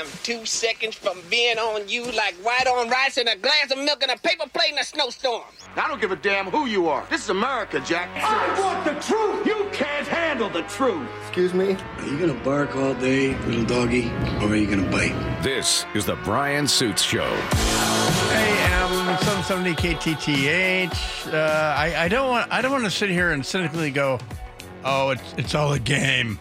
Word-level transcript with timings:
am 0.00 0.06
two 0.22 0.46
seconds 0.46 0.94
from 0.96 1.18
being 1.28 1.58
on 1.58 1.88
you 1.88 2.04
like 2.12 2.34
white 2.36 2.66
on 2.66 2.88
rice 2.88 3.18
and 3.18 3.28
a 3.28 3.36
glass 3.36 3.70
of 3.70 3.78
milk 3.78 4.02
and 4.02 4.10
a 4.10 4.16
paper 4.18 4.48
plate 4.48 4.72
in 4.72 4.78
a 4.78 4.84
snowstorm. 4.84 5.44
I 5.76 5.86
don't 5.88 6.00
give 6.00 6.10
a 6.10 6.16
damn 6.16 6.46
who 6.46 6.66
you 6.66 6.88
are. 6.88 7.06
This 7.10 7.24
is 7.24 7.30
America, 7.30 7.80
Jack. 7.80 8.08
I 8.14 8.60
want 8.60 8.84
the 8.84 8.94
truth. 9.02 9.46
You 9.46 9.68
can't 9.72 10.06
handle 10.06 10.48
the 10.48 10.62
truth. 10.62 11.08
Excuse 11.22 11.52
me? 11.52 11.76
Are 11.98 12.06
you 12.06 12.18
gonna 12.18 12.42
bark 12.42 12.74
all 12.76 12.94
day, 12.94 13.36
little 13.46 13.64
doggy, 13.64 14.08
or 14.40 14.48
are 14.48 14.56
you 14.56 14.66
gonna 14.66 14.90
bite? 14.90 15.14
This 15.42 15.84
is 15.94 16.06
the 16.06 16.16
Bryan 16.16 16.66
Suits 16.66 17.02
Show. 17.02 17.30
AM 18.32 19.18
770 19.18 19.74
KTTH. 19.74 21.32
Uh, 21.32 21.36
I, 21.76 22.04
I 22.04 22.08
don't 22.08 22.28
want 22.28 22.50
I 22.50 22.62
don't 22.62 22.72
want 22.72 22.84
to 22.84 22.90
sit 22.90 23.10
here 23.10 23.32
and 23.32 23.44
cynically 23.44 23.90
go, 23.90 24.18
oh, 24.84 25.10
it's 25.10 25.34
it's 25.36 25.54
all 25.54 25.72
a 25.74 25.78
game. 25.78 26.38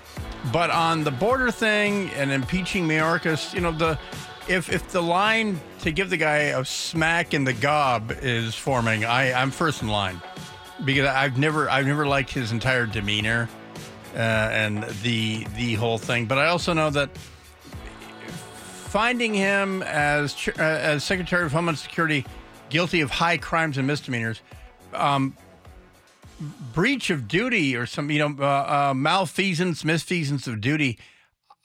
But 0.51 0.69
on 0.69 1.03
the 1.03 1.11
border 1.11 1.51
thing 1.51 2.09
and 2.11 2.31
impeaching 2.31 2.87
Mayorkas, 2.87 3.53
you 3.53 3.61
know 3.61 3.71
the 3.71 3.99
if 4.47 4.69
if 4.69 4.89
the 4.89 5.01
line 5.01 5.59
to 5.81 5.91
give 5.91 6.09
the 6.09 6.17
guy 6.17 6.37
a 6.37 6.65
smack 6.65 7.33
in 7.33 7.43
the 7.43 7.53
gob 7.53 8.11
is 8.21 8.55
forming, 8.55 9.05
I 9.05 9.33
I'm 9.33 9.51
first 9.51 9.81
in 9.81 9.89
line 9.89 10.21
because 10.85 11.07
I've 11.07 11.37
never 11.37 11.69
I've 11.69 11.85
never 11.85 12.05
liked 12.07 12.31
his 12.31 12.51
entire 12.51 12.85
demeanor 12.85 13.49
uh, 14.15 14.17
and 14.17 14.83
the 15.03 15.45
the 15.55 15.75
whole 15.75 15.97
thing. 15.97 16.25
But 16.25 16.37
I 16.37 16.47
also 16.47 16.73
know 16.73 16.89
that 16.89 17.15
finding 18.89 19.33
him 19.33 19.83
as 19.83 20.35
uh, 20.47 20.61
as 20.61 21.03
Secretary 21.03 21.45
of 21.45 21.51
Homeland 21.51 21.77
Security 21.77 22.25
guilty 22.69 23.01
of 23.01 23.11
high 23.11 23.37
crimes 23.37 23.77
and 23.77 23.85
misdemeanors, 23.85 24.41
um, 24.93 25.35
breach 26.73 27.09
of 27.09 27.27
duty 27.27 27.75
or 27.75 27.85
some 27.85 28.09
you 28.09 28.19
know 28.19 28.35
uh, 28.43 28.89
uh, 28.89 28.93
malfeasance, 28.95 29.83
misfeasance 29.83 30.47
of 30.47 30.61
duty. 30.61 30.99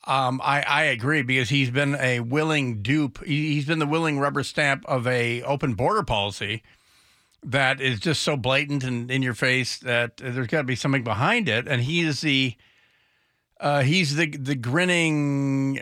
Um, 0.07 0.41
I, 0.45 0.63
I 0.63 0.83
agree 0.85 1.23
because 1.23 1.49
he's 1.49 1.71
been 1.71 1.95
a 1.95 2.21
willing 2.21 2.83
dupe. 2.83 3.25
He, 3.25 3.55
he's 3.55 3.65
been 3.65 3.79
the 3.79 3.87
willing 3.87 4.19
rubber 4.19 4.43
stamp 4.43 4.85
of 4.87 5.07
a 5.07 5.43
open 5.43 5.75
border 5.75 6.03
policy 6.03 6.63
that 7.43 7.81
is 7.81 8.01
just 8.01 8.23
so 8.23 8.37
blatant 8.37 8.85
and 8.85 9.11
in 9.11 9.23
your 9.23 9.35
face 9.35 9.79
that 9.79 10.19
there's 10.19 10.47
got 10.47 10.59
to 10.59 10.65
be 10.65 10.77
something 10.77 11.05
behind 11.05 11.49
it. 11.49 11.67
And 11.69 11.83
he 11.83 12.01
is 12.01 12.21
the 12.21 12.55
uh, 13.61 13.83
he's 13.83 14.17
the 14.17 14.27
the 14.27 14.55
grinning 14.55 15.81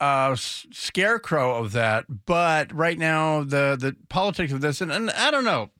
uh, 0.00 0.34
scarecrow 0.34 1.56
of 1.56 1.72
that. 1.72 2.26
But 2.26 2.72
right 2.74 2.98
now, 2.98 3.44
the 3.44 3.76
the 3.78 3.96
politics 4.08 4.52
of 4.52 4.60
this, 4.60 4.80
and, 4.80 4.90
and 4.90 5.10
I 5.10 5.30
don't 5.30 5.44
know, 5.44 5.70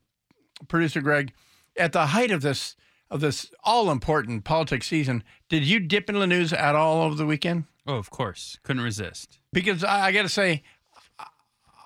producer 0.67 1.01
Greg, 1.01 1.33
at 1.77 1.91
the 1.91 2.07
height 2.07 2.31
of 2.31 2.41
this 2.41 2.75
of 3.09 3.21
this 3.21 3.51
all 3.63 3.91
important 3.91 4.43
politics 4.43 4.87
season, 4.87 5.23
did 5.47 5.63
you 5.63 5.79
dip 5.79 6.09
into 6.09 6.19
the 6.19 6.27
news 6.27 6.51
at 6.51 6.75
all 6.75 7.03
over 7.03 7.13
the 7.15 7.27
weekend? 7.27 7.65
Oh, 7.85 7.95
of 7.95 8.09
course. 8.09 8.57
Couldn't 8.63 8.81
resist. 8.81 9.39
Because 9.51 9.83
I, 9.83 10.07
I 10.07 10.11
got 10.11 10.23
to 10.23 10.29
say, 10.29 10.63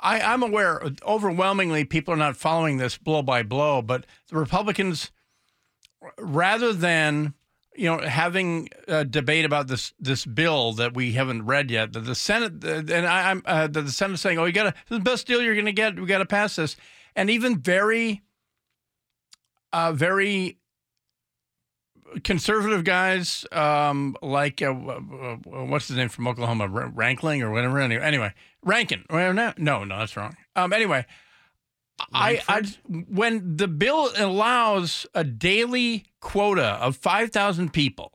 I, 0.01 0.21
I'm 0.21 0.43
aware 0.43 0.81
overwhelmingly 1.05 1.83
people 1.83 2.13
are 2.13 2.17
not 2.17 2.37
following 2.37 2.77
this 2.77 2.97
blow 2.97 3.21
by 3.21 3.43
blow, 3.43 3.81
but 3.81 4.05
the 4.29 4.37
Republicans, 4.37 5.11
rather 6.17 6.71
than 6.71 7.33
you 7.75 7.85
know 7.85 7.99
having 7.99 8.69
a 8.87 9.03
debate 9.03 9.45
about 9.45 9.67
this 9.67 9.93
this 9.99 10.25
bill 10.25 10.73
that 10.73 10.93
we 10.93 11.13
haven't 11.13 11.45
read 11.45 11.71
yet, 11.71 11.93
that 11.93 12.01
the 12.01 12.15
Senate 12.15 12.63
and 12.63 13.07
I, 13.07 13.31
I'm 13.31 13.41
uh, 13.45 13.67
the 13.67 13.89
Senate 13.89 14.17
saying, 14.17 14.37
"Oh, 14.37 14.45
you 14.45 14.53
got 14.53 14.75
to 14.75 14.93
the 14.93 14.99
best 14.99 15.27
deal 15.27 15.41
you're 15.41 15.55
going 15.55 15.65
to 15.65 15.71
get. 15.73 15.99
We 15.99 16.05
got 16.05 16.19
to 16.19 16.25
pass 16.25 16.55
this," 16.55 16.77
and 17.15 17.29
even 17.29 17.59
very, 17.59 18.21
uh, 19.77 19.91
very 19.93 20.57
conservative 22.23 22.83
guys 22.83 23.45
um, 23.51 24.15
like 24.21 24.61
uh, 24.61 24.71
what's 24.71 25.87
his 25.87 25.97
name 25.97 26.09
from 26.09 26.27
Oklahoma, 26.27 26.63
R- 26.63 26.89
Rankling 26.89 27.43
or 27.43 27.51
whatever. 27.51 27.79
Anyway, 27.79 28.01
anyway, 28.01 28.33
Rankin. 28.63 29.05
No, 29.09 29.83
no, 29.83 29.99
that's 29.99 30.17
wrong. 30.17 30.35
Um, 30.55 30.73
anyway, 30.73 31.05
I, 32.11 32.41
I 32.47 32.61
when 33.09 33.57
the 33.57 33.67
bill 33.67 34.09
allows 34.17 35.05
a 35.13 35.23
daily 35.23 36.05
quota 36.21 36.77
of 36.81 36.95
five 36.95 37.31
thousand 37.31 37.73
people 37.73 38.13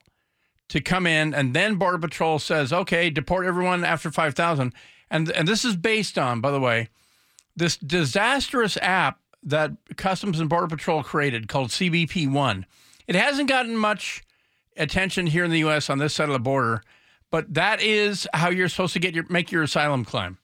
to 0.69 0.81
come 0.81 1.07
in, 1.07 1.33
and 1.35 1.55
then 1.55 1.77
Border 1.77 1.99
Patrol 1.99 2.39
says, 2.39 2.73
okay, 2.73 3.11
deport 3.11 3.47
everyone 3.47 3.85
after 3.85 4.11
five 4.11 4.35
thousand, 4.35 4.75
and 5.11 5.31
and 5.31 5.47
this 5.47 5.65
is 5.65 5.77
based 5.77 6.19
on, 6.19 6.41
by 6.41 6.51
the 6.51 6.61
way, 6.61 6.89
this 7.55 7.77
disastrous 7.77 8.77
app 8.79 9.22
that 9.43 9.73
Customs 9.97 10.41
and 10.41 10.49
Border 10.49 10.69
Patrol 10.69 11.03
created 11.03 11.49
called 11.49 11.71
CBP 11.71 12.31
One. 12.31 12.67
It 13.07 13.17
hasn't 13.17 13.49
gotten 13.49 13.77
much 13.77 14.23
attention 14.77 15.27
here 15.27 15.45
in 15.45 15.51
the 15.51 15.59
U.S. 15.61 15.91
on 15.91 15.99
this 15.99 16.15
side 16.15 16.29
of 16.29 16.33
the 16.33 16.39
border, 16.39 16.83
but 17.31 17.53
that 17.55 17.83
is 17.83 18.29
how 18.33 18.51
you're 18.51 18.69
supposed 18.69 18.93
to 18.95 19.01
get 19.01 19.15
your 19.15 19.25
make 19.29 19.51
your 19.51 19.63
asylum 19.63 20.05
claim. 20.05 20.39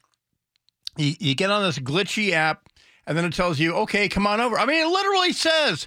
You, 0.97 1.15
you 1.21 1.35
get 1.35 1.51
on 1.51 1.63
this 1.63 1.79
glitchy 1.79 2.33
app, 2.33 2.69
and 3.07 3.17
then 3.17 3.25
it 3.25 3.35
tells 3.35 3.59
you, 3.59 3.75
"Okay, 3.75 4.09
come 4.09 4.27
on 4.27 4.41
over." 4.41 4.59
I 4.59 4.67
mean, 4.67 4.85
it 4.85 4.91
literally 4.91 5.33
says, 5.33 5.87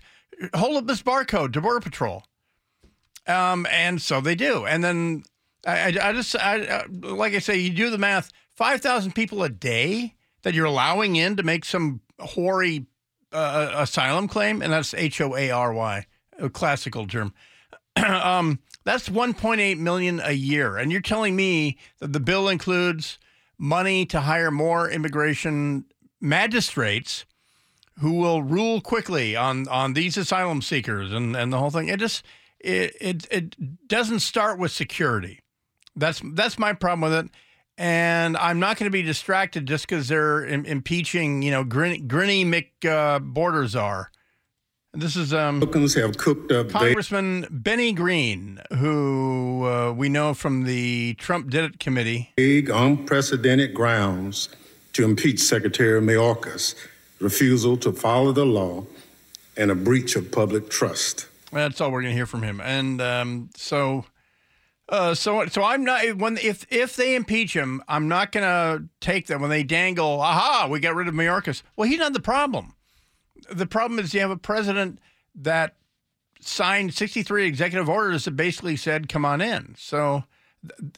"Hold 0.54 0.78
up 0.78 0.88
this 0.88 1.02
barcode 1.02 1.54
to 1.54 1.62
Border 1.62 1.82
Patrol," 1.82 2.24
um, 3.28 3.68
and 3.70 4.02
so 4.02 4.22
they 4.22 4.36
do. 4.36 4.66
And 4.66 4.84
then 4.84 5.24
I, 5.66 5.92
I, 5.92 6.10
I 6.10 6.14
just, 6.14 6.36
I, 6.38 6.62
uh, 6.62 6.84
like 6.90 7.34
I 7.34 7.40
say, 7.40 7.58
you 7.58 7.72
do 7.72 7.90
the 7.90 7.98
math: 7.98 8.32
five 8.56 8.82
thousand 8.82 9.14
people 9.14 9.44
a 9.44 9.50
day 9.50 10.16
that 10.44 10.54
you're 10.54 10.66
allowing 10.66 11.18
in 11.18 11.36
to 11.36 11.44
make 11.44 11.66
some 11.66 12.02
hoary 12.20 12.86
uh, 13.32 13.72
asylum 13.76 14.28
claim, 14.28 14.62
and 14.62 14.74
that's 14.74 14.94
H 14.94 15.22
O 15.22 15.36
A 15.36 15.50
R 15.52 15.74
Y 15.74 16.06
a 16.42 16.50
classical 16.50 17.08
term. 17.08 17.34
um, 17.96 18.60
that's 18.84 19.10
1.8 19.10 19.78
million 19.78 20.22
a 20.24 20.32
year, 20.32 20.78
and 20.78 20.92
you're 20.92 21.02
telling 21.02 21.36
me 21.36 21.78
that 22.00 22.14
the 22.14 22.20
bill 22.20 22.50
includes 22.50 23.20
money 23.58 24.06
to 24.08 24.22
hire 24.22 24.50
more 24.50 24.90
immigration 24.90 25.86
magistrates 26.20 27.26
who 28.00 28.14
will 28.14 28.42
rule 28.42 28.82
quickly 28.82 29.36
on 29.36 29.68
on 29.68 29.94
these 29.94 30.18
asylum 30.18 30.62
seekers 30.62 31.14
and 31.14 31.36
and 31.36 31.54
the 31.54 31.60
whole 31.60 31.70
thing. 31.70 31.88
It 31.88 32.00
just 32.00 32.26
it 32.60 32.96
it, 33.00 33.28
it 33.30 33.88
doesn't 33.88 34.22
start 34.22 34.58
with 34.58 34.72
security. 34.72 35.40
That's 35.96 36.22
that's 36.34 36.58
my 36.58 36.74
problem 36.74 37.02
with 37.02 37.26
it. 37.26 37.32
And 37.82 38.38
I'm 38.38 38.60
not 38.60 38.78
going 38.78 38.86
to 38.86 38.92
be 38.92 39.02
distracted 39.02 39.66
just 39.66 39.88
because 39.88 40.08
they're 40.08 40.46
Im- 40.46 40.66
impeaching, 40.66 41.42
you 41.42 41.50
know, 41.50 41.64
grin- 41.64 42.08
grinny 42.08 42.46
Mick 42.46 42.88
uh, 42.88 43.18
border 43.18 43.66
czar. 43.66 44.12
This 44.94 45.16
is 45.16 45.34
um, 45.34 45.56
Republicans 45.56 45.96
have 45.96 46.16
cooked 46.16 46.52
up. 46.52 46.70
Congressman 46.70 47.48
Benny 47.50 47.92
Green, 47.92 48.62
who 48.78 49.66
uh, 49.66 49.94
we 49.94 50.10
know 50.10 50.36
from 50.36 50.66
the 50.66 51.16
Trump 51.16 51.50
Did 51.50 51.64
It 51.64 51.80
committee. 51.80 52.34
Big, 52.36 52.70
unprecedented 52.70 53.74
grounds 53.74 54.50
to 54.94 55.04
impeach 55.04 55.40
Secretary 55.40 56.00
Mayorkas, 56.00 56.76
refusal 57.20 57.78
to 57.78 57.92
follow 57.92 58.32
the 58.32 58.46
law, 58.46 58.86
and 59.58 59.72
a 59.72 59.76
breach 59.76 60.16
of 60.16 60.32
public 60.32 60.70
trust. 60.70 61.26
That's 61.52 61.82
all 61.82 61.90
we're 61.90 62.04
going 62.04 62.12
to 62.12 62.16
hear 62.16 62.28
from 62.28 62.44
him. 62.44 62.62
And 62.62 63.02
um, 63.02 63.50
so, 63.56 64.06
uh, 64.92 65.16
so, 65.16 65.46
so 65.48 65.64
I'm 65.64 65.86
not 65.86 66.18
when 66.18 66.38
if 66.38 66.66
if 66.70 66.98
they 66.98 67.16
impeach 67.16 67.56
him, 67.56 67.82
I'm 67.88 68.10
not 68.10 68.34
to 68.34 68.84
take 69.00 69.28
them 69.28 69.40
when 69.40 69.50
they 69.50 69.64
dangle. 69.64 70.20
Aha, 70.20 70.68
we 70.70 70.82
got 70.82 70.96
rid 70.96 71.08
of 71.08 71.14
Mayorkas. 71.14 71.64
Well, 71.78 71.88
he's 71.88 72.00
not 72.00 72.12
the 72.12 72.20
problem. 72.20 72.76
The 73.50 73.66
problem 73.66 74.00
is 74.00 74.14
you 74.14 74.20
have 74.20 74.32
a 74.32 74.38
president 74.38 75.00
that 75.34 75.76
signed 76.42 76.94
63 76.94 77.46
executive 77.46 77.88
orders 77.88 78.26
that 78.26 78.32
basically 78.32 78.76
said, 78.76 79.08
"Come 79.08 79.24
on 79.24 79.40
in." 79.40 79.76
So, 79.78 80.26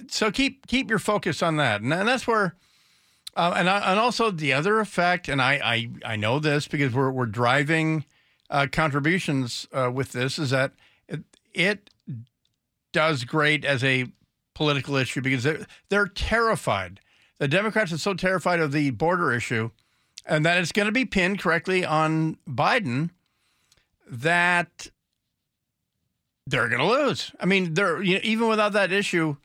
so 0.07 0.31
keep 0.31 0.65
keep 0.65 0.89
your 0.89 0.99
focus 0.99 1.43
on 1.43 1.57
that, 1.57 1.81
and, 1.81 1.93
and 1.93 2.07
that's 2.07 2.25
where. 2.25 2.55
Uh, 3.35 3.55
and 3.57 3.67
I, 3.67 3.91
and 3.91 3.99
also 3.99 4.29
the 4.29 4.53
other 4.53 4.79
effect, 4.79 5.27
and 5.27 5.41
I 5.41 5.53
I, 6.03 6.13
I 6.13 6.15
know 6.15 6.39
this 6.39 6.67
because 6.67 6.93
we're 6.93 7.11
we're 7.11 7.25
driving 7.25 8.05
uh, 8.49 8.67
contributions 8.71 9.67
uh, 9.73 9.91
with 9.91 10.11
this 10.11 10.37
is 10.37 10.51
that 10.51 10.73
it, 11.07 11.23
it 11.53 11.89
does 12.93 13.25
great 13.25 13.65
as 13.65 13.83
a 13.83 14.05
political 14.55 14.95
issue 14.95 15.21
because 15.21 15.43
they're 15.43 15.65
they're 15.89 16.07
terrified. 16.07 16.99
The 17.39 17.47
Democrats 17.47 17.91
are 17.91 17.97
so 17.97 18.13
terrified 18.13 18.59
of 18.59 18.71
the 18.71 18.91
border 18.91 19.33
issue, 19.33 19.71
and 20.25 20.45
that 20.45 20.57
it's 20.57 20.71
going 20.71 20.85
to 20.85 20.91
be 20.91 21.05
pinned 21.05 21.39
correctly 21.39 21.83
on 21.83 22.37
Biden 22.47 23.09
that 24.07 24.87
they're 26.45 26.69
going 26.69 26.81
to 26.81 26.87
lose. 26.87 27.31
I 27.39 27.45
mean, 27.45 27.73
they're 27.73 28.01
you 28.01 28.15
know, 28.15 28.21
even 28.23 28.47
without 28.47 28.73
that 28.73 28.91
issue, 28.91 29.37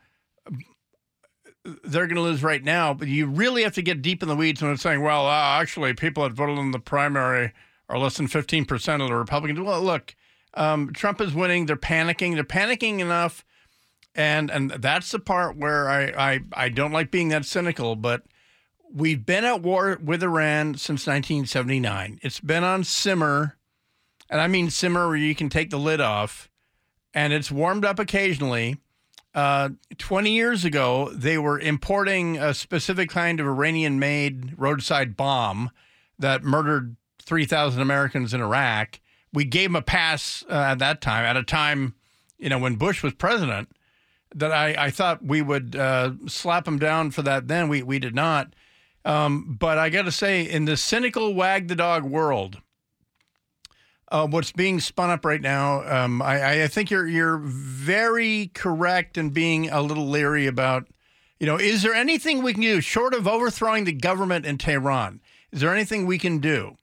they're 1.65 2.07
going 2.07 2.17
to 2.17 2.23
lose 2.23 2.43
right 2.43 2.63
now. 2.63 2.95
But 2.95 3.09
you 3.09 3.27
really 3.27 3.63
have 3.63 3.75
to 3.75 3.83
get 3.83 4.03
deep 4.03 4.23
in 4.23 4.29
the 4.29 4.37
weeds 4.37 4.63
when 4.63 4.73
it's 4.73 4.83
saying, 4.83 5.03
well, 5.03 5.27
uh, 5.27 5.61
actually, 5.61 5.95
people 5.95 6.23
that 6.23 6.33
voted 6.33 6.59
in 6.59 6.71
the 6.71 6.79
primary 6.79 7.53
are 7.89 7.99
less 7.99 8.17
than 8.17 8.29
15% 8.29 9.03
of 9.03 9.09
the 9.09 9.15
Republicans. 9.15 9.61
Well, 9.61 9.83
look, 9.83 10.15
um, 10.59 10.93
Trump 10.93 11.21
is 11.21 11.33
winning. 11.33 11.67
They're 11.67 11.77
panicking. 11.77 12.35
They're 12.35 12.45
panicking 12.45 12.99
enough. 12.99 13.45
And 14.15 14.51
and 14.51 14.71
that's 14.71 15.13
the 15.13 15.21
part 15.21 15.57
where 15.57 15.89
I, 15.89 16.33
I, 16.33 16.41
I 16.53 16.69
don't 16.69 16.91
like 16.91 17.13
being 17.13 17.29
that 17.29 17.45
cynical, 17.45 17.95
but 17.95 18.25
we've 18.93 19.25
been 19.25 19.45
at 19.45 19.63
war 19.63 19.99
with 20.03 20.23
Iran 20.23 20.75
since 20.75 21.07
1979. 21.07 22.19
It's 22.23 22.41
been 22.41 22.65
on 22.65 22.83
simmer, 22.83 23.57
and 24.29 24.41
I 24.41 24.49
mean 24.49 24.71
simmer 24.71 25.07
where 25.07 25.17
you 25.17 25.37
can 25.37 25.49
take 25.49 25.71
the 25.71 25.79
lid 25.79 26.01
off, 26.01 26.51
and 27.15 27.33
it's 27.33 27.53
warmed 27.53 27.85
up 27.85 28.01
occasionally. 28.01 28.79
Uh, 29.35 29.69
20 29.99 30.33
years 30.33 30.65
ago, 30.65 31.11
they 31.15 31.39
were 31.39 31.61
importing 31.61 32.39
a 32.39 32.53
specific 32.55 33.11
kind 33.11 33.39
of 33.39 33.47
Iranian 33.47 34.01
made 34.01 34.59
roadside 34.59 35.17
bomb 35.17 35.71
that 36.19 36.43
murdered 36.43 36.97
3,000 37.23 37.81
Americans 37.81 38.35
in 38.35 38.41
Iraq. 38.41 38.99
We 39.39 39.45
gave 39.45 39.71
him 39.71 39.77
a 39.77 39.83
pass 39.83 40.45
uh, 40.51 40.53
at 40.53 40.81
that 40.81 41.01
time, 41.01 41.25
at 41.25 41.37
a 41.37 41.45
time, 41.45 41.95
you 42.39 42.49
know, 42.49 42.59
when 42.59 42.75
Bush 42.75 43.05
was 43.05 43.15
president, 43.15 43.69
that 44.35 44.51
I, 44.51 44.75
I 44.77 44.91
thought 44.91 45.25
we 45.25 45.43
would 45.43 45.77
uh, 45.77 46.15
slap 46.27 46.67
him 46.67 46.77
down 46.77 47.13
for 47.13 47.23
that 47.23 47.47
then. 47.47 47.69
We, 47.69 47.85
we 47.85 48.01
did 48.01 48.17
not. 48.17 48.53
Um, 49.05 49.57
but 49.57 49.79
I 49.79 49.91
got 49.91 50.07
to 50.07 50.11
say, 50.11 50.43
in 50.43 50.65
the 50.65 50.77
cynical 50.77 51.35
wag 51.35 51.69
the 51.69 51.77
dog 51.77 52.03
world, 52.03 52.61
uh, 54.11 54.27
what's 54.27 54.51
being 54.51 54.81
spun 54.81 55.09
up 55.09 55.25
right 55.25 55.41
now, 55.41 55.87
um, 55.87 56.21
I, 56.21 56.65
I 56.65 56.67
think 56.67 56.91
you're 56.91 57.07
you're 57.07 57.39
very 57.39 58.51
correct 58.55 59.17
in 59.17 59.31
being 59.31 59.71
a 59.71 59.83
little 59.83 60.09
leery 60.09 60.49
about, 60.49 60.89
you 61.39 61.47
know, 61.47 61.61
is 61.61 61.83
there 61.83 61.95
anything 61.95 62.43
we 62.43 62.55
can 62.55 62.63
do 62.63 62.81
short 62.81 63.15
of 63.15 63.29
overthrowing 63.29 63.85
the 63.85 63.93
government 63.93 64.47
in 64.47 64.59
Tehran? 64.59 65.21
Is 65.53 65.61
there 65.61 65.73
anything 65.73 66.07
we 66.07 66.19
can 66.19 66.41
do 66.41 66.75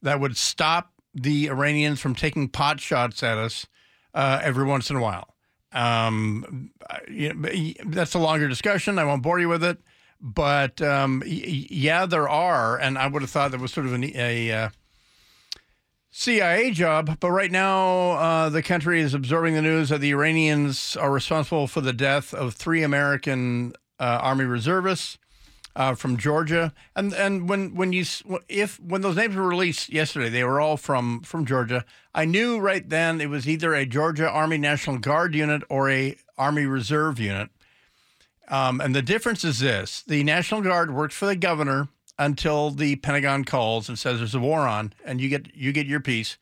that 0.00 0.20
would 0.20 0.38
stop 0.38 0.91
the 1.14 1.48
Iranians 1.48 2.00
from 2.00 2.14
taking 2.14 2.48
pot 2.48 2.80
shots 2.80 3.22
at 3.22 3.38
us 3.38 3.66
uh, 4.14 4.40
every 4.42 4.64
once 4.64 4.90
in 4.90 4.96
a 4.96 5.00
while? 5.00 5.34
Um, 5.72 6.70
you 7.08 7.32
know, 7.32 7.48
that's 7.86 8.14
a 8.14 8.18
longer 8.18 8.48
discussion. 8.48 8.98
I 8.98 9.04
won't 9.04 9.22
bore 9.22 9.40
you 9.40 9.48
with 9.48 9.64
it, 9.64 9.80
but 10.20 10.82
um, 10.82 11.22
yeah, 11.26 12.06
there 12.06 12.28
are, 12.28 12.78
and 12.78 12.98
I 12.98 13.06
would 13.06 13.22
have 13.22 13.30
thought 13.30 13.50
that 13.52 13.60
was 13.60 13.72
sort 13.72 13.86
of 13.86 13.92
an, 13.92 14.04
a. 14.04 14.52
Uh, 14.52 14.68
CIA 16.14 16.72
job, 16.72 17.16
but 17.20 17.30
right 17.30 17.50
now 17.50 18.10
uh, 18.10 18.48
the 18.50 18.62
country 18.62 19.00
is 19.00 19.14
absorbing 19.14 19.54
the 19.54 19.62
news 19.62 19.88
that 19.88 20.02
the 20.02 20.10
Iranians 20.10 20.94
are 20.94 21.10
responsible 21.10 21.66
for 21.66 21.80
the 21.80 21.94
death 21.94 22.34
of 22.34 22.52
three 22.52 22.82
American 22.82 23.72
uh, 23.98 24.18
Army 24.20 24.44
reservists 24.44 25.16
uh, 25.74 25.94
from 25.94 26.16
Georgia. 26.16 26.72
And 26.94 27.12
and 27.12 27.48
when 27.48 27.74
when 27.74 27.92
you 27.92 28.04
if 28.48 28.78
when 28.80 29.00
those 29.00 29.16
names 29.16 29.36
were 29.36 29.46
released 29.46 29.92
yesterday, 29.92 30.28
they 30.28 30.44
were 30.44 30.60
all 30.60 30.76
from 30.76 31.20
from 31.22 31.44
Georgia. 31.44 31.84
I 32.14 32.24
knew 32.24 32.58
right 32.58 32.88
then 32.88 33.20
it 33.20 33.30
was 33.30 33.48
either 33.48 33.74
a 33.74 33.86
Georgia 33.86 34.28
Army 34.28 34.58
National 34.58 34.98
Guard 34.98 35.34
unit 35.34 35.62
or 35.68 35.90
a 35.90 36.16
Army 36.36 36.66
Reserve 36.66 37.18
unit. 37.18 37.50
Um, 38.48 38.80
and 38.80 38.94
the 38.94 39.02
difference 39.02 39.44
is 39.44 39.60
this: 39.60 40.02
the 40.02 40.22
National 40.24 40.60
Guard 40.60 40.94
works 40.94 41.14
for 41.14 41.26
the 41.26 41.36
governor 41.36 41.88
until 42.18 42.70
the 42.70 42.96
Pentagon 42.96 43.44
calls 43.44 43.88
and 43.88 43.98
says 43.98 44.18
there's 44.18 44.34
a 44.34 44.40
war 44.40 44.60
on, 44.60 44.92
and 45.04 45.20
you 45.20 45.28
get 45.28 45.54
you 45.54 45.72
get 45.72 45.86
your 45.86 46.00
piece. 46.00 46.36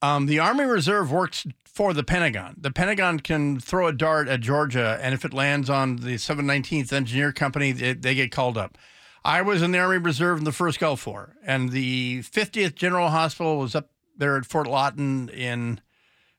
Um, 0.00 0.26
the 0.26 0.38
Army 0.38 0.64
Reserve 0.64 1.10
works 1.10 1.46
for 1.64 1.92
the 1.92 2.04
Pentagon. 2.04 2.56
The 2.58 2.70
Pentagon 2.70 3.20
can 3.20 3.60
throw 3.60 3.86
a 3.86 3.92
dart 3.92 4.28
at 4.28 4.40
Georgia, 4.40 4.98
and 5.02 5.14
if 5.14 5.24
it 5.24 5.34
lands 5.34 5.68
on 5.68 5.96
the 5.96 6.14
719th 6.14 6.92
Engineer 6.92 7.32
Company, 7.32 7.72
they, 7.72 7.94
they 7.94 8.14
get 8.14 8.30
called 8.30 8.56
up. 8.56 8.78
I 9.24 9.42
was 9.42 9.62
in 9.62 9.72
the 9.72 9.78
Army 9.78 9.98
Reserve 9.98 10.38
in 10.38 10.44
the 10.44 10.52
first 10.52 10.78
Gulf 10.78 11.06
War, 11.06 11.36
and 11.44 11.70
the 11.70 12.20
50th 12.20 12.74
General 12.74 13.08
Hospital 13.08 13.58
was 13.58 13.74
up 13.74 13.90
there 14.16 14.36
at 14.36 14.46
Fort 14.46 14.66
Lawton 14.66 15.28
in 15.28 15.80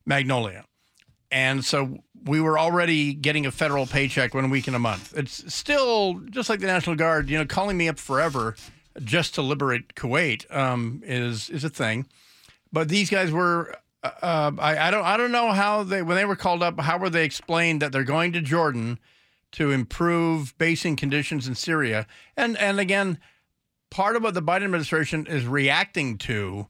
Magnolia. 0.06 0.65
And 1.31 1.63
so 1.63 2.00
we 2.25 2.41
were 2.41 2.57
already 2.57 3.13
getting 3.13 3.45
a 3.45 3.51
federal 3.51 3.85
paycheck 3.85 4.33
one 4.33 4.50
week 4.50 4.67
in 4.67 4.75
a 4.75 4.79
month. 4.79 5.13
It's 5.15 5.53
still 5.53 6.15
just 6.31 6.50
like 6.50 6.59
the 6.59 6.67
National 6.67 6.95
Guard, 6.95 7.29
you 7.29 7.38
know, 7.38 7.45
calling 7.45 7.77
me 7.77 7.88
up 7.88 8.00
forever 8.00 8.56
just 9.03 9.35
to 9.35 9.41
liberate 9.41 9.95
Kuwait 9.95 10.53
um, 10.53 11.01
is 11.06 11.50
is 11.50 11.63
a 11.63 11.69
thing. 11.69 12.07
But 12.71 12.89
these 12.89 13.10
guys 13.10 13.31
were. 13.31 13.75
Uh, 14.01 14.12
uh, 14.21 14.51
I, 14.60 14.88
I 14.88 14.92
don't 14.92 15.04
I 15.04 15.18
don't 15.18 15.33
know 15.33 15.51
how 15.51 15.83
they 15.83 16.01
when 16.01 16.16
they 16.16 16.24
were 16.24 16.38
called 16.38 16.63
up 16.63 16.80
how 16.80 16.98
were 16.98 17.10
they 17.10 17.25
explained 17.25 17.81
that 17.81 17.92
they're 17.92 18.06
going 18.06 18.31
to 18.31 18.39
Jordan 18.39 18.98
to 19.51 19.71
improve 19.71 20.57
basing 20.57 20.95
conditions 20.95 21.50
in 21.50 21.56
Syria 21.56 22.07
and 22.38 22.57
and 22.60 22.80
again 22.80 23.18
part 23.89 24.16
of 24.16 24.24
what 24.24 24.36
the 24.36 24.42
Biden 24.42 24.63
administration 24.63 25.27
is 25.27 25.45
reacting 25.45 26.18
to 26.19 26.68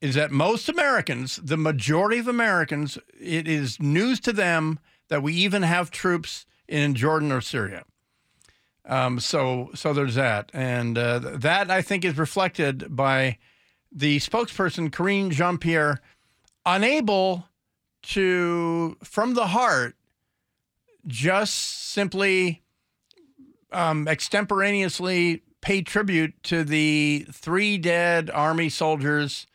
is 0.00 0.14
that 0.14 0.30
most 0.30 0.68
Americans, 0.68 1.40
the 1.42 1.56
majority 1.56 2.18
of 2.18 2.28
Americans, 2.28 2.98
it 3.20 3.48
is 3.48 3.80
news 3.80 4.20
to 4.20 4.32
them 4.32 4.78
that 5.08 5.22
we 5.22 5.32
even 5.34 5.62
have 5.62 5.90
troops 5.90 6.46
in 6.68 6.94
Jordan 6.94 7.32
or 7.32 7.40
Syria. 7.40 7.84
Um, 8.84 9.20
so, 9.20 9.70
so 9.74 9.92
there's 9.92 10.14
that, 10.14 10.50
and 10.54 10.96
uh, 10.96 11.18
that 11.18 11.70
I 11.70 11.82
think 11.82 12.04
is 12.04 12.16
reflected 12.16 12.94
by 12.94 13.38
the 13.92 14.18
spokesperson 14.18 14.90
Karine 14.90 15.30
Jean 15.30 15.58
Pierre, 15.58 16.00
unable 16.66 17.48
to, 18.02 18.96
from 19.02 19.34
the 19.34 19.48
heart, 19.48 19.96
just 21.06 21.54
simply 21.92 22.62
um, 23.72 24.06
extemporaneously 24.06 25.42
pay 25.60 25.82
tribute 25.82 26.34
to 26.44 26.64
the 26.64 27.26
three 27.32 27.78
dead 27.78 28.30
army 28.30 28.68
soldiers 28.68 29.46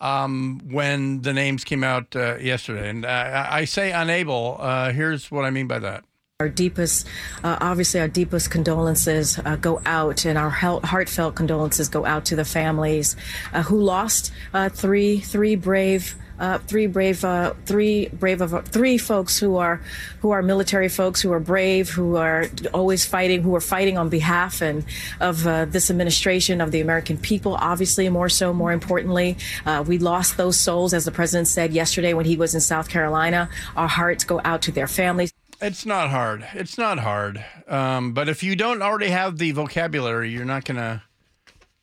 um, 0.00 0.60
when 0.68 1.22
the 1.22 1.32
names 1.32 1.64
came 1.64 1.84
out 1.84 2.16
uh, 2.16 2.36
yesterday. 2.36 2.88
And 2.88 3.04
uh, 3.04 3.46
I 3.48 3.64
say 3.64 3.92
unable. 3.92 4.56
Uh, 4.58 4.90
here's 4.90 5.30
what 5.30 5.44
I 5.44 5.50
mean 5.50 5.68
by 5.68 5.78
that. 5.78 6.04
Our 6.42 6.48
deepest, 6.48 7.06
uh, 7.44 7.56
obviously, 7.60 8.00
our 8.00 8.08
deepest 8.08 8.50
condolences 8.50 9.38
uh, 9.38 9.54
go 9.54 9.80
out, 9.86 10.24
and 10.24 10.36
our 10.36 10.50
heartfelt 10.50 11.36
condolences 11.36 11.88
go 11.88 12.04
out 12.04 12.24
to 12.26 12.36
the 12.36 12.44
families 12.44 13.14
uh, 13.52 13.62
who 13.62 13.80
lost 13.80 14.32
three 14.74 15.20
three 15.20 15.54
brave 15.54 16.16
uh, 16.42 16.58
three 16.58 16.88
brave, 16.88 17.24
uh, 17.24 17.54
three 17.66 18.08
brave 18.08 18.40
of 18.40 18.66
three 18.66 18.98
folks 18.98 19.38
who 19.38 19.56
are 19.56 19.80
who 20.20 20.30
are 20.30 20.42
military 20.42 20.88
folks 20.88 21.20
who 21.20 21.32
are 21.32 21.38
brave, 21.38 21.88
who 21.90 22.16
are 22.16 22.46
always 22.74 23.06
fighting, 23.06 23.42
who 23.42 23.54
are 23.54 23.60
fighting 23.60 23.96
on 23.96 24.08
behalf 24.08 24.60
and 24.60 24.84
of 25.20 25.46
uh, 25.46 25.64
this 25.66 25.88
administration 25.88 26.60
of 26.60 26.72
the 26.72 26.80
American 26.80 27.16
people. 27.16 27.54
Obviously, 27.54 28.08
more 28.08 28.28
so, 28.28 28.52
more 28.52 28.72
importantly, 28.72 29.36
uh, 29.66 29.84
we 29.86 29.98
lost 29.98 30.36
those 30.36 30.56
souls, 30.56 30.92
as 30.92 31.04
the 31.04 31.12
president 31.12 31.46
said 31.46 31.72
yesterday 31.72 32.12
when 32.12 32.26
he 32.26 32.36
was 32.36 32.54
in 32.54 32.60
South 32.60 32.88
Carolina. 32.88 33.48
Our 33.76 33.88
hearts 33.88 34.24
go 34.24 34.40
out 34.44 34.62
to 34.62 34.72
their 34.72 34.88
families. 34.88 35.31
It's 35.62 35.86
not 35.86 36.10
hard. 36.10 36.44
It's 36.54 36.76
not 36.76 36.98
hard. 36.98 37.44
Um, 37.68 38.14
but 38.14 38.28
if 38.28 38.42
you 38.42 38.56
don't 38.56 38.82
already 38.82 39.10
have 39.10 39.38
the 39.38 39.52
vocabulary, 39.52 40.30
you're 40.30 40.44
not 40.44 40.64
gonna 40.64 41.04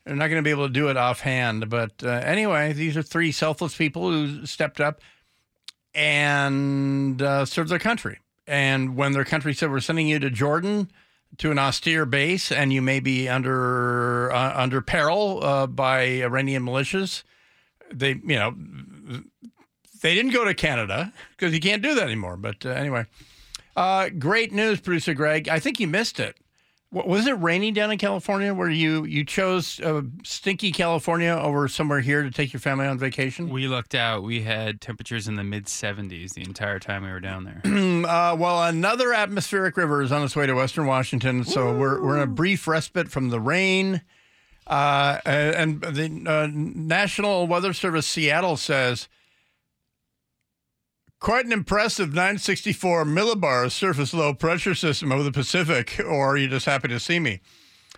they're 0.04 0.18
not 0.18 0.28
to 0.28 0.42
be 0.42 0.50
able 0.50 0.68
to 0.68 0.74
do 0.74 0.90
it 0.90 0.98
offhand. 0.98 1.70
But 1.70 2.04
uh, 2.04 2.10
anyway, 2.10 2.74
these 2.74 2.98
are 2.98 3.02
three 3.02 3.32
selfless 3.32 3.78
people 3.78 4.10
who 4.10 4.46
stepped 4.46 4.82
up 4.82 5.00
and 5.96 7.22
uh, 7.22 7.46
served 7.46 7.70
their 7.70 7.80
country. 7.80 8.20
And 8.48 8.98
when 8.98 9.14
their 9.14 9.24
country 9.24 9.54
said, 9.54 9.72
"We're 9.72 9.80
sending 9.80 10.10
you 10.10 10.20
to 10.20 10.30
Jordan 10.30 10.92
to 11.38 11.50
an 11.52 11.58
austere 11.58 12.06
base, 12.06 12.52
and 12.52 12.74
you 12.74 12.82
may 12.82 13.00
be 13.00 13.30
under 13.30 14.30
uh, 14.34 14.62
under 14.62 14.82
peril 14.82 15.42
uh, 15.42 15.68
by 15.68 16.02
Iranian 16.02 16.64
militias," 16.64 17.24
they, 17.94 18.10
you 18.10 18.36
know, 18.36 18.56
they 20.02 20.16
didn't 20.16 20.34
go 20.34 20.44
to 20.44 20.54
Canada 20.54 21.14
because 21.38 21.54
you 21.54 21.62
can't 21.62 21.82
do 21.82 21.96
that 21.96 22.04
anymore. 22.04 22.36
But 22.36 22.66
uh, 22.66 22.70
anyway, 22.70 23.06
uh, 23.80 24.10
great 24.10 24.52
news, 24.52 24.82
producer 24.82 25.14
Greg. 25.14 25.48
I 25.48 25.60
think 25.60 25.80
you 25.80 25.88
missed 25.88 26.20
it. 26.20 26.36
Was 26.92 27.28
it 27.28 27.34
raining 27.34 27.76
down 27.76 27.92
in 27.92 27.98
California 27.98 28.54
where 28.54 28.70
you 28.70 29.06
you 29.06 29.24
chose 29.24 29.80
uh, 29.80 30.02
stinky 30.24 30.72
California 30.72 31.30
over 31.30 31.68
somewhere 31.68 32.02
here 32.02 32.24
to 32.24 32.32
take 32.32 32.52
your 32.52 32.60
family 32.60 32.88
on 32.88 32.98
vacation? 32.98 33.48
We 33.50 33.68
lucked 33.68 33.96
out. 33.96 34.24
We 34.24 34.42
had 34.42 34.82
temperatures 34.82 35.28
in 35.28 35.36
the 35.36 35.44
mid 35.44 35.68
70s 35.68 36.34
the 36.34 36.42
entire 36.42 36.80
time 36.80 37.04
we 37.04 37.10
were 37.10 37.20
down 37.22 37.44
there. 37.46 37.62
uh, 37.64 38.36
well, 38.36 38.64
another 38.64 39.14
atmospheric 39.14 39.78
river 39.78 40.02
is 40.02 40.12
on 40.12 40.24
its 40.24 40.36
way 40.36 40.46
to 40.48 40.56
Western 40.56 40.88
Washington, 40.88 41.46
so 41.46 41.74
we're 41.78 42.04
we're 42.04 42.18
in 42.18 42.24
a 42.24 42.28
brief 42.28 42.68
respite 42.68 43.10
from 43.10 43.30
the 43.30 43.40
rain. 43.40 44.02
Uh, 44.68 45.20
and 45.26 45.82
the 45.82 46.24
uh, 46.28 46.48
National 46.52 47.48
Weather 47.48 47.72
Service 47.72 48.08
Seattle 48.08 48.58
says 48.58 49.08
Quite 51.20 51.46
an 51.46 51.52
impressive 51.52 52.10
964 52.10 53.04
millibar 53.04 53.70
surface 53.70 54.14
low 54.14 54.34
pressure 54.34 54.74
system 54.74 55.12
over 55.12 55.22
the 55.22 55.34
Pacific, 55.34 56.00
or 56.06 56.30
are 56.30 56.38
you 56.38 56.48
just 56.48 56.66
happy 56.66 56.88
to 56.88 57.00
see 57.00 57.20
me? 57.20 57.42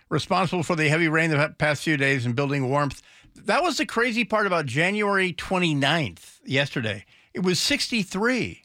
Responsible 0.10 0.64
for 0.64 0.76
the 0.76 0.90
heavy 0.90 1.08
rain 1.08 1.30
the 1.30 1.56
past 1.60 1.84
few 1.84 1.98
days 1.98 2.26
and 2.26 2.36
building 2.36 2.68
warmth. 2.68 3.02
That 3.36 3.62
was 3.62 3.78
the 3.78 3.86
crazy 3.86 4.26
part 4.26 4.48
about 4.48 4.66
January 4.66 5.34
29th, 5.34 6.40
yesterday. 6.46 7.06
It 7.34 7.44
was 7.44 7.60
63. 7.60 8.64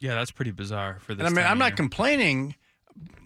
Yeah, 0.00 0.14
that's 0.14 0.30
pretty 0.30 0.52
bizarre 0.52 0.98
for 1.00 1.14
this. 1.14 1.26
And 1.26 1.38
I 1.38 1.40
mean, 1.40 1.50
I'm 1.50 1.58
not 1.58 1.74
complaining, 1.74 2.54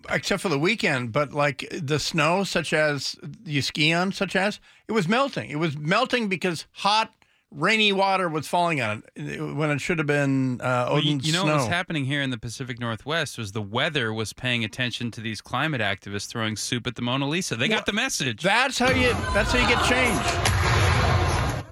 except 0.09 0.42
for 0.42 0.49
the 0.49 0.59
weekend, 0.59 1.12
but 1.12 1.33
like 1.33 1.69
the 1.73 1.99
snow, 1.99 2.45
such 2.45 2.73
as 2.73 3.16
you 3.45 3.62
ski 3.62 3.92
on, 3.92 4.12
such 4.12 4.37
as 4.37 4.61
it 4.87 4.92
was 4.92 5.09
melting. 5.09 5.50
It 5.50 5.59
was 5.59 5.76
melting 5.76 6.28
because 6.28 6.66
hot 6.71 7.12
rainy 7.55 7.93
water 7.93 8.29
was 8.29 8.49
falling 8.49 8.81
on 8.81 9.03
it 9.15 9.41
when 9.41 9.71
it 9.71 9.81
should 9.81 9.99
have 9.99 10.07
been 10.07 10.61
uh, 10.61 10.89
well, 10.91 11.03
you, 11.03 11.19
you 11.23 11.33
know 11.33 11.43
snow. 11.43 11.53
what 11.53 11.61
was 11.61 11.69
happening 11.69 12.05
here 12.05 12.23
in 12.23 12.31
the 12.31 12.39
Pacific 12.39 12.81
Northwest 12.81 13.39
was 13.39 13.53
the 13.53 13.63
weather 13.63 14.13
was 14.13 14.33
paying 14.33 14.65
attention 14.65 15.11
to 15.13 15.21
these 15.21 15.41
climate 15.41 15.81
activists 15.81 16.27
throwing 16.27 16.57
soup 16.57 16.87
at 16.87 16.97
the 16.97 17.03
Mona 17.03 17.29
Lisa. 17.29 17.57
They 17.57 17.69
got 17.69 17.87
the 17.87 17.93
message. 17.93 18.43
That's 18.43 18.79
how 18.79 18.91
you. 18.91 19.13
That's 19.33 19.53
how 19.53 19.59
you 19.61 19.69
get 19.69 19.85
change. 19.85 21.67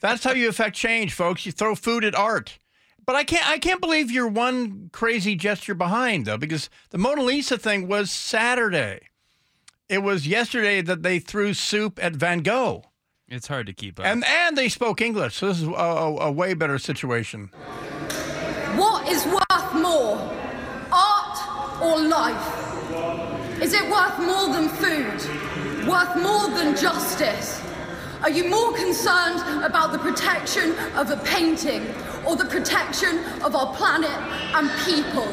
That's 0.00 0.24
how 0.24 0.32
you 0.32 0.48
affect 0.48 0.76
change, 0.76 1.12
folks. 1.14 1.46
You 1.46 1.52
throw 1.52 1.74
food 1.74 2.04
at 2.04 2.14
art. 2.14 2.58
But 3.06 3.16
I 3.16 3.24
can't 3.24 3.48
I 3.48 3.58
can't 3.58 3.80
believe 3.80 4.10
you're 4.10 4.28
one 4.28 4.90
crazy 4.92 5.34
gesture 5.36 5.74
behind 5.74 6.26
though, 6.26 6.38
because 6.38 6.70
the 6.90 6.98
Mona 6.98 7.22
Lisa 7.22 7.58
thing 7.58 7.86
was 7.86 8.10
Saturday. 8.10 9.08
It 9.88 9.98
was 9.98 10.26
yesterday 10.26 10.80
that 10.80 11.02
they 11.02 11.18
threw 11.18 11.52
soup 11.52 12.02
at 12.02 12.16
Van 12.16 12.40
Gogh. 12.40 12.84
It's 13.34 13.48
hard 13.48 13.66
to 13.66 13.72
keep 13.72 13.98
up. 13.98 14.06
And 14.06 14.24
and 14.24 14.56
they 14.56 14.68
spoke 14.68 15.00
English. 15.00 15.34
So 15.34 15.48
this 15.48 15.60
is 15.60 15.66
a, 15.66 15.72
a, 15.72 16.16
a 16.28 16.32
way 16.32 16.54
better 16.54 16.78
situation. 16.78 17.48
What 18.76 19.08
is 19.08 19.26
worth 19.26 19.74
more, 19.74 20.16
art 20.92 21.82
or 21.82 22.00
life? 22.00 23.60
Is 23.60 23.72
it 23.72 23.90
worth 23.90 24.18
more 24.20 24.52
than 24.54 24.68
food? 24.68 25.88
Worth 25.88 26.16
more 26.22 26.48
than 26.48 26.76
justice? 26.76 27.60
Are 28.22 28.30
you 28.30 28.48
more 28.48 28.72
concerned 28.72 29.64
about 29.64 29.92
the 29.92 29.98
protection 29.98 30.70
of 30.94 31.10
a 31.10 31.16
painting 31.24 31.92
or 32.24 32.36
the 32.36 32.46
protection 32.46 33.18
of 33.42 33.54
our 33.56 33.74
planet 33.74 34.16
and 34.54 34.70
people? 34.84 35.26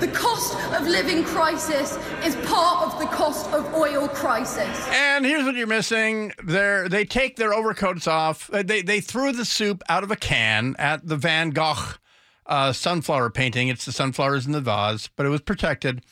The 0.00 0.10
cost 0.14 0.54
of 0.72 0.86
living 0.86 1.24
crisis 1.24 1.98
is 2.24 2.34
part 2.46 2.86
of 2.86 2.98
the 2.98 3.06
cost 3.06 3.50
of 3.52 3.74
oil 3.74 4.08
crisis. 4.08 4.88
And 4.88 5.26
here's 5.26 5.44
what 5.44 5.54
you're 5.54 5.66
missing. 5.66 6.32
They 6.42 6.86
they 6.88 7.04
take 7.04 7.36
their 7.36 7.52
overcoats 7.52 8.06
off. 8.06 8.48
They 8.48 8.82
they 8.82 9.00
threw 9.00 9.32
the 9.32 9.44
soup 9.44 9.82
out 9.88 10.02
of 10.02 10.10
a 10.10 10.16
can 10.16 10.76
at 10.78 11.06
the 11.06 11.16
Van 11.16 11.50
Gogh 11.50 11.74
uh, 12.46 12.72
sunflower 12.72 13.30
painting. 13.30 13.68
It's 13.68 13.84
the 13.84 13.92
sunflowers 13.92 14.46
in 14.46 14.52
the 14.52 14.60
vase, 14.60 15.08
but 15.14 15.26
it 15.26 15.30
was 15.30 15.42
protected. 15.42 16.04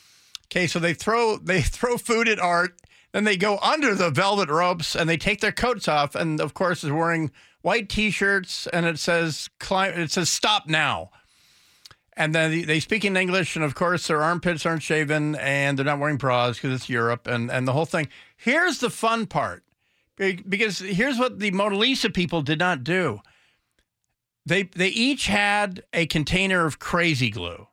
Okay, 0.45 0.67
so 0.67 0.79
they 0.79 0.93
throw 0.93 1.37
they 1.43 1.61
throw 1.61 1.97
food 1.97 2.27
at 2.27 2.39
art, 2.39 2.79
then 3.11 3.23
they 3.23 3.37
go 3.37 3.57
under 3.59 3.95
the 3.95 4.11
velvet 4.11 4.49
ropes 4.49 4.95
and 4.95 5.09
they 5.09 5.17
take 5.17 5.41
their 5.41 5.51
coats 5.51 5.87
off, 5.87 6.15
and 6.15 6.39
of 6.39 6.53
course 6.53 6.83
is 6.83 6.91
wearing 6.91 7.31
white 7.61 7.89
t-shirts 7.89 8.67
and 8.67 8.85
it 8.85 8.97
says 8.97 9.49
it 9.69 10.11
says 10.11 10.29
stop 10.29 10.67
now. 10.67 11.09
And 12.19 12.35
then 12.35 12.65
they 12.65 12.81
speak 12.81 13.05
in 13.05 13.15
English, 13.15 13.55
and 13.55 13.63
of 13.63 13.75
course 13.75 14.07
their 14.07 14.21
armpits 14.21 14.65
aren't 14.65 14.83
shaven, 14.83 15.35
and 15.35 15.77
they're 15.77 15.85
not 15.85 15.99
wearing 15.99 16.17
bras 16.17 16.57
because 16.57 16.73
it's 16.73 16.89
Europe, 16.89 17.27
and 17.27 17.49
and 17.49 17.65
the 17.65 17.71
whole 17.71 17.85
thing. 17.85 18.09
Here's 18.35 18.79
the 18.79 18.89
fun 18.89 19.25
part, 19.25 19.63
because 20.17 20.79
here's 20.79 21.17
what 21.17 21.39
the 21.39 21.51
Mona 21.51 21.77
Lisa 21.77 22.09
people 22.09 22.41
did 22.41 22.59
not 22.59 22.83
do. 22.83 23.21
They 24.45 24.63
they 24.63 24.89
each 24.89 25.27
had 25.27 25.83
a 25.93 26.07
container 26.07 26.65
of 26.65 26.77
crazy 26.77 27.29
glue, 27.29 27.67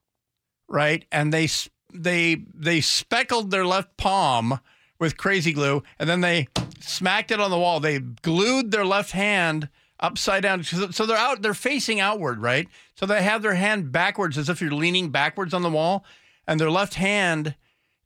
right? 0.68 1.04
And 1.10 1.32
they 1.32 1.48
they 1.92 2.44
they 2.54 2.80
speckled 2.80 3.50
their 3.50 3.66
left 3.66 3.96
palm 3.96 4.60
with 5.00 5.16
crazy 5.16 5.52
glue, 5.52 5.82
and 5.98 6.08
then 6.08 6.20
they 6.20 6.46
smacked 6.78 7.32
it 7.32 7.40
on 7.40 7.50
the 7.50 7.58
wall. 7.58 7.80
They 7.80 7.98
glued 7.98 8.70
their 8.70 8.86
left 8.86 9.10
hand 9.10 9.70
upside 10.00 10.42
down, 10.42 10.62
so 10.62 11.06
they're 11.06 11.16
out. 11.16 11.42
They're 11.42 11.54
facing 11.54 12.00
outward, 12.00 12.40
right? 12.40 12.68
So 12.94 13.06
they 13.06 13.22
have 13.22 13.42
their 13.42 13.54
hand 13.54 13.92
backwards, 13.92 14.36
as 14.38 14.48
if 14.48 14.60
you're 14.60 14.72
leaning 14.72 15.10
backwards 15.10 15.54
on 15.54 15.62
the 15.62 15.70
wall, 15.70 16.04
and 16.46 16.60
their 16.60 16.70
left 16.70 16.94
hand 16.94 17.54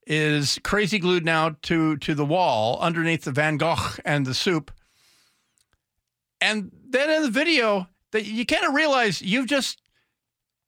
is 0.06 0.58
crazy 0.64 0.98
glued 0.98 1.24
now 1.24 1.56
to 1.62 1.96
to 1.98 2.14
the 2.14 2.24
wall 2.24 2.78
underneath 2.80 3.24
the 3.24 3.32
Van 3.32 3.56
Gogh 3.56 3.76
and 4.04 4.26
the 4.26 4.34
soup. 4.34 4.70
And 6.40 6.70
then 6.88 7.10
in 7.10 7.22
the 7.22 7.30
video, 7.30 7.88
that 8.12 8.24
you 8.24 8.46
kind 8.46 8.64
of 8.64 8.74
realize 8.74 9.20
you've 9.22 9.46
just 9.46 9.80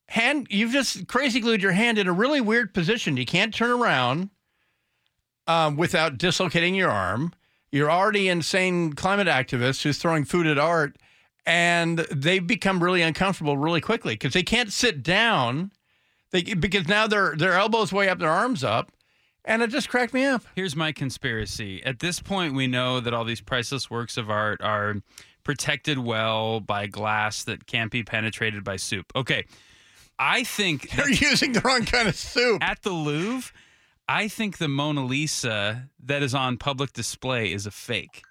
hand 0.09 0.47
you've 0.50 0.73
just 0.73 1.09
crazy 1.09 1.41
glued 1.41 1.62
your 1.62 1.73
hand 1.73 1.99
in 1.99 2.07
a 2.07 2.12
really 2.12 2.41
weird 2.41 2.75
position. 2.75 3.17
You 3.17 3.26
can't 3.26 3.55
turn 3.55 3.71
around 3.71 4.31
um, 5.47 5.76
without 5.76 6.19
dislocating 6.19 6.75
your 6.75 6.91
arm. 6.91 7.33
You're 7.71 7.91
already 7.91 8.29
insane 8.29 8.93
climate 8.93 9.29
activist 9.29 9.83
who's 9.83 9.99
throwing 9.99 10.25
food 10.25 10.47
at 10.47 10.59
art, 10.59 10.97
and 11.46 11.99
they 12.11 12.38
become 12.38 12.82
really 12.82 13.02
uncomfortable 13.02 13.56
really 13.56 13.80
quickly 13.80 14.14
because 14.14 14.32
they 14.32 14.42
can't 14.42 14.72
sit 14.72 15.02
down. 15.02 15.72
They 16.30 16.42
because 16.42 16.88
now 16.88 17.06
their 17.06 17.37
their 17.37 17.54
elbows 17.54 17.92
way 17.92 18.08
up, 18.08 18.18
their 18.18 18.30
arms 18.30 18.64
up, 18.64 18.92
and 19.44 19.62
it 19.62 19.70
just 19.70 19.88
cracked 19.88 20.14
me 20.14 20.25
up. 20.25 20.42
Here's 20.54 20.76
my 20.76 20.92
conspiracy. 20.92 21.82
At 21.84 21.99
this 21.99 22.20
point, 22.20 22.54
we 22.54 22.66
know 22.66 23.00
that 23.00 23.12
all 23.12 23.25
these 23.25 23.40
priceless 23.40 23.90
works 23.90 24.16
of 24.16 24.30
art 24.30 24.61
are 24.62 24.96
protected 25.44 25.99
well 25.99 26.61
by 26.61 26.87
glass 26.87 27.42
that 27.44 27.66
can't 27.66 27.90
be 27.90 28.02
penetrated 28.02 28.62
by 28.64 28.76
soup. 28.76 29.12
Okay. 29.14 29.44
I 30.18 30.44
think 30.44 30.90
They're 30.96 31.11
using 31.11 31.52
the 31.52 31.61
wrong 31.61 31.84
kind 31.84 32.06
of 32.08 32.14
soup. 32.14 32.62
at 32.62 32.82
the 32.82 32.90
Louvre, 32.92 33.52
I 34.08 34.28
think 34.28 34.58
the 34.58 34.68
Mona 34.68 35.04
Lisa 35.04 35.88
that 36.04 36.22
is 36.22 36.34
on 36.34 36.58
public 36.58 36.92
display 36.92 37.52
is 37.52 37.66
a 37.66 37.70
fake. 37.72 38.22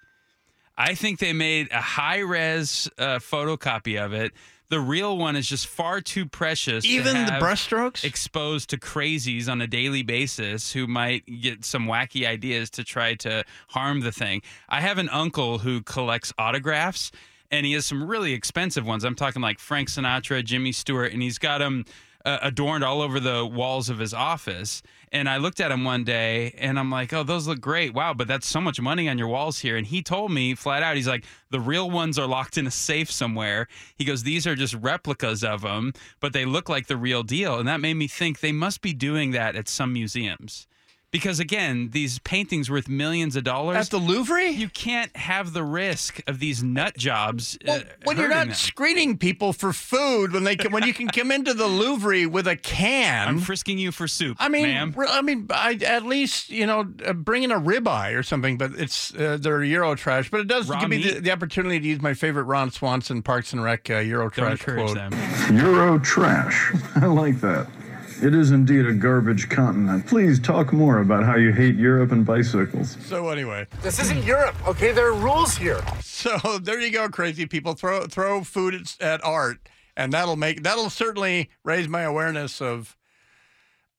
I 0.76 0.94
think 0.94 1.18
they 1.18 1.32
made 1.32 1.70
a 1.70 1.80
high 1.80 2.20
res 2.20 2.88
uh, 2.98 3.18
photocopy 3.18 4.02
of 4.02 4.12
it. 4.12 4.32
The 4.70 4.80
real 4.80 5.18
one 5.18 5.36
is 5.36 5.46
just 5.46 5.66
far 5.66 6.00
too 6.00 6.24
precious. 6.24 6.84
to 6.84 6.88
Even 6.90 7.26
the 7.26 7.32
brushstrokes? 7.32 8.04
exposed 8.04 8.70
to 8.70 8.78
crazies 8.78 9.46
on 9.46 9.60
a 9.60 9.66
daily 9.66 10.02
basis 10.02 10.72
who 10.72 10.86
might 10.86 11.26
get 11.26 11.66
some 11.66 11.86
wacky 11.86 12.26
ideas 12.26 12.70
to 12.70 12.84
try 12.84 13.14
to 13.16 13.44
harm 13.68 14.00
the 14.00 14.12
thing. 14.12 14.40
I 14.70 14.80
have 14.80 14.96
an 14.96 15.10
uncle 15.10 15.58
who 15.58 15.82
collects 15.82 16.32
autographs 16.38 17.12
and 17.50 17.66
he 17.66 17.74
has 17.74 17.84
some 17.84 18.02
really 18.08 18.32
expensive 18.32 18.86
ones. 18.86 19.04
I'm 19.04 19.14
talking 19.14 19.42
like 19.42 19.58
Frank 19.58 19.90
Sinatra, 19.90 20.42
Jimmy 20.42 20.72
Stewart, 20.72 21.12
and 21.12 21.20
he's 21.20 21.36
got 21.36 21.58
them 21.58 21.84
uh, 22.24 22.38
adorned 22.42 22.84
all 22.84 23.02
over 23.02 23.20
the 23.20 23.44
walls 23.44 23.88
of 23.88 23.98
his 23.98 24.14
office. 24.14 24.82
And 25.10 25.28
I 25.28 25.36
looked 25.36 25.60
at 25.60 25.70
him 25.70 25.84
one 25.84 26.04
day 26.04 26.54
and 26.58 26.78
I'm 26.78 26.90
like, 26.90 27.12
oh, 27.12 27.22
those 27.22 27.46
look 27.46 27.60
great. 27.60 27.92
Wow, 27.92 28.14
but 28.14 28.28
that's 28.28 28.46
so 28.46 28.60
much 28.60 28.80
money 28.80 29.08
on 29.08 29.18
your 29.18 29.28
walls 29.28 29.58
here. 29.58 29.76
And 29.76 29.86
he 29.86 30.02
told 30.02 30.32
me 30.32 30.54
flat 30.54 30.82
out, 30.82 30.96
he's 30.96 31.08
like, 31.08 31.24
the 31.50 31.60
real 31.60 31.90
ones 31.90 32.18
are 32.18 32.26
locked 32.26 32.56
in 32.56 32.66
a 32.66 32.70
safe 32.70 33.10
somewhere. 33.10 33.68
He 33.96 34.04
goes, 34.04 34.22
these 34.22 34.46
are 34.46 34.54
just 34.54 34.74
replicas 34.74 35.44
of 35.44 35.62
them, 35.62 35.92
but 36.20 36.32
they 36.32 36.44
look 36.44 36.68
like 36.68 36.86
the 36.86 36.96
real 36.96 37.22
deal. 37.22 37.58
And 37.58 37.68
that 37.68 37.80
made 37.80 37.94
me 37.94 38.08
think 38.08 38.40
they 38.40 38.52
must 38.52 38.80
be 38.80 38.94
doing 38.94 39.32
that 39.32 39.54
at 39.54 39.68
some 39.68 39.92
museums. 39.92 40.66
Because 41.12 41.40
again, 41.40 41.90
these 41.90 42.18
paintings 42.20 42.70
worth 42.70 42.88
millions 42.88 43.36
of 43.36 43.44
dollars. 43.44 43.76
At 43.76 43.90
the 43.90 43.98
Louvre? 43.98 44.44
you 44.50 44.70
can't 44.70 45.14
have 45.14 45.52
the 45.52 45.62
risk 45.62 46.22
of 46.26 46.38
these 46.38 46.62
nut 46.62 46.96
jobs. 46.96 47.58
Well, 47.66 47.80
uh, 47.80 47.82
when 48.04 48.16
you're 48.16 48.28
not 48.30 48.46
them. 48.46 48.54
screening 48.54 49.18
people 49.18 49.52
for 49.52 49.74
food, 49.74 50.32
when 50.32 50.44
they 50.44 50.56
can, 50.56 50.72
when 50.72 50.84
you 50.84 50.94
can 50.94 51.08
come 51.08 51.30
into 51.30 51.52
the 51.52 51.66
Louvre 51.66 52.30
with 52.30 52.46
a 52.48 52.56
can, 52.56 53.28
I'm 53.28 53.40
frisking 53.40 53.76
you 53.76 53.92
for 53.92 54.08
soup. 54.08 54.38
I 54.40 54.48
mean, 54.48 54.62
ma'am. 54.62 54.94
re- 54.96 55.06
I 55.10 55.20
mean, 55.20 55.48
I, 55.50 55.74
at 55.84 56.06
least 56.06 56.48
you 56.48 56.66
know, 56.66 56.90
uh, 57.04 57.12
bring 57.12 57.42
in 57.42 57.52
a 57.52 57.60
ribeye 57.60 58.18
or 58.18 58.22
something. 58.22 58.56
But 58.56 58.72
it's 58.76 59.14
uh, 59.14 59.36
they're 59.38 59.62
Euro 59.62 59.94
trash. 59.94 60.30
But 60.30 60.40
it 60.40 60.46
does 60.46 60.70
Raw 60.70 60.80
give 60.80 60.88
me 60.88 61.02
the, 61.02 61.20
the 61.20 61.30
opportunity 61.30 61.78
to 61.78 61.86
use 61.86 62.00
my 62.00 62.14
favorite 62.14 62.44
Ron 62.44 62.70
Swanson 62.70 63.20
Parks 63.20 63.52
and 63.52 63.62
Rec 63.62 63.90
uh, 63.90 63.98
Euro 63.98 64.30
Don't 64.30 64.56
trash 64.56 64.62
quote. 64.62 64.94
them. 64.94 65.12
Euro 65.58 65.98
trash. 65.98 66.72
I 66.96 67.04
like 67.04 67.38
that. 67.42 67.68
It 68.22 68.36
is 68.36 68.52
indeed 68.52 68.86
a 68.86 68.92
garbage 68.92 69.48
continent. 69.48 70.06
Please 70.06 70.38
talk 70.38 70.72
more 70.72 70.98
about 70.98 71.24
how 71.24 71.34
you 71.36 71.52
hate 71.52 71.74
Europe 71.74 72.12
and 72.12 72.24
bicycles. 72.24 72.96
So 73.04 73.30
anyway, 73.30 73.66
This 73.82 73.98
isn't 73.98 74.22
Europe, 74.22 74.54
okay? 74.68 74.92
There 74.92 75.08
are 75.08 75.14
rules 75.14 75.56
here. 75.56 75.80
so 76.00 76.38
there 76.62 76.78
you 76.80 76.92
go, 76.92 77.08
crazy 77.08 77.46
people. 77.46 77.74
Throw 77.74 78.06
throw 78.06 78.44
food 78.44 78.74
at, 78.74 78.96
at 79.00 79.24
art, 79.24 79.68
and 79.96 80.12
that'll 80.12 80.36
make 80.36 80.62
that'll 80.62 80.88
certainly 80.90 81.50
raise 81.64 81.88
my 81.88 82.02
awareness 82.02 82.60
of. 82.62 82.96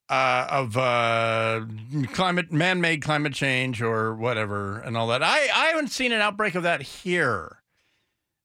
Uh, 0.09 0.45
of 0.49 0.77
uh, 0.77 1.61
climate, 2.11 2.51
man-made 2.51 3.01
climate 3.01 3.33
change, 3.33 3.81
or 3.81 4.13
whatever, 4.13 4.77
and 4.79 4.95
all 4.97 5.07
that. 5.07 5.23
I, 5.23 5.47
I 5.55 5.67
haven't 5.67 5.87
seen 5.87 6.11
an 6.11 6.19
outbreak 6.21 6.55
of 6.55 6.63
that 6.63 6.81
here. 6.81 7.62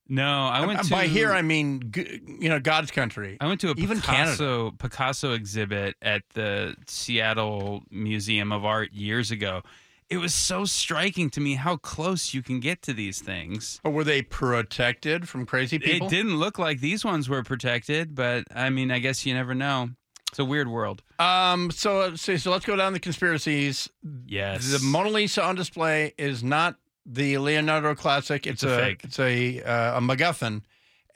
No, 0.08 0.46
I 0.46 0.64
went 0.64 0.82
to 0.84 0.90
By 0.90 1.06
here, 1.06 1.32
I 1.32 1.42
mean, 1.42 1.92
you 1.94 2.48
know, 2.48 2.58
God's 2.58 2.90
country. 2.90 3.36
I 3.40 3.46
went 3.46 3.60
to 3.60 3.68
a 3.68 3.74
even 3.76 4.00
Canada. 4.00 4.30
Picasso 4.32 4.70
Picasso 4.72 5.32
exhibit 5.34 5.96
at 6.00 6.22
the 6.32 6.76
Seattle 6.86 7.82
Museum 7.90 8.50
of 8.50 8.64
Art 8.64 8.92
years 8.92 9.30
ago. 9.30 9.62
It 10.08 10.16
was 10.16 10.32
so 10.32 10.64
striking 10.64 11.28
to 11.30 11.40
me 11.40 11.54
how 11.54 11.76
close 11.76 12.32
you 12.32 12.42
can 12.42 12.60
get 12.60 12.80
to 12.82 12.94
these 12.94 13.20
things. 13.20 13.78
But 13.84 13.90
were 13.90 14.04
they 14.04 14.22
protected 14.22 15.28
from 15.28 15.44
crazy 15.44 15.78
people? 15.78 16.06
It 16.06 16.10
didn't 16.10 16.36
look 16.36 16.58
like 16.58 16.80
these 16.80 17.04
ones 17.04 17.28
were 17.28 17.42
protected, 17.42 18.14
but 18.14 18.44
I 18.54 18.70
mean, 18.70 18.90
I 18.90 19.00
guess 19.00 19.26
you 19.26 19.34
never 19.34 19.54
know. 19.54 19.90
It's 20.30 20.38
a 20.38 20.44
weird 20.44 20.68
world. 20.68 21.02
Um. 21.18 21.70
So, 21.70 22.14
so, 22.14 22.36
so 22.36 22.50
let's 22.50 22.64
go 22.64 22.76
down 22.76 22.94
the 22.94 23.00
conspiracies. 23.00 23.90
Yes. 24.26 24.72
The 24.72 24.78
Mona 24.78 25.10
Lisa 25.10 25.42
on 25.42 25.54
display 25.54 26.14
is 26.16 26.42
not 26.42 26.76
the 27.10 27.38
Leonardo 27.38 27.94
classic. 27.94 28.46
It's, 28.46 28.62
It's 28.62 28.72
a 28.72 28.76
fake. 28.76 29.00
It's 29.04 29.18
a 29.18 29.62
uh, 29.62 29.98
a 29.98 30.00
MacGuffin, 30.00 30.62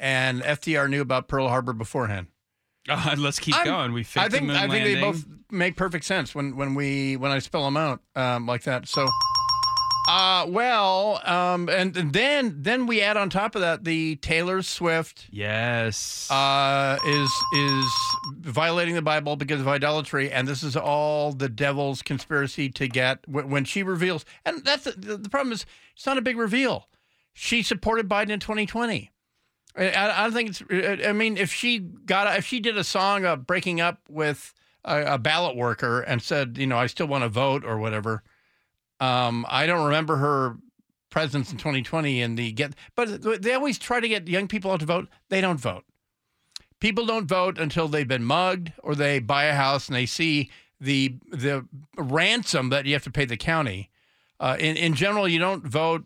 and 0.00 0.42
FDR 0.42 0.88
knew 0.88 1.00
about 1.02 1.28
Pearl 1.28 1.48
Harbor 1.48 1.72
beforehand. 1.72 2.28
Oh, 2.88 3.14
let's 3.18 3.38
keep 3.38 3.54
I'm- 3.54 3.66
going. 3.66 3.92
We 3.92 4.00
I 4.16 4.28
think 4.28 4.32
the 4.32 4.40
moon 4.42 4.56
I 4.56 4.68
think 4.68 4.84
they 4.84 5.00
both 5.00 5.24
make 5.50 5.76
perfect 5.76 6.04
sense 6.04 6.34
when 6.34 6.56
when 6.56 6.74
we 6.74 7.16
when 7.16 7.30
I 7.30 7.38
spell 7.38 7.64
them 7.64 7.76
out 7.76 8.00
um, 8.16 8.46
like 8.46 8.62
that. 8.64 8.88
So, 8.88 9.06
uh, 10.08 10.46
well, 10.48 11.20
um, 11.24 11.68
and 11.68 11.94
then 11.94 12.56
then 12.58 12.86
we 12.86 13.00
add 13.00 13.16
on 13.16 13.30
top 13.30 13.54
of 13.54 13.60
that 13.60 13.84
the 13.84 14.16
Taylor 14.16 14.62
Swift 14.62 15.26
Yes. 15.30 16.28
uh, 16.30 16.98
is 17.06 17.30
is 17.56 17.86
violating 18.40 18.94
the 18.94 19.02
Bible 19.02 19.36
because 19.36 19.60
of 19.60 19.68
idolatry, 19.68 20.30
and 20.30 20.48
this 20.48 20.62
is 20.62 20.76
all 20.76 21.32
the 21.32 21.48
devil's 21.48 22.02
conspiracy 22.02 22.68
to 22.70 22.88
get 22.88 23.20
when, 23.28 23.48
when 23.48 23.64
she 23.64 23.82
reveals. 23.82 24.24
And 24.44 24.64
that's 24.64 24.84
the, 24.84 25.16
the 25.16 25.28
problem 25.28 25.52
is 25.52 25.64
it's 25.94 26.06
not 26.06 26.18
a 26.18 26.22
big 26.22 26.36
reveal. 26.36 26.88
She 27.32 27.62
supported 27.62 28.08
Biden 28.08 28.30
in 28.30 28.40
2020. 28.40 29.10
I, 29.76 29.94
I 29.94 30.22
don't 30.24 30.32
think 30.32 30.50
it's. 30.70 31.06
I 31.06 31.12
mean, 31.12 31.36
if 31.36 31.52
she 31.52 31.78
got, 31.78 32.36
if 32.36 32.44
she 32.44 32.60
did 32.60 32.76
a 32.76 32.84
song 32.84 33.24
of 33.24 33.46
breaking 33.46 33.80
up 33.80 34.00
with 34.08 34.52
a, 34.84 35.14
a 35.14 35.18
ballot 35.18 35.56
worker 35.56 36.00
and 36.00 36.20
said, 36.20 36.58
you 36.58 36.66
know, 36.66 36.76
I 36.76 36.86
still 36.88 37.06
want 37.06 37.22
to 37.22 37.28
vote 37.28 37.64
or 37.64 37.78
whatever. 37.78 38.22
Um, 39.02 39.44
I 39.48 39.66
don't 39.66 39.84
remember 39.84 40.16
her 40.16 40.56
presence 41.10 41.50
in 41.50 41.58
2020 41.58 42.22
in 42.22 42.36
the 42.36 42.52
get, 42.52 42.74
but 42.94 43.42
they 43.42 43.52
always 43.52 43.76
try 43.76 43.98
to 43.98 44.08
get 44.08 44.28
young 44.28 44.46
people 44.46 44.70
out 44.70 44.78
to 44.78 44.86
vote. 44.86 45.08
They 45.28 45.40
don't 45.40 45.58
vote. 45.58 45.82
People 46.78 47.04
don't 47.04 47.26
vote 47.26 47.58
until 47.58 47.88
they've 47.88 48.06
been 48.06 48.22
mugged 48.22 48.72
or 48.78 48.94
they 48.94 49.18
buy 49.18 49.44
a 49.44 49.54
house 49.54 49.88
and 49.88 49.96
they 49.96 50.06
see 50.06 50.50
the 50.80 51.16
the 51.32 51.66
ransom 51.96 52.68
that 52.68 52.86
you 52.86 52.92
have 52.92 53.02
to 53.02 53.10
pay 53.10 53.24
the 53.24 53.36
county. 53.36 53.90
Uh, 54.38 54.56
in 54.60 54.76
in 54.76 54.94
general, 54.94 55.26
you 55.26 55.40
don't 55.40 55.66
vote 55.66 56.04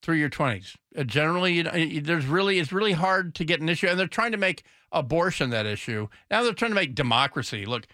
through 0.00 0.16
your 0.16 0.30
20s. 0.30 0.76
Uh, 0.96 1.02
generally, 1.02 1.54
you, 1.54 1.64
you, 1.74 2.00
there's 2.00 2.26
really 2.26 2.60
it's 2.60 2.72
really 2.72 2.92
hard 2.92 3.34
to 3.34 3.44
get 3.44 3.60
an 3.60 3.68
issue, 3.68 3.88
and 3.88 3.98
they're 3.98 4.06
trying 4.06 4.32
to 4.32 4.38
make 4.38 4.62
abortion 4.92 5.50
that 5.50 5.66
issue. 5.66 6.06
Now 6.30 6.44
they're 6.44 6.52
trying 6.52 6.70
to 6.70 6.76
make 6.76 6.94
democracy. 6.94 7.66
Look, 7.66 7.88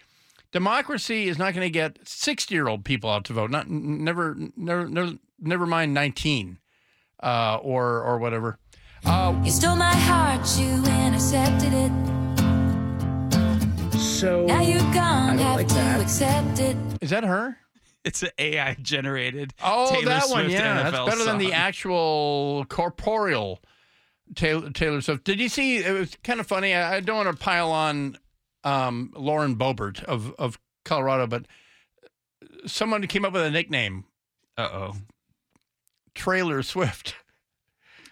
democracy 0.53 1.27
is 1.27 1.37
not 1.37 1.53
going 1.53 1.65
to 1.65 1.71
get 1.71 1.97
60 2.07 2.55
year 2.55 2.67
old 2.67 2.85
people 2.85 3.09
out 3.09 3.25
to 3.25 3.33
vote. 3.33 3.51
Not 3.51 3.69
never 3.69 4.37
never 4.55 4.87
never, 4.87 5.13
never 5.39 5.65
mind 5.65 5.93
19 5.93 6.59
uh, 7.21 7.57
or 7.61 8.01
or 8.01 8.17
whatever. 8.19 8.57
Uh, 9.05 9.37
you 9.43 9.51
stole 9.51 9.75
my 9.75 9.93
heart, 9.93 10.47
you 10.57 10.69
intercepted 11.05 11.73
it. 11.73 11.91
So 13.99 14.45
now 14.45 14.61
you're 14.61 14.79
gone, 14.93 15.37
have 15.37 15.57
like 15.57 15.67
to 15.67 15.73
that. 15.73 15.99
accept 15.99 16.59
it. 16.59 16.77
Is 17.01 17.09
that 17.09 17.25
her? 17.25 17.57
It's 18.05 18.21
an 18.23 18.29
AI 18.37 18.75
generated. 18.81 19.53
Oh, 19.63 19.89
Taylor 19.91 20.05
that 20.05 20.23
Swift 20.23 20.33
one, 20.43 20.49
yeah, 20.49 20.83
that's 20.83 20.95
NFL 20.95 21.05
better 21.07 21.23
than 21.25 21.37
the 21.37 21.53
actual 21.53 22.65
corporeal 22.69 23.61
Taylor, 24.35 24.69
Taylor 24.71 25.01
Swift. 25.01 25.23
Did 25.23 25.39
you 25.39 25.49
see? 25.49 25.77
It 25.77 25.91
was 25.91 26.17
kind 26.23 26.39
of 26.39 26.47
funny. 26.47 26.73
I, 26.73 26.97
I 26.97 26.99
don't 26.99 27.25
want 27.25 27.37
to 27.37 27.41
pile 27.43 27.71
on 27.71 28.17
um, 28.63 29.11
Lauren 29.15 29.55
Boebert 29.55 30.03
of 30.03 30.33
of 30.37 30.59
Colorado, 30.85 31.27
but 31.27 31.45
someone 32.65 33.05
came 33.07 33.25
up 33.25 33.33
with 33.33 33.43
a 33.43 33.51
nickname. 33.51 34.05
Uh 34.57 34.69
oh. 34.71 34.95
Trailer 36.15 36.61
Swift. 36.61 37.15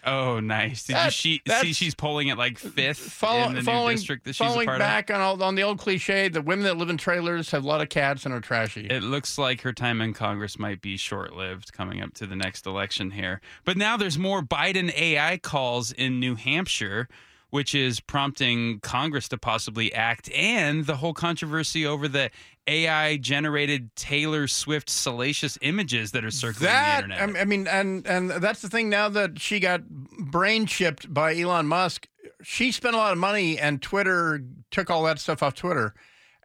Oh, 0.04 0.40
nice. 0.40 0.84
Did 0.84 0.96
That- 0.96 1.04
you 1.06 1.10
she, 1.12 1.42
see 1.60 1.72
she's 1.72 1.94
polling 1.94 2.28
at 2.30 2.36
like 2.36 2.58
fifth 2.58 2.98
Follow, 2.98 3.50
in 3.50 3.54
the 3.54 3.62
following 3.62 3.90
new 3.90 3.96
district 3.98 4.24
that 4.24 4.32
she's 4.34 4.40
a 4.40 4.48
following 4.48 4.66
part 4.66 4.80
back 4.80 5.12
on 5.12 5.20
all, 5.20 5.40
on 5.40 5.54
the 5.54 5.62
old 5.62 5.78
cliche, 5.78 6.28
the 6.28 6.42
women 6.42 6.64
that 6.64 6.76
live 6.76 6.90
in 6.90 6.96
trailers 6.96 7.52
have 7.52 7.62
a 7.62 7.66
lot 7.68 7.80
of 7.80 7.88
cats 7.88 8.24
and 8.24 8.34
are 8.34 8.40
trashy. 8.40 8.86
It 8.88 9.04
looks 9.04 9.38
like 9.38 9.60
her 9.60 9.72
time 9.72 10.00
in 10.00 10.12
Congress 10.12 10.58
might 10.58 10.80
be 10.82 10.96
short 10.96 11.36
lived 11.36 11.72
coming 11.72 12.02
up 12.02 12.14
to 12.14 12.26
the 12.26 12.34
next 12.34 12.66
election 12.66 13.12
here. 13.12 13.40
But 13.64 13.76
now 13.76 13.96
there's 13.96 14.18
more 14.18 14.42
Biden 14.42 14.92
AI 14.96 15.38
calls 15.38 15.92
in 15.92 16.18
New 16.18 16.34
Hampshire, 16.34 17.08
which 17.52 17.74
is 17.74 18.00
prompting 18.00 18.80
Congress 18.80 19.28
to 19.28 19.36
possibly 19.36 19.92
act 19.92 20.30
and 20.32 20.86
the 20.86 20.96
whole 20.96 21.12
controversy 21.12 21.84
over 21.84 22.08
the 22.08 22.30
AI 22.66 23.18
generated 23.18 23.94
Taylor 23.94 24.48
Swift 24.48 24.88
salacious 24.88 25.58
images 25.60 26.12
that 26.12 26.24
are 26.24 26.30
circling 26.30 26.70
that 26.70 27.06
the 27.06 27.12
internet. 27.12 27.36
I 27.36 27.40
I 27.42 27.44
mean, 27.44 27.66
and 27.66 28.06
and 28.06 28.30
that's 28.30 28.62
the 28.62 28.70
thing. 28.70 28.88
Now 28.88 29.10
that 29.10 29.38
she 29.38 29.60
got 29.60 29.86
brain 29.86 30.64
chipped 30.64 31.12
by 31.12 31.38
Elon 31.38 31.66
Musk, 31.66 32.08
she 32.42 32.72
spent 32.72 32.94
a 32.94 32.98
lot 32.98 33.12
of 33.12 33.18
money, 33.18 33.58
and 33.58 33.82
Twitter 33.82 34.42
took 34.70 34.88
all 34.88 35.02
that 35.02 35.18
stuff 35.18 35.42
off 35.42 35.52
Twitter. 35.54 35.92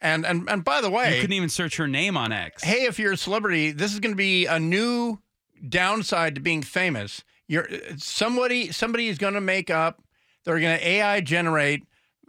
And 0.01 0.25
and 0.25 0.49
and 0.49 0.61
by 0.61 0.81
the 0.81 0.89
way, 0.89 1.15
you 1.15 1.21
couldn't 1.21 1.37
even 1.37 1.47
search 1.47 1.77
her 1.77 1.87
name 1.87 2.17
on 2.17 2.33
X. 2.33 2.65
hey, 2.65 2.83
if 2.83 2.99
you're 2.99 3.13
a 3.13 3.17
celebrity, 3.17 3.71
this 3.71 3.93
is 3.93 4.01
going 4.01 4.11
to 4.11 4.17
be 4.17 4.45
a 4.45 4.59
new 4.59 5.19
downside 5.69 6.35
to 6.35 6.41
being 6.41 6.63
famous. 6.63 7.23
You're 7.47 7.69
somebody 7.95 8.73
somebody 8.73 9.07
is 9.07 9.17
going 9.17 9.35
to 9.35 9.41
make 9.41 9.69
up. 9.69 10.03
They're 10.47 10.61
going 10.61 10.79
to 10.79 10.87
AI 10.87 11.19
generate 11.19 11.83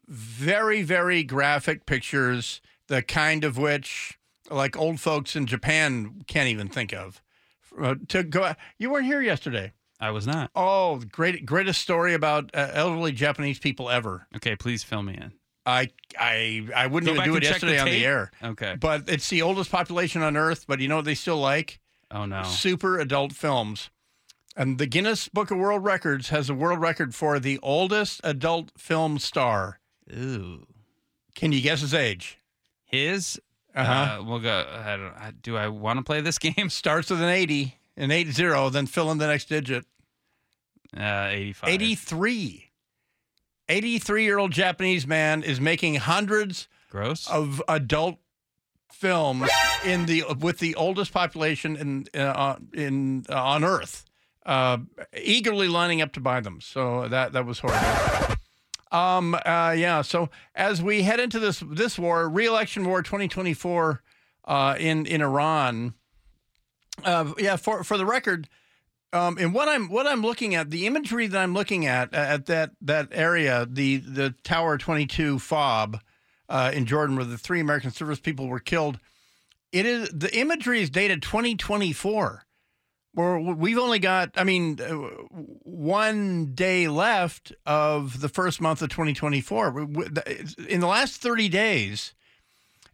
very 0.08 0.82
very 0.82 1.22
graphic 1.22 1.86
pictures, 1.86 2.60
the 2.88 3.00
kind 3.00 3.44
of 3.44 3.56
which 3.56 4.18
like 4.50 4.76
old 4.76 4.98
folks 4.98 5.36
in 5.36 5.46
Japan 5.46 6.24
can't 6.26 6.48
even 6.48 6.68
think 6.68 6.92
of. 6.92 7.22
Uh, 7.80 7.94
to 8.08 8.24
go, 8.24 8.54
you 8.76 8.90
weren't 8.90 9.06
here 9.06 9.22
yesterday. 9.22 9.72
I 10.00 10.10
was 10.10 10.26
not. 10.26 10.50
Oh, 10.56 11.00
great 11.12 11.46
greatest 11.46 11.80
story 11.80 12.12
about 12.12 12.50
uh, 12.54 12.70
elderly 12.72 13.12
Japanese 13.12 13.60
people 13.60 13.88
ever. 13.88 14.26
Okay, 14.34 14.56
please 14.56 14.82
fill 14.82 15.04
me 15.04 15.14
in. 15.14 15.34
I 15.64 15.90
I 16.18 16.66
I 16.74 16.88
wouldn't 16.88 17.14
Go 17.14 17.22
even 17.22 17.32
do 17.32 17.36
it 17.36 17.44
check 17.44 17.60
the 17.60 17.68
yesterday 17.68 17.78
on 17.78 17.86
the 17.86 18.04
air. 18.04 18.32
Okay. 18.42 18.74
But 18.80 19.08
it's 19.08 19.30
the 19.30 19.42
oldest 19.42 19.70
population 19.70 20.22
on 20.22 20.36
Earth. 20.36 20.64
But 20.66 20.80
you 20.80 20.88
know 20.88 20.96
what 20.96 21.04
they 21.04 21.14
still 21.14 21.38
like? 21.38 21.78
Oh 22.10 22.24
no. 22.24 22.42
Super 22.42 22.98
adult 22.98 23.32
films. 23.32 23.90
And 24.60 24.76
the 24.78 24.86
Guinness 24.86 25.28
Book 25.28 25.52
of 25.52 25.58
World 25.58 25.84
Records 25.84 26.30
has 26.30 26.50
a 26.50 26.54
world 26.54 26.80
record 26.80 27.14
for 27.14 27.38
the 27.38 27.60
oldest 27.62 28.20
adult 28.24 28.72
film 28.76 29.18
star. 29.20 29.78
Ooh. 30.12 30.66
Can 31.36 31.52
you 31.52 31.60
guess 31.60 31.80
his 31.80 31.94
age? 31.94 32.38
His. 32.84 33.40
Uh-huh. 33.74 33.92
Uh, 34.20 34.24
we'll 34.24 34.40
go. 34.40 34.66
I 34.68 34.96
don't, 34.96 35.14
I- 35.14 35.32
do 35.42 35.56
I 35.56 35.68
want 35.68 35.98
to 35.98 36.02
play 36.02 36.20
this 36.22 36.38
game? 36.40 36.70
Starts 36.70 37.08
with 37.10 37.22
an 37.22 37.28
80, 37.28 37.76
an 37.96 38.10
80, 38.10 38.70
then 38.70 38.86
fill 38.86 39.12
in 39.12 39.18
the 39.18 39.28
next 39.28 39.48
digit. 39.48 39.84
Uh, 40.96 41.28
85. 41.30 41.70
83. 41.70 42.64
83 43.68 44.24
year 44.24 44.38
old 44.38 44.50
Japanese 44.50 45.06
man 45.06 45.42
is 45.44 45.60
making 45.60 45.96
hundreds 45.96 46.66
Gross. 46.90 47.28
of 47.30 47.62
adult 47.68 48.16
films 48.90 49.48
in 49.84 50.06
the 50.06 50.24
with 50.40 50.58
the 50.58 50.74
oldest 50.74 51.12
population 51.12 51.76
in 51.76 52.20
uh, 52.20 52.56
in 52.72 53.26
uh, 53.28 53.34
on 53.40 53.62
Earth, 53.64 54.06
uh, 54.48 54.78
eagerly 55.14 55.68
lining 55.68 56.00
up 56.00 56.12
to 56.14 56.20
buy 56.20 56.40
them. 56.40 56.60
So 56.60 57.06
that 57.08 57.32
that 57.34 57.46
was 57.46 57.60
horrible. 57.60 58.34
Um. 58.90 59.34
Uh. 59.34 59.74
Yeah. 59.76 60.02
So 60.02 60.30
as 60.54 60.82
we 60.82 61.02
head 61.02 61.20
into 61.20 61.38
this 61.38 61.62
this 61.70 61.98
war, 61.98 62.28
re-election 62.28 62.88
war, 62.88 63.02
2024, 63.02 64.02
uh, 64.46 64.74
in 64.78 65.04
in 65.04 65.20
Iran. 65.20 65.92
Uh. 67.04 67.34
Yeah. 67.38 67.56
For 67.56 67.84
for 67.84 67.98
the 67.98 68.06
record. 68.06 68.48
Um, 69.10 69.38
and 69.38 69.54
what 69.54 69.68
I'm 69.68 69.88
what 69.88 70.06
I'm 70.06 70.20
looking 70.20 70.54
at, 70.54 70.70
the 70.70 70.86
imagery 70.86 71.26
that 71.26 71.38
I'm 71.38 71.54
looking 71.54 71.86
at 71.86 72.12
at 72.12 72.46
that 72.46 72.72
that 72.82 73.08
area, 73.12 73.66
the 73.70 73.98
the 73.98 74.34
Tower 74.44 74.76
22 74.76 75.38
fob 75.38 76.00
uh, 76.48 76.70
in 76.74 76.84
Jordan, 76.84 77.16
where 77.16 77.24
the 77.24 77.38
three 77.38 77.60
American 77.60 77.90
service 77.90 78.20
people 78.20 78.48
were 78.48 78.60
killed, 78.60 78.98
it 79.72 79.86
is 79.86 80.10
the 80.10 80.34
imagery 80.36 80.82
is 80.82 80.90
dated 80.90 81.22
2024. 81.22 82.44
Where 83.18 83.40
we've 83.40 83.78
only 83.78 83.98
got, 83.98 84.30
I 84.36 84.44
mean, 84.44 84.78
uh, 84.80 84.92
one 85.64 86.52
day 86.54 86.86
left 86.86 87.52
of 87.66 88.20
the 88.20 88.28
first 88.28 88.60
month 88.60 88.80
of 88.80 88.90
2024. 88.90 89.72
We- 89.72 89.84
we- 89.86 90.06
In 90.68 90.78
the 90.78 90.86
last 90.86 91.20
30 91.20 91.48
days, 91.48 92.14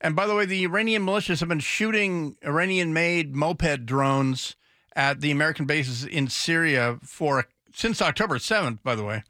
and 0.01 0.17
by 0.17 0.27
the 0.27 0.35
way, 0.35 0.47
the 0.47 0.65
Iranian 0.65 1.05
militias 1.05 1.41
have 1.41 1.51
been 1.51 1.61
shooting 1.61 2.39
Iranian-made 2.43 3.37
moped 3.37 3.85
drones 3.85 4.57
at 4.97 5.21
the 5.21 5.31
American 5.31 5.67
bases 5.67 6.07
in 6.07 6.29
Syria 6.29 7.01
for 7.05 7.47
since 7.75 8.01
October 8.01 8.39
7th, 8.39 8.83
by 8.83 8.95
the 8.95 9.05
way. 9.05 9.25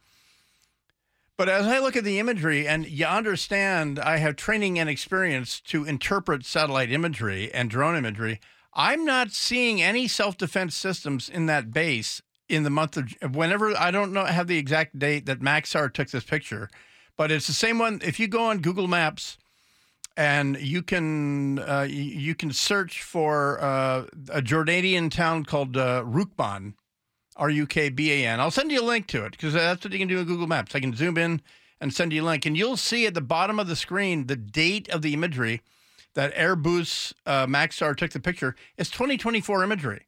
But 1.37 1.49
as 1.49 1.67
I 1.67 1.81
look 1.81 1.97
at 1.97 2.05
the 2.05 2.21
imagery, 2.21 2.69
and 2.69 2.87
you 2.87 3.07
understand, 3.07 3.99
I 3.99 4.19
have 4.19 4.37
training 4.37 4.79
and 4.79 4.89
experience 4.89 5.59
to 5.63 5.85
interpret 5.85 6.47
satellite 6.47 6.93
imagery 6.93 7.53
and 7.53 7.69
drone 7.69 7.97
imagery. 7.97 8.39
I'm 8.75 9.05
not 9.05 9.31
seeing 9.31 9.81
any 9.81 10.09
self 10.09 10.37
defense 10.37 10.75
systems 10.75 11.29
in 11.29 11.47
that 11.47 11.73
base 11.73 12.23
in 12.49 12.63
the 12.63 12.71
month 12.71 12.97
of 12.97 13.35
whenever 13.35 13.77
I 13.77 13.91
don't 13.91 14.13
know 14.13 14.25
have 14.25 14.49
the 14.49 14.59
exact 14.59 14.99
date 14.99 15.27
that 15.27 15.41
Maxar 15.41 15.93
took 15.93 16.11
this 16.11 16.25
picture, 16.25 16.69
but 17.17 17.31
it's 17.31 17.47
the 17.47 17.53
same 17.53 17.79
one. 17.79 18.01
If 18.05 18.19
you 18.21 18.29
go 18.29 18.45
on 18.45 18.59
Google 18.59 18.89
Maps 18.89 19.39
and 20.17 20.61
you 20.61 20.83
can 20.83 21.59
uh, 21.61 21.87
you, 21.89 22.35
can 22.35 22.53
search 22.53 23.03
for 23.03 23.63
uh, 23.63 24.07
a 24.31 24.43
Jordanian 24.43 25.11
town 25.11 25.45
called 25.45 25.77
uh, 25.77 26.03
Rukban, 26.05 26.75
R 27.37 27.51
U 27.51 27.67
K 27.67 27.89
B 27.89 28.13
A 28.13 28.29
N. 28.29 28.41
I'll 28.41 28.51
send 28.51 28.71
you 28.71 28.81
a 28.81 28.85
link 28.85 29.07
to 29.09 29.25
it 29.25 29.33
because 29.33 29.55
that's 29.55 29.85
what 29.85 29.93
you 29.93 29.99
can 29.99 30.09
do 30.09 30.19
in 30.19 30.27
Google 30.27 30.47
Maps. 30.47 30.75
I 30.75 30.81
can 30.81 30.95
zoom 30.95 31.17
in 31.17 31.41
and 31.81 31.93
send 31.93 32.13
you 32.13 32.23
a 32.23 32.27
link, 32.27 32.47
and 32.47 32.57
you'll 32.57 32.77
see 32.77 33.07
at 33.07 33.15
the 33.15 33.21
bottom 33.21 33.59
of 33.59 33.67
the 33.67 33.77
screen 33.77 34.27
the 34.27 34.37
date 34.37 34.89
of 34.89 35.03
the 35.03 35.15
imagery 35.15 35.63
that 36.15 36.35
Airbus 36.35 37.13
uh, 37.27 37.47
Maxar 37.47 37.97
took 37.97 38.13
the 38.13 38.21
picture. 38.21 38.55
It's 38.77 38.91
2024 38.91 39.65
imagery, 39.65 40.07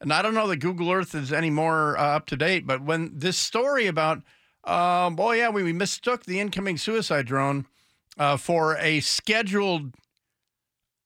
and 0.00 0.12
I 0.12 0.22
don't 0.22 0.34
know 0.34 0.46
that 0.48 0.56
Google 0.58 0.90
Earth 0.90 1.14
is 1.14 1.32
any 1.32 1.50
more 1.50 1.98
uh, 1.98 2.16
up 2.16 2.26
to 2.26 2.36
date. 2.36 2.66
But 2.66 2.82
when 2.82 3.12
this 3.18 3.36
story 3.36 3.86
about, 3.86 4.22
oh 4.64 5.32
yeah, 5.32 5.50
we, 5.50 5.62
we 5.62 5.72
mistook 5.72 6.24
the 6.24 6.40
incoming 6.40 6.78
suicide 6.78 7.26
drone 7.26 7.66
uh, 8.18 8.36
for 8.36 8.76
a 8.78 9.00
scheduled 9.00 9.94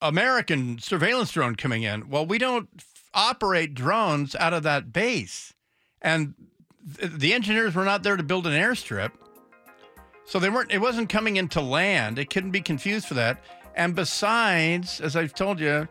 American 0.00 0.78
surveillance 0.78 1.30
drone 1.30 1.54
coming 1.54 1.84
in. 1.84 2.08
Well, 2.10 2.26
we 2.26 2.38
don't 2.38 2.68
f- 2.76 3.04
operate 3.14 3.74
drones 3.74 4.34
out 4.34 4.52
of 4.52 4.64
that 4.64 4.92
base. 4.92 5.54
And 6.00 6.34
th- 6.98 7.12
the 7.12 7.32
engineers 7.32 7.74
were 7.74 7.84
not 7.84 8.02
there 8.02 8.16
to 8.16 8.22
build 8.22 8.46
an 8.46 8.52
airstrip. 8.52 9.12
So 10.24 10.38
they 10.38 10.50
weren't 10.50 10.72
it 10.72 10.80
wasn't 10.80 11.08
coming 11.08 11.36
into 11.36 11.60
land. 11.60 12.18
It 12.18 12.30
couldn't 12.30 12.50
be 12.50 12.60
confused 12.60 13.06
for 13.06 13.14
that. 13.14 13.42
And 13.74 13.94
besides, 13.94 15.00
as 15.00 15.16
I've 15.16 15.34
told 15.34 15.60
you, 15.60 15.88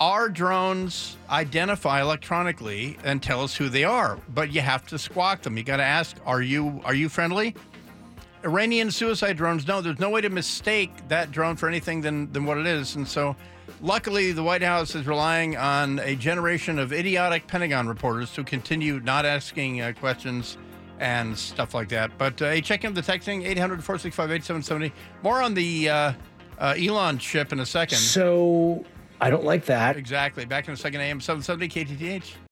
our 0.00 0.28
drones 0.28 1.16
identify 1.30 2.00
electronically 2.00 2.98
and 3.04 3.22
tell 3.22 3.42
us 3.42 3.56
who 3.56 3.68
they 3.68 3.84
are, 3.84 4.18
but 4.34 4.52
you 4.52 4.60
have 4.60 4.86
to 4.88 4.98
squawk 4.98 5.42
them. 5.42 5.56
You 5.56 5.62
got 5.64 5.78
to 5.78 5.84
ask, 5.84 6.16
"Are 6.26 6.42
you 6.42 6.80
are 6.84 6.94
you 6.94 7.08
friendly?" 7.08 7.54
Iranian 8.44 8.90
suicide 8.90 9.36
drones. 9.36 9.66
No, 9.66 9.80
there's 9.80 9.98
no 9.98 10.10
way 10.10 10.20
to 10.20 10.28
mistake 10.28 10.92
that 11.08 11.32
drone 11.32 11.56
for 11.56 11.66
anything 11.66 12.02
than, 12.02 12.30
than 12.32 12.44
what 12.44 12.58
it 12.58 12.66
is. 12.66 12.94
And 12.94 13.08
so, 13.08 13.34
luckily, 13.80 14.32
the 14.32 14.42
White 14.42 14.62
House 14.62 14.94
is 14.94 15.06
relying 15.06 15.56
on 15.56 15.98
a 16.00 16.14
generation 16.14 16.78
of 16.78 16.92
idiotic 16.92 17.46
Pentagon 17.46 17.88
reporters 17.88 18.32
to 18.34 18.44
continue 18.44 19.00
not 19.00 19.24
asking 19.24 19.80
uh, 19.80 19.94
questions 19.98 20.58
and 21.00 21.36
stuff 21.36 21.74
like 21.74 21.88
that. 21.88 22.16
But 22.18 22.40
uh, 22.40 22.50
hey, 22.50 22.60
check 22.60 22.84
in 22.84 22.92
the 22.92 23.00
texting 23.00 23.46
800 23.46 23.82
465 23.82 24.30
8770. 24.30 24.92
More 25.22 25.40
on 25.40 25.54
the 25.54 25.88
uh, 25.88 26.12
uh, 26.58 26.74
Elon 26.78 27.18
ship 27.18 27.52
in 27.52 27.60
a 27.60 27.66
second. 27.66 27.98
So 27.98 28.84
I 29.20 29.30
don't 29.30 29.44
like 29.44 29.66
that. 29.66 29.96
Exactly. 29.96 30.44
Back 30.44 30.68
in 30.68 30.74
a 30.74 30.76
second, 30.76 31.00
AM 31.00 31.20
770 31.20 31.68
KTTH. 31.68 32.43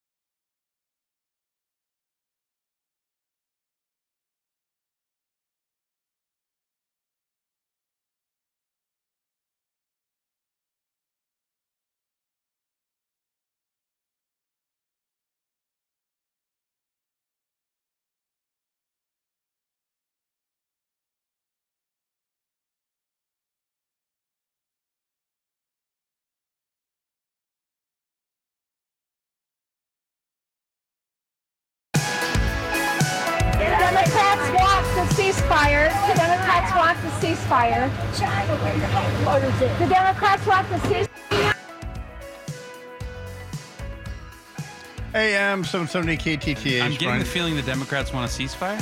AM 45.22 45.62
770 45.62 46.16
KTTH. 46.16 46.82
I'm 46.82 46.90
getting 46.92 47.08
Bryan. 47.08 47.18
the 47.20 47.24
feeling 47.24 47.54
the 47.54 47.62
Democrats 47.62 48.12
want 48.12 48.28
a 48.28 48.34
ceasefire. 48.34 48.80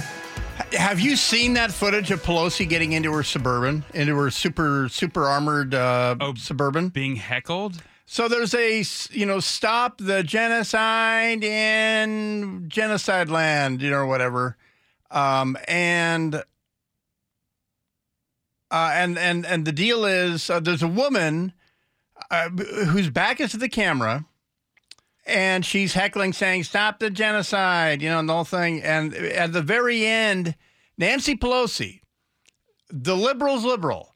Have 0.72 0.98
you 0.98 1.14
seen 1.14 1.52
that 1.54 1.70
footage 1.70 2.10
of 2.10 2.22
Pelosi 2.22 2.66
getting 2.66 2.92
into 2.92 3.12
her 3.12 3.22
suburban, 3.22 3.84
into 3.92 4.16
her 4.16 4.30
super 4.30 4.88
super 4.88 5.24
armored 5.26 5.74
uh, 5.74 6.16
suburban, 6.36 6.88
being 6.88 7.16
heckled? 7.16 7.82
So 8.06 8.26
there's 8.26 8.54
a 8.54 8.82
you 9.10 9.26
know 9.26 9.38
stop 9.40 9.98
the 9.98 10.22
genocide 10.22 11.44
in 11.44 12.64
genocide 12.68 13.28
land, 13.28 13.82
you 13.82 13.90
know, 13.90 14.06
whatever, 14.06 14.56
um, 15.10 15.58
and 15.68 16.36
uh, 18.70 18.90
and 18.94 19.18
and 19.18 19.44
and 19.44 19.66
the 19.66 19.72
deal 19.72 20.06
is 20.06 20.48
uh, 20.48 20.60
there's 20.60 20.82
a 20.82 20.88
woman 20.88 21.52
uh, 22.30 22.48
whose 22.48 23.10
back 23.10 23.40
is 23.40 23.50
to 23.50 23.58
the 23.58 23.68
camera 23.68 24.24
and 25.30 25.64
she's 25.64 25.94
heckling 25.94 26.32
saying 26.32 26.64
stop 26.64 26.98
the 26.98 27.10
genocide 27.10 28.02
you 28.02 28.08
know 28.08 28.18
and 28.18 28.28
the 28.28 28.34
whole 28.34 28.44
thing. 28.44 28.82
And 28.82 29.14
at 29.14 29.52
the 29.52 29.62
very 29.62 30.04
end 30.04 30.56
nancy 30.98 31.36
pelosi 31.36 32.00
the 32.90 33.16
liberals 33.16 33.64
liberal. 33.64 34.14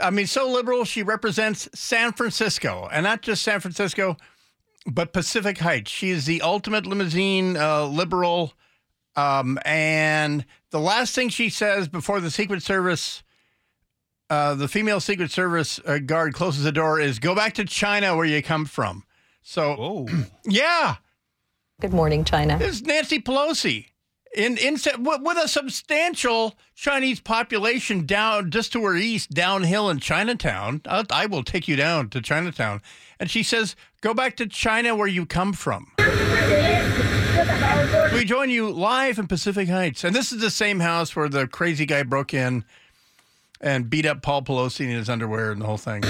I 0.00 0.10
mean 0.10 0.26
so 0.26 0.50
liberal 0.50 0.84
she 0.84 1.02
represents 1.02 1.68
san 1.74 2.12
francisco 2.12 2.88
and 2.92 3.04
not 3.04 3.22
just 3.22 3.42
san 3.42 3.60
francisco 3.60 4.16
but 4.86 5.12
pacific 5.12 5.58
heights. 5.58 5.90
She 5.90 6.10
is 6.10 6.26
the 6.26 6.42
ultimate 6.42 6.86
limousine 6.86 7.56
uh, 7.56 7.86
liberal. 7.86 8.52
Um, 9.16 9.58
and 9.64 10.44
the 10.70 10.78
last 10.78 11.14
thing 11.14 11.28
she 11.28 11.48
says 11.48 11.88
before 11.88 12.20
the 12.20 12.30
secret 12.30 12.62
service 12.62 13.22
uh, 14.28 14.54
the 14.54 14.68
female 14.68 14.98
secret 14.98 15.30
service 15.30 15.78
uh, 15.86 15.98
guard 15.98 16.34
closes 16.34 16.64
the 16.64 16.72
door 16.72 16.98
is 16.98 17.20
go 17.20 17.34
back 17.34 17.54
to 17.54 17.64
china 17.64 18.16
where 18.16 18.26
you 18.26 18.42
come 18.42 18.64
from 18.64 19.04
so 19.46 20.06
yeah 20.44 20.96
Good 21.78 21.92
morning, 21.92 22.24
China. 22.24 22.56
It's 22.58 22.80
Nancy 22.80 23.20
Pelosi 23.20 23.88
in 24.34 24.56
in 24.56 24.78
with 24.98 25.20
with 25.20 25.36
a 25.36 25.46
substantial 25.46 26.54
Chinese 26.74 27.20
population 27.20 28.06
down 28.06 28.50
just 28.50 28.72
to 28.72 28.84
her 28.84 28.96
east, 28.96 29.32
downhill 29.32 29.90
in 29.90 30.00
Chinatown. 30.00 30.80
I, 30.86 31.04
I 31.10 31.26
will 31.26 31.42
take 31.42 31.68
you 31.68 31.76
down 31.76 32.08
to 32.10 32.22
Chinatown, 32.22 32.80
and 33.20 33.30
she 33.30 33.42
says, 33.42 33.76
"Go 34.00 34.14
back 34.14 34.36
to 34.36 34.46
China 34.46 34.96
where 34.96 35.06
you 35.06 35.26
come 35.26 35.52
from." 35.52 35.92
We 38.14 38.24
join 38.24 38.48
you 38.48 38.70
live 38.70 39.18
in 39.18 39.26
Pacific 39.26 39.68
Heights, 39.68 40.02
and 40.02 40.16
this 40.16 40.32
is 40.32 40.40
the 40.40 40.50
same 40.50 40.80
house 40.80 41.14
where 41.14 41.28
the 41.28 41.46
crazy 41.46 41.84
guy 41.84 42.02
broke 42.04 42.32
in 42.32 42.64
and 43.60 43.88
beat 43.88 44.06
up 44.06 44.22
Paul 44.22 44.42
Pelosi 44.42 44.80
in 44.80 44.90
his 44.90 45.08
underwear 45.08 45.52
and 45.52 45.60
the 45.60 45.66
whole 45.66 45.78
thing. 45.78 46.02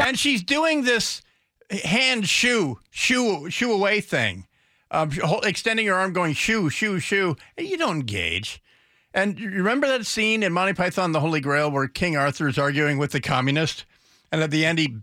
And 0.00 0.18
she's 0.18 0.42
doing 0.42 0.82
this 0.84 1.22
hand 1.70 2.28
shoo 2.28 2.78
shoo 2.90 3.50
shoo 3.50 3.72
away 3.72 4.00
thing. 4.00 4.46
Um, 4.90 5.10
extending 5.44 5.86
her 5.86 5.94
arm 5.94 6.12
going 6.14 6.32
shoo 6.32 6.70
shoo 6.70 7.36
and 7.56 7.68
you 7.68 7.76
don't 7.76 8.00
engage. 8.00 8.62
And 9.12 9.38
you 9.38 9.50
remember 9.50 9.86
that 9.88 10.06
scene 10.06 10.42
in 10.42 10.52
monty 10.52 10.74
python 10.74 11.12
the 11.12 11.20
holy 11.20 11.40
grail 11.40 11.70
where 11.70 11.88
king 11.88 12.16
arthur 12.16 12.48
is 12.48 12.58
arguing 12.58 12.98
with 12.98 13.12
the 13.12 13.20
communist? 13.20 13.84
And 14.30 14.42
at 14.42 14.50
the 14.50 14.64
end 14.64 14.78
he 14.78 14.98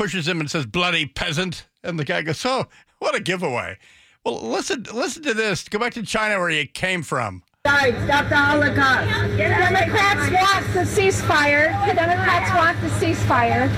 pushes 0.00 0.26
him 0.26 0.40
and 0.40 0.50
says 0.50 0.64
bloody 0.64 1.04
peasant 1.04 1.66
and 1.84 1.98
the 1.98 2.06
guy 2.06 2.22
goes 2.22 2.42
oh 2.46 2.64
what 3.00 3.14
a 3.14 3.20
giveaway 3.20 3.76
well 4.24 4.40
listen 4.40 4.82
listen 4.94 5.22
to 5.22 5.34
this 5.34 5.68
go 5.68 5.78
back 5.78 5.92
to 5.92 6.02
china 6.02 6.38
where 6.38 6.48
you 6.48 6.66
came 6.66 7.02
from 7.02 7.42
Stop 7.66 8.30
the 8.30 8.36
Holocaust. 8.36 9.30
The 9.32 9.36
Democrats 9.36 10.30
want 10.32 10.72
the 10.72 10.80
ceasefire. 10.80 11.86
The 11.86 11.92
Democrats 11.92 12.50
want 12.54 12.80
the 12.80 12.88
ceasefire. 12.88 13.68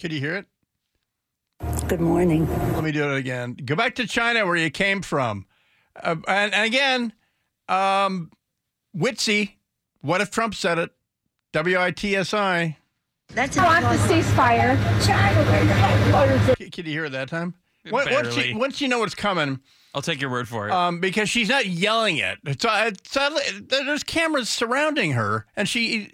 can 0.00 0.10
you 0.10 0.18
hear 0.18 0.34
it 0.34 0.46
Good 1.88 2.00
morning. 2.00 2.48
Let 2.72 2.82
me 2.82 2.90
do 2.90 3.12
it 3.12 3.18
again. 3.18 3.54
Go 3.64 3.76
back 3.76 3.94
to 3.94 4.08
China 4.08 4.44
where 4.44 4.56
you 4.56 4.70
came 4.70 5.02
from. 5.02 5.46
Uh, 5.94 6.16
and, 6.26 6.52
and 6.52 6.66
again, 6.66 7.12
um, 7.68 8.32
Witsy, 8.96 9.52
what 10.00 10.20
if 10.20 10.32
Trump 10.32 10.56
said 10.56 10.80
it? 10.80 10.90
W 11.52 11.78
I 11.78 11.92
T 11.92 12.16
S 12.16 12.34
I. 12.34 12.78
That's 13.34 13.56
want 13.56 13.82
the 13.84 13.96
ceasefire. 14.12 14.76
Can, 16.56 16.70
can 16.70 16.86
you 16.86 16.92
hear 16.92 17.04
it 17.06 17.12
that 17.12 17.28
time? 17.28 17.54
Once- 17.90 18.10
Once 18.10 18.34
Barely. 18.34 18.50
you, 18.50 18.58
once 18.58 18.80
you 18.80 18.88
know 18.88 18.98
what's 19.00 19.14
coming, 19.14 19.60
I'll 19.94 20.02
take 20.02 20.20
your 20.20 20.30
word 20.30 20.48
for 20.48 20.68
it. 20.68 20.72
um, 20.72 21.00
because 21.00 21.28
she's 21.28 21.48
not 21.48 21.66
yelling 21.66 22.16
it. 22.18 22.38
It's, 22.44 22.64
uh, 22.64 22.84
it's, 22.92 23.16
uh, 23.16 23.30
there's 23.68 24.02
cameras 24.04 24.48
surrounding 24.48 25.12
her, 25.12 25.46
and 25.56 25.68
she 25.68 26.12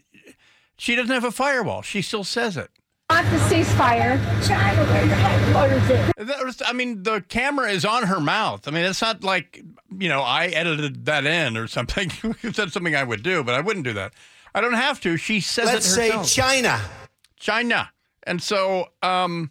she 0.77 0.95
doesn't 0.95 1.13
have 1.13 1.25
a 1.25 1.31
firewall. 1.33 1.83
She 1.83 2.03
still 2.03 2.25
says 2.25 2.57
it. 2.57 2.71
Want 3.11 3.29
the 3.31 3.37
ceasefire. 3.39 4.19
That 6.17 6.45
was, 6.45 6.63
I 6.65 6.73
mean, 6.73 7.03
the 7.03 7.23
camera 7.29 7.71
is 7.71 7.85
on 7.85 8.05
her 8.05 8.21
mouth. 8.21 8.69
I 8.69 8.71
mean, 8.71 8.85
it's 8.85 9.01
not 9.01 9.25
like, 9.25 9.63
you 9.99 10.09
know, 10.09 10.21
I 10.21 10.47
edited 10.47 11.07
that 11.07 11.25
in 11.27 11.57
or 11.57 11.67
something. 11.67 12.13
That's 12.43 12.73
something 12.73 12.95
I 12.95 13.05
would 13.05 13.23
do, 13.23 13.43
but 13.43 13.55
I 13.55 13.61
wouldn't 13.61 13.85
do 13.85 13.93
that. 13.95 14.13
I 14.55 14.61
don't 14.61 14.75
have 14.75 15.01
to. 15.03 15.17
She 15.17 15.41
says 15.41 15.67
Let's 15.67 15.87
it 15.87 15.91
say 15.91 16.07
herself. 16.09 16.29
China. 16.31 16.81
China. 17.39 17.91
And 18.25 18.43
so, 18.43 18.89
um, 19.03 19.51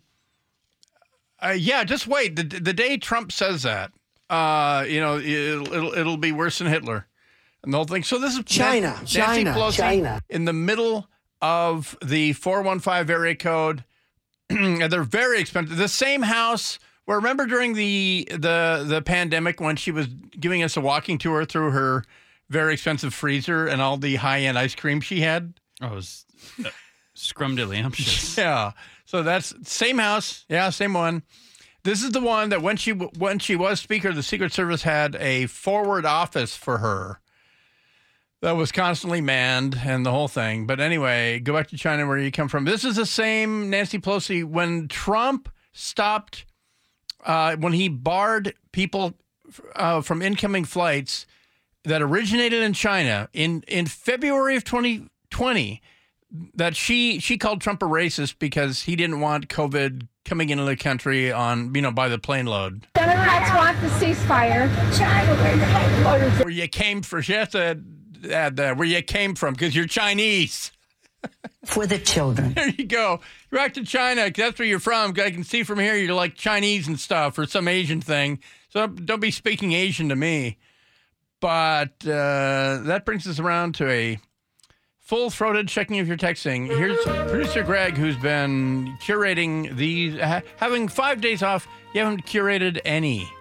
uh, 1.39 1.55
yeah, 1.57 1.83
just 1.83 2.07
wait. 2.07 2.35
The, 2.35 2.43
the 2.43 2.73
day 2.73 2.97
Trump 2.97 3.31
says 3.31 3.63
that, 3.63 3.91
uh, 4.29 4.85
you 4.87 4.99
know, 4.99 5.17
it'll, 5.17 5.73
it'll, 5.73 5.93
it'll 5.93 6.17
be 6.17 6.31
worse 6.31 6.59
than 6.59 6.67
Hitler 6.67 7.07
and 7.63 7.73
the 7.73 7.77
whole 7.77 7.85
thing. 7.85 8.03
So 8.03 8.19
this 8.19 8.37
is 8.37 8.43
China, 8.45 8.93
Nancy 8.97 9.19
China, 9.19 9.53
Pelosi 9.53 9.77
China. 9.77 10.21
in 10.29 10.45
the 10.45 10.53
middle 10.53 11.07
of 11.41 11.97
the 12.03 12.33
415 12.33 13.13
area 13.13 13.35
code. 13.35 13.83
they're 14.49 15.03
very 15.03 15.39
expensive. 15.39 15.77
The 15.77 15.87
same 15.87 16.21
house 16.23 16.79
where 17.05 17.17
remember 17.17 17.45
during 17.45 17.73
the 17.73 18.27
the 18.31 18.85
the 18.87 19.01
pandemic 19.01 19.59
when 19.59 19.75
she 19.75 19.91
was 19.91 20.07
giving 20.07 20.63
us 20.63 20.77
a 20.77 20.81
walking 20.81 21.17
tour 21.17 21.45
through 21.45 21.71
her 21.71 22.05
very 22.49 22.73
expensive 22.73 23.13
freezer 23.13 23.67
and 23.67 23.81
all 23.81 23.97
the 23.97 24.15
high 24.15 24.41
end 24.41 24.57
ice 24.57 24.75
cream 24.75 25.01
she 25.01 25.21
had. 25.21 25.53
oh, 25.81 25.89
was 25.95 26.25
uh, 26.63 26.69
scrumdiddlyumptious. 27.17 28.37
Yeah. 28.37 28.71
So 29.05 29.23
that's 29.23 29.53
same 29.63 29.97
house. 29.99 30.45
Yeah, 30.49 30.69
same 30.69 30.93
one. 30.93 31.23
This 31.83 32.03
is 32.03 32.11
the 32.11 32.19
one 32.19 32.49
that 32.49 32.61
when 32.61 32.75
she 32.75 32.91
when 32.91 33.39
she 33.39 33.55
was 33.55 33.79
speaker, 33.79 34.11
the 34.13 34.23
Secret 34.23 34.51
Service 34.51 34.83
had 34.83 35.15
a 35.15 35.45
forward 35.45 36.05
office 36.05 36.55
for 36.55 36.79
her 36.79 37.21
that 38.41 38.51
was 38.57 38.71
constantly 38.71 39.21
manned 39.21 39.81
and 39.83 40.05
the 40.05 40.11
whole 40.11 40.27
thing. 40.27 40.67
But 40.67 40.79
anyway, 40.79 41.39
go 41.39 41.53
back 41.53 41.69
to 41.69 41.77
China 41.77 42.05
where 42.05 42.17
you 42.17 42.31
come 42.31 42.49
from. 42.49 42.65
This 42.65 42.83
is 42.83 42.97
the 42.97 43.05
same 43.05 43.69
Nancy 43.69 43.99
Pelosi 43.99 44.43
when 44.43 44.87
Trump 44.87 45.49
stopped 45.71 46.45
uh, 47.25 47.55
when 47.55 47.73
he 47.73 47.89
barred 47.89 48.53
people 48.71 49.13
uh, 49.75 50.01
from 50.01 50.21
incoming 50.21 50.65
flights 50.65 51.25
that 51.83 52.01
originated 52.01 52.61
in 52.61 52.73
China 52.73 53.29
in 53.33 53.63
in 53.67 53.85
February 53.85 54.55
of 54.55 54.63
2020. 54.63 55.81
That 56.55 56.75
she 56.75 57.19
she 57.19 57.37
called 57.37 57.61
Trump 57.61 57.81
a 57.81 57.85
racist 57.85 58.35
because 58.39 58.83
he 58.83 58.95
didn't 58.95 59.19
want 59.19 59.47
COVID 59.47 60.07
coming 60.25 60.49
into 60.49 60.65
the 60.65 60.75
country 60.75 61.31
on 61.31 61.73
you 61.73 61.81
know 61.81 61.91
by 61.91 62.09
the 62.09 62.17
plane 62.17 62.45
load. 62.45 62.85
Democrats 62.95 63.49
want 63.55 63.79
the 63.81 63.87
ceasefire. 63.87 64.67
Where 66.43 66.49
you 66.49 66.67
came 66.67 67.01
from? 67.01 67.21
She 67.21 67.33
has 67.33 67.49
to 67.49 67.79
add 68.31 68.57
that 68.57 68.77
where 68.77 68.87
you 68.87 69.01
came 69.01 69.35
from 69.35 69.53
because 69.53 69.75
you're 69.75 69.87
Chinese. 69.87 70.71
For 71.65 71.85
the 71.87 71.97
children. 71.99 72.53
There 72.53 72.69
you 72.69 72.85
go. 72.85 73.19
You're 73.51 73.59
back 73.61 73.73
to 73.73 73.83
China 73.83 74.23
'cause 74.25 74.35
that's 74.37 74.59
where 74.59 74.67
you're 74.67 74.79
from. 74.79 75.11
I 75.19 75.31
can 75.31 75.43
see 75.43 75.63
from 75.63 75.79
here 75.79 75.95
you're 75.95 76.13
like 76.13 76.35
Chinese 76.35 76.87
and 76.87 76.99
stuff 76.99 77.37
or 77.37 77.45
some 77.45 77.67
Asian 77.67 77.99
thing. 78.01 78.39
So 78.69 78.87
don't 78.87 79.19
be 79.19 79.31
speaking 79.31 79.73
Asian 79.73 80.09
to 80.09 80.15
me. 80.15 80.57
But 81.39 82.05
uh, 82.07 82.79
that 82.83 83.03
brings 83.05 83.27
us 83.27 83.39
around 83.39 83.75
to 83.75 83.89
a 83.89 84.19
full 85.07 85.29
throated 85.29 85.69
checking 85.69 85.99
of 85.99 86.07
your 86.07 86.17
texting. 86.17 86.67
Here's 86.67 87.01
producer 87.29 87.63
Greg, 87.63 87.95
who's 87.95 88.17
been 88.17 88.97
curating 89.01 89.73
these, 89.77 90.19
ha- 90.19 90.41
having 90.57 90.89
five 90.89 91.21
days 91.21 91.41
off. 91.41 91.65
You 91.93 92.03
haven't 92.03 92.25
curated 92.25 92.81
any, 92.83 93.31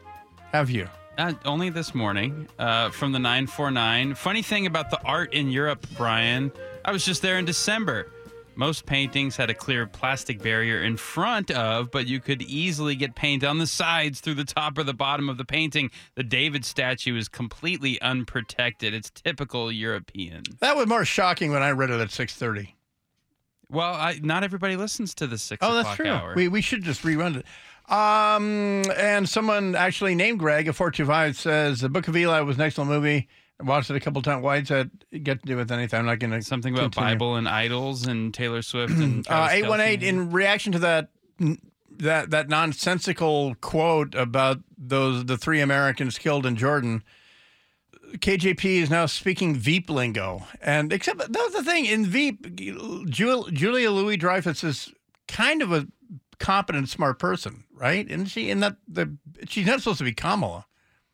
have 0.52 0.70
you? 0.70 0.88
Uh, 1.18 1.32
only 1.44 1.70
this 1.70 1.92
morning 1.92 2.46
uh, 2.60 2.90
from 2.90 3.10
the 3.10 3.18
949. 3.18 4.14
Funny 4.14 4.42
thing 4.42 4.66
about 4.66 4.90
the 4.90 5.02
art 5.02 5.34
in 5.34 5.50
Europe, 5.50 5.84
Bryan, 5.96 6.52
I 6.84 6.92
was 6.92 7.04
just 7.04 7.20
there 7.20 7.36
in 7.36 7.44
December. 7.44 8.12
Most 8.56 8.86
paintings 8.86 9.36
had 9.36 9.50
a 9.50 9.54
clear 9.54 9.86
plastic 9.86 10.42
barrier 10.42 10.82
in 10.82 10.96
front 10.96 11.50
of, 11.50 11.90
but 11.90 12.06
you 12.06 12.20
could 12.20 12.40
easily 12.42 12.94
get 12.96 13.14
paint 13.14 13.44
on 13.44 13.58
the 13.58 13.66
sides 13.66 14.20
through 14.20 14.34
the 14.34 14.44
top 14.44 14.78
or 14.78 14.82
the 14.82 14.94
bottom 14.94 15.28
of 15.28 15.36
the 15.36 15.44
painting. 15.44 15.90
The 16.14 16.22
David 16.22 16.64
statue 16.64 17.16
is 17.16 17.28
completely 17.28 18.00
unprotected. 18.00 18.94
It's 18.94 19.10
typical 19.10 19.70
European. 19.70 20.42
That 20.60 20.74
was 20.76 20.86
more 20.86 21.04
shocking 21.04 21.52
when 21.52 21.62
I 21.62 21.70
read 21.72 21.90
it 21.90 22.00
at 22.00 22.08
6.30. 22.08 22.72
Well, 23.68 23.94
I, 23.94 24.18
not 24.22 24.42
everybody 24.44 24.76
listens 24.76 25.14
to 25.16 25.26
the 25.26 25.38
six 25.38 25.58
Oh, 25.62 25.72
Oh, 25.72 25.74
that's 25.74 25.96
true. 25.96 26.08
hour. 26.08 26.34
We, 26.34 26.48
we 26.48 26.62
should 26.62 26.82
just 26.82 27.02
rerun 27.02 27.36
it. 27.36 27.46
Um, 27.92 28.84
and 28.96 29.28
someone 29.28 29.74
actually 29.74 30.14
named 30.14 30.38
Greg 30.38 30.66
at 30.66 30.74
425 30.74 31.36
says 31.36 31.80
the 31.80 31.88
Book 31.88 32.08
of 32.08 32.16
Eli 32.16 32.40
was 32.40 32.56
an 32.56 32.62
excellent 32.62 32.90
movie. 32.90 33.28
Watched 33.60 33.90
it 33.90 33.96
a 33.96 34.00
couple 34.00 34.20
times. 34.20 34.42
Why 34.42 34.60
does 34.60 34.68
that 34.68 34.90
get 35.24 35.40
to 35.40 35.46
do 35.46 35.56
with 35.56 35.72
anything? 35.72 35.98
I'm 35.98 36.04
not 36.06 36.18
going 36.18 36.30
to 36.30 36.42
Something 36.42 36.74
about 36.74 36.94
Bible 36.94 37.36
and 37.36 37.48
idols 37.48 38.06
and 38.06 38.34
Taylor 38.34 38.60
Swift 38.60 38.92
and 38.92 39.26
Uh, 39.30 39.48
eight 39.50 39.66
one 39.66 39.80
eight. 39.80 40.02
In 40.02 40.30
reaction 40.30 40.72
to 40.72 40.78
that, 40.80 41.08
that 41.90 42.30
that 42.30 42.48
nonsensical 42.50 43.54
quote 43.56 44.14
about 44.14 44.58
those 44.76 45.24
the 45.24 45.38
three 45.38 45.60
Americans 45.62 46.18
killed 46.18 46.44
in 46.44 46.56
Jordan. 46.56 47.02
KJP 48.18 48.64
is 48.82 48.90
now 48.90 49.06
speaking 49.06 49.54
Veep 49.54 49.90
lingo, 49.90 50.46
and 50.60 50.92
except 50.92 51.18
that 51.18 51.30
was 51.32 51.52
the 51.54 51.64
thing 51.64 51.86
in 51.86 52.04
Veep, 52.06 52.54
Jul- 53.10 53.48
Julia 53.50 53.90
Louis 53.90 54.16
Dreyfus 54.16 54.62
is 54.62 54.92
kind 55.26 55.60
of 55.60 55.72
a 55.72 55.86
competent, 56.38 56.88
smart 56.88 57.18
person, 57.18 57.64
right? 57.74 58.06
Isn't 58.08 58.26
she? 58.26 58.50
In 58.50 58.60
that 58.60 58.76
the 58.86 59.16
she's 59.48 59.66
not 59.66 59.80
supposed 59.80 59.98
to 59.98 60.04
be 60.04 60.12
Kamala. 60.12 60.66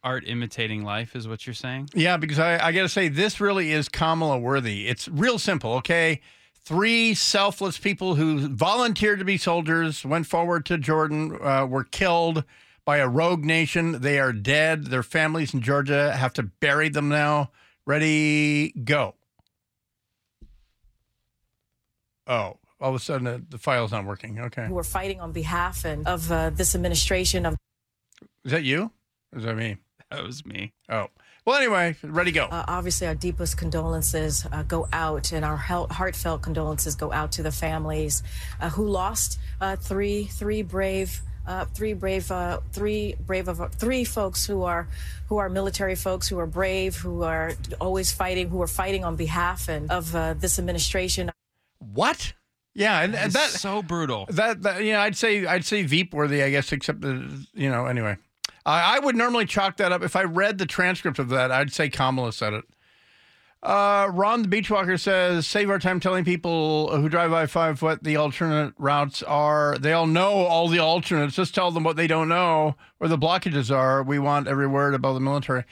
Art 0.05 0.25
imitating 0.27 0.85
life 0.85 1.15
is 1.15 1.29
what 1.29 1.47
you're 1.47 1.55
saying? 1.55 1.91
Yeah, 1.95 2.17
because 2.17 2.39
I, 2.39 2.59
I 2.59 2.73
got 2.73 2.83
to 2.83 2.89
say, 2.89 3.09
this 3.09 3.41
really 3.41 3.71
is 3.71 3.89
Kamala 3.89 4.39
worthy. 4.39 4.89
It's 4.89 5.07
real 5.07 5.39
simple, 5.39 5.75
okay? 5.75 6.21
Three 6.65 7.15
selfless 7.15 7.79
people 7.79 8.17
who 8.17 8.49
volunteered 8.49 9.21
to 9.21 9.25
be 9.25 9.37
soldiers 9.37 10.05
went 10.05 10.27
forward 10.27 10.67
to 10.67 10.79
Jordan, 10.79 11.39
uh, 11.41 11.67
were 11.67 11.85
killed 11.85 12.45
by 12.85 12.97
a 12.99 13.09
rogue 13.09 13.45
nation. 13.45 14.01
They 14.01 14.19
are 14.19 14.33
dead. 14.33 14.87
Their 14.87 15.05
families 15.05 15.55
in 15.55 15.61
Georgia 15.61 16.13
have 16.13 16.33
to 16.35 16.43
bury 16.43 16.89
them 16.89 17.09
now. 17.09 17.51
Ready, 17.87 18.73
go. 18.73 19.15
Oh, 22.27 22.59
all 22.81 22.91
of 22.91 22.95
a 22.95 22.99
sudden 22.99 23.27
uh, 23.27 23.39
the 23.49 23.59
file's 23.59 23.93
not 23.93 24.05
working. 24.05 24.41
Okay. 24.41 24.67
Who 24.67 24.79
are 24.79 24.85
fighting 24.85 25.21
on 25.21 25.33
behalf 25.33 25.85
and 25.85 26.07
of 26.07 26.31
uh, 26.31 26.51
this 26.51 26.75
administration 26.75 27.47
of 27.47 27.57
Is 28.45 28.53
that 28.53 28.65
you? 28.65 28.91
Or 29.33 29.39
is 29.39 29.45
that 29.45 29.57
me? 29.57 29.77
That 30.13 30.25
was 30.25 30.45
me. 30.45 30.73
Oh. 30.89 31.09
Well, 31.45 31.57
anyway, 31.57 31.97
ready, 32.05 32.31
go. 32.31 32.45
Uh, 32.45 32.65
obviously, 32.69 33.09
our 33.09 33.17
deepest 33.17 33.57
condolences 33.57 34.47
uh, 34.53 34.63
go 34.63 34.89
out, 34.93 35.33
and 35.33 35.45
our 35.45 35.57
hel- 35.57 35.89
heartfelt 35.89 36.43
condolences 36.43 36.95
go 36.95 37.13
out 37.13 37.33
to 37.33 37.43
the 37.43 37.51
families 37.51 38.23
uh, 38.61 38.71
who 38.71 38.87
lost 38.87 39.41
uh, 39.61 39.77
three 39.77 40.25
three 40.25 40.63
brave. 40.63 41.21
Uh, 41.45 41.65
three 41.75 41.93
brave, 41.93 42.31
uh, 42.31 42.61
three 42.71 43.17
brave 43.27 43.49
of 43.49 43.75
three 43.75 44.05
folks 44.05 44.47
who 44.47 44.63
are, 44.63 44.87
who 45.27 45.39
are 45.39 45.49
military 45.49 45.97
folks 45.97 46.29
who 46.29 46.39
are 46.39 46.47
brave, 46.47 46.95
who 46.95 47.25
are 47.25 47.55
always 47.81 48.13
fighting, 48.13 48.49
who 48.49 48.63
are 48.63 48.69
fighting 48.69 49.05
on 49.05 49.17
behalf 49.17 49.69
and 49.69 49.91
of 49.91 50.15
uh, 50.15 50.35
this 50.35 50.61
administration. 50.61 51.33
What? 51.81 52.33
Yeah, 52.75 53.01
and, 53.01 53.17
and 53.17 53.33
That 53.33 53.41
that 53.41 53.49
is 53.57 53.61
so 53.61 53.83
brutal. 53.83 54.27
That, 54.31 54.63
that 54.63 54.85
you 54.85 54.93
know, 54.93 55.01
I'd 55.01 55.17
say 55.17 55.45
I'd 55.45 55.65
say 55.65 55.83
Veep 55.83 56.15
worthy, 56.15 56.45
I 56.45 56.51
guess, 56.51 56.71
except 56.71 57.01
that 57.01 57.47
you 57.55 57.69
know. 57.69 57.87
Anyway, 57.87 58.19
I, 58.65 58.99
would 58.99 59.17
normally 59.17 59.47
chalk 59.47 59.77
that 59.79 59.93
up 59.93 60.03
if 60.03 60.15
I 60.15 60.23
read 60.23 60.59
the 60.59 60.67
transcript 60.67 61.19
of 61.19 61.29
that. 61.31 61.51
I'd 61.51 61.73
say 61.73 61.89
Kamala 61.89 62.33
said 62.33 62.53
it. 62.53 62.65
Uh, 63.63 64.09
Ron 64.13 64.43
the 64.43 64.49
Beachwalker 64.49 64.99
says, 64.99 65.47
"Save 65.47 65.71
our 65.71 65.79
time 65.79 66.01
telling 66.01 66.25
people 66.25 66.97
who 66.97 67.09
drive 67.09 67.33
I 67.33 67.47
five 67.47 67.81
what 67.81 68.03
the 68.03 68.17
alternate 68.17 68.75
routes 68.77 69.23
are. 69.23 69.79
They 69.79 69.93
all 69.93 70.09
know 70.09 70.33
all 70.33 70.67
the 70.67 70.81
alternates. 70.81 71.37
Just 71.37 71.55
tell 71.55 71.71
them 71.71 71.85
what 71.85 71.97
they 71.97 72.09
don't 72.09 72.29
know, 72.29 72.77
where 72.99 73.09
the 73.09 73.19
blockages 73.19 73.75
are. 73.75 74.03
We 74.03 74.19
want 74.19 74.49
every 74.49 74.67
word 74.67 74.95
about 74.95 75.15
the 75.15 75.21
military." 75.21 75.65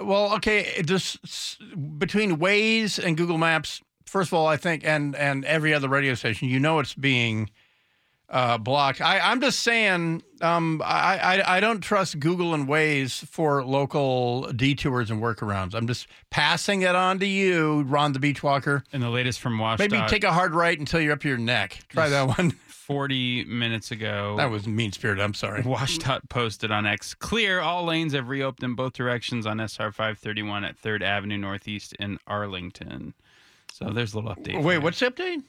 Well, 0.00 0.34
okay, 0.36 0.80
just 0.82 1.58
between 1.98 2.38
Waze 2.38 2.98
and 2.98 3.18
Google 3.18 3.36
Maps, 3.36 3.82
first 4.06 4.30
of 4.30 4.34
all, 4.34 4.46
I 4.46 4.56
think, 4.56 4.82
and 4.82 5.14
and 5.14 5.44
every 5.44 5.74
other 5.74 5.88
radio 5.88 6.14
station, 6.14 6.48
you 6.48 6.58
know, 6.58 6.78
it's 6.78 6.94
being 6.94 7.50
uh, 8.30 8.56
blocked. 8.56 9.02
I, 9.02 9.18
I'm 9.18 9.42
just 9.42 9.60
saying, 9.60 10.22
um, 10.40 10.82
I, 10.84 11.18
I 11.18 11.56
I 11.56 11.60
don't 11.60 11.80
trust 11.80 12.18
Google 12.18 12.54
and 12.54 12.66
Waze 12.68 13.26
for 13.26 13.64
local 13.64 14.50
detours 14.52 15.10
and 15.10 15.22
workarounds. 15.22 15.74
I'm 15.74 15.86
just 15.86 16.06
passing 16.30 16.82
it 16.82 16.94
on 16.94 17.18
to 17.20 17.26
you, 17.26 17.82
Ron 17.82 18.12
the 18.12 18.18
Beachwalker. 18.18 18.82
And 18.92 19.02
the 19.02 19.10
latest 19.10 19.40
from 19.40 19.58
Washdot. 19.58 19.78
Maybe 19.78 20.00
take 20.08 20.24
a 20.24 20.32
hard 20.32 20.54
right 20.54 20.78
until 20.78 21.00
you're 21.00 21.12
up 21.12 21.24
your 21.24 21.38
neck. 21.38 21.80
Try 21.88 22.08
that 22.08 22.38
one. 22.38 22.52
40 22.90 23.44
minutes 23.44 23.92
ago. 23.92 24.34
That 24.36 24.50
was 24.50 24.66
mean 24.66 24.90
spirited. 24.90 25.22
I'm 25.22 25.32
sorry. 25.32 25.62
Washdot 25.62 26.28
posted 26.28 26.72
on 26.72 26.86
X. 26.86 27.14
Clear. 27.14 27.60
All 27.60 27.84
lanes 27.84 28.14
have 28.14 28.28
reopened 28.28 28.64
in 28.64 28.74
both 28.74 28.94
directions 28.94 29.46
on 29.46 29.60
SR 29.60 29.92
531 29.92 30.64
at 30.64 30.76
3rd 30.76 31.02
Avenue 31.02 31.38
Northeast 31.38 31.92
in 32.00 32.18
Arlington. 32.26 33.14
So 33.72 33.90
there's 33.90 34.14
a 34.14 34.18
little 34.18 34.34
update. 34.34 34.60
Wait, 34.60 34.78
what's 34.78 34.98
the 34.98 35.06
update? 35.06 35.44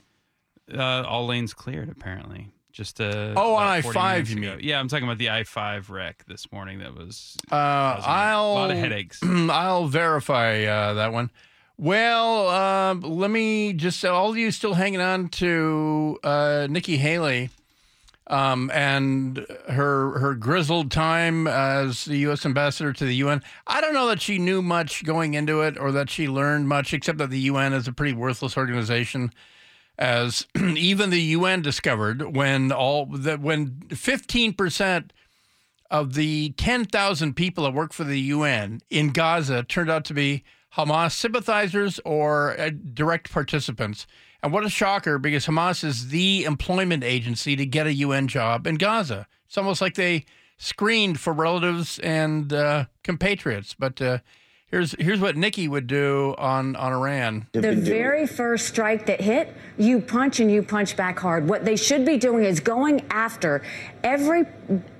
Uh, 0.71 1.04
all 1.08 1.25
lanes 1.25 1.56
cleared, 1.56 1.89
apparently. 1.89 2.51
Just 2.71 3.01
uh, 3.01 3.34
Oh, 3.36 3.55
on 3.55 3.67
I-5 3.67 4.29
you 4.29 4.36
mean? 4.38 4.60
Yeah, 4.62 4.79
I'm 4.79 4.88
talking 4.88 5.03
about 5.03 5.17
the 5.17 5.29
I 5.29 5.43
5 5.43 5.89
wreck 5.89 6.23
this 6.27 6.51
morning 6.51 6.79
that 6.79 6.95
was. 6.95 7.38
Uh, 7.51 7.55
I'll 7.55 8.51
A 8.51 8.53
lot 8.53 8.71
of 8.71 8.77
headaches. 8.77 9.19
I'll 9.23 9.88
verify 9.88 10.63
uh, 10.63 10.93
that 10.95 11.13
one. 11.13 11.29
Well, 11.77 12.49
um, 12.49 13.01
let 13.01 13.31
me 13.31 13.73
just 13.73 14.05
all 14.05 14.29
of 14.29 14.38
you 14.38 14.51
still 14.51 14.75
hanging 14.75 15.01
on 15.01 15.29
to 15.29 16.19
uh, 16.23 16.67
Nikki 16.69 16.97
Haley 16.97 17.49
um, 18.27 18.71
and 18.73 19.45
her 19.67 20.17
her 20.19 20.34
grizzled 20.36 20.91
time 20.91 21.47
as 21.47 22.05
the 22.05 22.17
U.S. 22.19 22.45
ambassador 22.45 22.93
to 22.93 23.05
the 23.05 23.15
UN. 23.15 23.43
I 23.67 23.81
don't 23.81 23.93
know 23.93 24.07
that 24.07 24.21
she 24.21 24.38
knew 24.38 24.62
much 24.62 25.03
going 25.03 25.34
into 25.34 25.62
it, 25.62 25.77
or 25.77 25.91
that 25.91 26.10
she 26.10 26.27
learned 26.27 26.67
much, 26.69 26.93
except 26.93 27.17
that 27.17 27.29
the 27.29 27.39
UN 27.39 27.73
is 27.73 27.88
a 27.88 27.91
pretty 27.91 28.13
worthless 28.13 28.55
organization. 28.57 29.34
As 30.01 30.47
even 30.55 31.11
the 31.11 31.21
UN 31.21 31.61
discovered 31.61 32.35
when 32.35 32.71
all 32.71 33.05
that 33.05 33.39
when 33.39 33.83
fifteen 33.91 34.51
percent 34.53 35.13
of 35.91 36.13
the 36.13 36.51
10,000 36.51 37.33
people 37.35 37.65
that 37.65 37.73
work 37.73 37.91
for 37.91 38.05
the 38.05 38.17
UN 38.17 38.79
in 38.89 39.09
Gaza 39.09 39.61
turned 39.63 39.89
out 39.89 40.05
to 40.05 40.13
be 40.13 40.41
Hamas 40.75 41.11
sympathizers 41.11 41.99
or 42.05 42.57
uh, 42.57 42.71
direct 42.93 43.29
participants. 43.29 44.07
And 44.41 44.53
what 44.53 44.65
a 44.65 44.69
shocker 44.69 45.19
because 45.19 45.45
Hamas 45.45 45.83
is 45.83 46.07
the 46.07 46.45
employment 46.45 47.03
agency 47.03 47.57
to 47.57 47.65
get 47.65 47.87
a 47.87 47.93
UN 47.93 48.29
job 48.29 48.65
in 48.65 48.75
Gaza. 48.75 49.27
It's 49.45 49.57
almost 49.57 49.81
like 49.81 49.95
they 49.95 50.23
screened 50.57 51.19
for 51.19 51.33
relatives 51.33 51.99
and 51.99 52.53
uh, 52.53 52.85
compatriots. 53.03 53.75
But 53.77 54.01
uh, 54.01 54.19
here's 54.71 54.95
here's 54.97 55.19
what 55.19 55.36
Nikki 55.36 55.67
would 55.67 55.86
do 55.86 56.34
on, 56.38 56.75
on 56.75 56.93
Iran. 56.93 57.47
The 57.51 57.75
very 57.75 58.25
first 58.25 58.67
strike 58.67 59.05
that 59.05 59.21
hit, 59.21 59.53
you 59.77 59.99
punch 59.99 60.39
and 60.39 60.49
you 60.49 60.63
punch 60.63 60.95
back 60.95 61.19
hard. 61.19 61.47
What 61.47 61.65
they 61.65 61.75
should 61.75 62.05
be 62.05 62.17
doing 62.17 62.45
is 62.45 62.60
going 62.60 63.05
after 63.10 63.62
every 64.03 64.45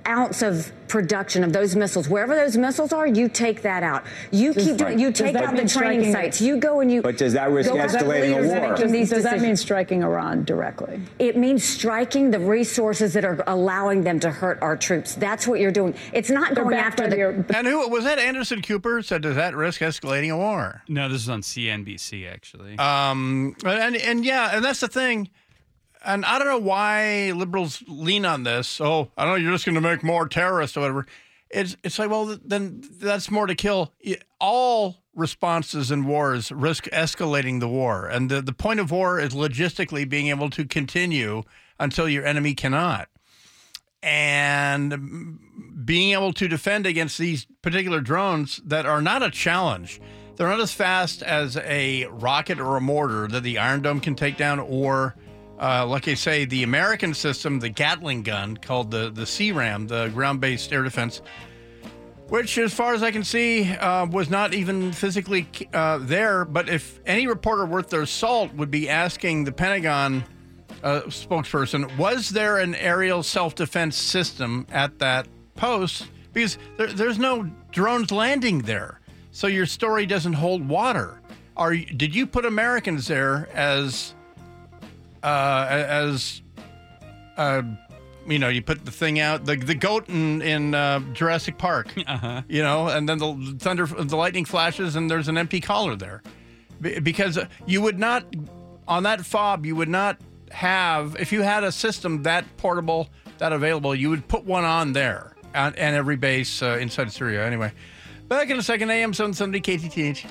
ounce 0.06 0.42
of 0.42 0.72
production 0.88 1.42
of 1.42 1.54
those 1.54 1.74
missiles. 1.74 2.06
Wherever 2.06 2.34
those 2.34 2.56
missiles 2.56 2.92
are, 2.92 3.06
you 3.06 3.26
take 3.26 3.62
that 3.62 3.82
out. 3.82 4.04
You 4.30 4.52
keep 4.52 4.76
doing. 4.76 4.98
You 4.98 5.10
take 5.10 5.34
out 5.36 5.56
the 5.56 5.66
training 5.66 6.12
sites. 6.12 6.40
You 6.40 6.58
go 6.58 6.80
and 6.80 6.92
you. 6.92 7.00
But 7.00 7.16
does 7.16 7.32
that 7.32 7.50
risk 7.50 7.70
escalating 7.70 8.36
a 8.36 8.40
leaders 8.42 8.48
war? 8.48 8.70
making 8.72 8.92
these 8.92 9.10
Does 9.10 9.22
that 9.22 9.40
mean 9.40 9.56
striking 9.56 10.02
Iran 10.02 10.44
directly? 10.44 11.00
It 11.18 11.36
means 11.36 11.64
striking 11.64 12.30
the 12.30 12.38
resources 12.38 13.14
that 13.14 13.24
are 13.24 13.42
allowing 13.46 14.02
them 14.02 14.20
to 14.20 14.30
hurt 14.30 14.60
our 14.60 14.76
troops. 14.76 15.14
That's 15.14 15.46
what 15.48 15.60
you're 15.60 15.72
doing. 15.72 15.94
It's 16.12 16.30
not 16.30 16.54
going 16.54 16.76
after 16.76 17.08
the. 17.08 17.56
And 17.56 17.66
who 17.66 17.88
was 17.88 18.04
that? 18.04 18.18
Anderson 18.18 18.60
Cooper 18.60 19.02
said, 19.02 19.22
"Does 19.22 19.36
that 19.36 19.54
risk 19.56 19.80
escalating 19.80 20.30
a 20.30 20.36
war?" 20.36 20.82
No, 20.88 21.08
this 21.08 21.22
is 21.22 21.28
on 21.30 21.40
CNBC 21.40 22.30
actually. 22.30 22.78
Um, 22.78 23.56
and 23.64 23.96
and 23.96 24.24
yeah, 24.24 24.50
and 24.54 24.64
that's 24.64 24.80
the 24.80 24.88
thing. 24.88 25.30
And 26.04 26.24
I 26.24 26.38
don't 26.38 26.48
know 26.48 26.58
why 26.58 27.32
liberals 27.32 27.82
lean 27.86 28.24
on 28.24 28.44
this. 28.44 28.80
Oh, 28.80 29.10
I 29.16 29.24
don't 29.24 29.34
know. 29.34 29.36
You're 29.36 29.52
just 29.52 29.64
going 29.64 29.74
to 29.74 29.80
make 29.80 30.02
more 30.02 30.28
terrorists 30.28 30.76
or 30.76 30.80
whatever. 30.80 31.06
It's 31.50 31.76
it's 31.84 31.98
like, 31.98 32.10
well, 32.10 32.38
then 32.44 32.82
that's 32.98 33.30
more 33.30 33.46
to 33.46 33.54
kill. 33.54 33.92
All 34.40 35.02
responses 35.14 35.90
in 35.90 36.06
wars 36.06 36.50
risk 36.50 36.84
escalating 36.86 37.60
the 37.60 37.68
war, 37.68 38.06
and 38.06 38.30
the 38.30 38.40
the 38.40 38.54
point 38.54 38.80
of 38.80 38.90
war 38.90 39.20
is 39.20 39.34
logistically 39.34 40.08
being 40.08 40.28
able 40.28 40.48
to 40.50 40.64
continue 40.64 41.42
until 41.78 42.08
your 42.08 42.24
enemy 42.24 42.54
cannot. 42.54 43.08
And 44.02 45.38
being 45.84 46.12
able 46.12 46.32
to 46.32 46.48
defend 46.48 46.86
against 46.86 47.18
these 47.18 47.46
particular 47.60 48.00
drones 48.00 48.60
that 48.64 48.86
are 48.86 49.02
not 49.02 49.22
a 49.22 49.30
challenge. 49.30 50.00
They're 50.36 50.48
not 50.48 50.60
as 50.60 50.72
fast 50.72 51.22
as 51.22 51.56
a 51.58 52.06
rocket 52.06 52.58
or 52.58 52.76
a 52.76 52.80
mortar 52.80 53.28
that 53.28 53.42
the 53.42 53.58
Iron 53.58 53.82
Dome 53.82 54.00
can 54.00 54.14
take 54.14 54.36
down, 54.36 54.58
or 54.58 55.14
uh, 55.62 55.86
like 55.86 56.08
I 56.08 56.14
say, 56.14 56.44
the 56.44 56.64
American 56.64 57.14
system, 57.14 57.60
the 57.60 57.68
Gatling 57.68 58.24
gun 58.24 58.56
called 58.56 58.90
the 58.90 59.10
the 59.10 59.24
CRAM, 59.24 59.86
the 59.86 60.08
ground-based 60.08 60.72
air 60.72 60.82
defense, 60.82 61.22
which, 62.28 62.58
as 62.58 62.74
far 62.74 62.94
as 62.94 63.02
I 63.04 63.12
can 63.12 63.22
see, 63.22 63.70
uh, 63.70 64.06
was 64.06 64.28
not 64.28 64.54
even 64.54 64.90
physically 64.90 65.46
uh, 65.72 65.98
there. 65.98 66.44
But 66.44 66.68
if 66.68 66.98
any 67.06 67.28
reporter 67.28 67.64
worth 67.64 67.90
their 67.90 68.06
salt 68.06 68.52
would 68.54 68.72
be 68.72 68.88
asking 68.88 69.44
the 69.44 69.52
Pentagon 69.52 70.24
uh, 70.82 71.02
spokesperson, 71.02 71.96
was 71.96 72.30
there 72.30 72.58
an 72.58 72.74
aerial 72.74 73.22
self-defense 73.22 73.94
system 73.94 74.66
at 74.72 74.98
that 74.98 75.28
post? 75.54 76.08
Because 76.32 76.58
there, 76.76 76.88
there's 76.88 77.20
no 77.20 77.48
drones 77.70 78.10
landing 78.10 78.62
there, 78.62 78.98
so 79.30 79.46
your 79.46 79.66
story 79.66 80.06
doesn't 80.06 80.32
hold 80.32 80.68
water. 80.68 81.20
Are 81.56 81.76
did 81.76 82.16
you 82.16 82.26
put 82.26 82.46
Americans 82.46 83.06
there 83.06 83.48
as 83.54 84.14
uh, 85.22 85.66
as 85.68 86.42
uh, 87.36 87.62
you 88.26 88.38
know, 88.38 88.48
you 88.48 88.62
put 88.62 88.84
the 88.84 88.90
thing 88.90 89.18
out, 89.18 89.44
the 89.44 89.56
the 89.56 89.74
goat 89.74 90.08
in 90.08 90.42
in 90.42 90.74
uh, 90.74 91.00
Jurassic 91.12 91.58
Park, 91.58 91.92
uh-huh. 92.06 92.42
you 92.48 92.62
know, 92.62 92.88
and 92.88 93.08
then 93.08 93.18
the 93.18 93.56
thunder, 93.58 93.86
the 93.86 94.16
lightning 94.16 94.44
flashes, 94.44 94.96
and 94.96 95.10
there's 95.10 95.28
an 95.28 95.38
empty 95.38 95.60
collar 95.60 95.96
there, 95.96 96.22
Be- 96.80 97.00
because 97.00 97.38
you 97.66 97.80
would 97.80 97.98
not 97.98 98.24
on 98.86 99.02
that 99.04 99.24
FOB, 99.24 99.66
you 99.66 99.76
would 99.76 99.88
not 99.88 100.20
have 100.50 101.16
if 101.18 101.32
you 101.32 101.42
had 101.42 101.64
a 101.64 101.72
system 101.72 102.22
that 102.24 102.44
portable, 102.58 103.08
that 103.38 103.52
available, 103.52 103.94
you 103.94 104.10
would 104.10 104.28
put 104.28 104.44
one 104.44 104.64
on 104.64 104.92
there 104.92 105.34
and, 105.54 105.76
and 105.76 105.96
every 105.96 106.16
base 106.16 106.62
uh, 106.62 106.78
inside 106.80 107.10
Syria. 107.10 107.44
Anyway, 107.44 107.72
back 108.28 108.50
in 108.50 108.58
a 108.58 108.62
second, 108.62 108.90
AM 108.90 109.14
seven 109.14 109.34
seventy 109.34 109.60
KTTH. 109.60 110.30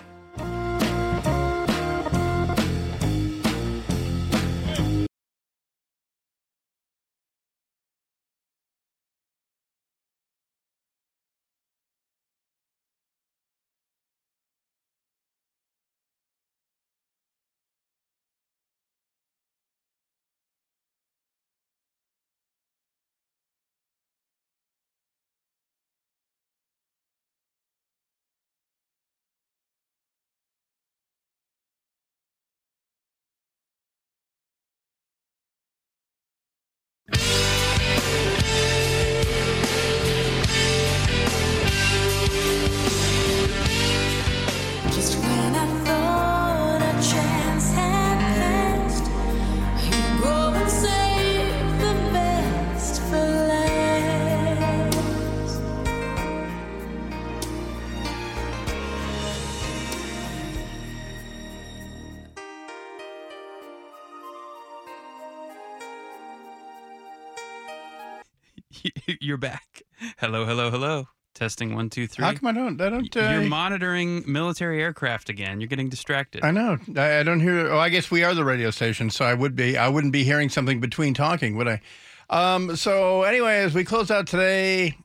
You're 69.22 69.38
back. 69.38 69.82
Hello, 70.18 70.46
hello, 70.46 70.70
hello. 70.70 71.08
Testing 71.34 71.74
one, 71.74 71.90
two, 71.90 72.08
three. 72.08 72.26
How 72.26 72.34
come 72.34 72.48
I 72.48 72.52
don't? 72.52 72.80
I 72.82 72.90
don't. 72.90 73.16
Uh, 73.16 73.30
You're 73.32 73.44
monitoring 73.44 74.24
military 74.30 74.82
aircraft 74.82 75.30
again. 75.30 75.62
You're 75.62 75.70
getting 75.70 75.88
distracted. 75.90 76.44
I 76.44 76.52
know. 76.52 76.78
I, 76.98 77.20
I 77.20 77.24
don't 77.24 77.40
hear. 77.40 77.72
Oh, 77.72 77.80
I 77.80 77.90
guess 77.90 78.12
we 78.12 78.24
are 78.24 78.34
the 78.34 78.44
radio 78.44 78.70
station, 78.70 79.10
so 79.10 79.24
I 79.24 79.34
would 79.34 79.56
be. 79.56 79.78
I 79.78 79.88
wouldn't 79.88 80.12
be 80.12 80.24
hearing 80.24 80.50
something 80.50 80.82
between 80.82 81.14
talking, 81.14 81.56
would 81.56 81.70
I? 81.70 81.82
Um, 82.30 82.76
so 82.76 83.24
anyway, 83.24 83.60
as 83.60 83.74
we 83.74 83.86
close 83.86 84.12
out 84.12 84.28
today, 84.28 84.98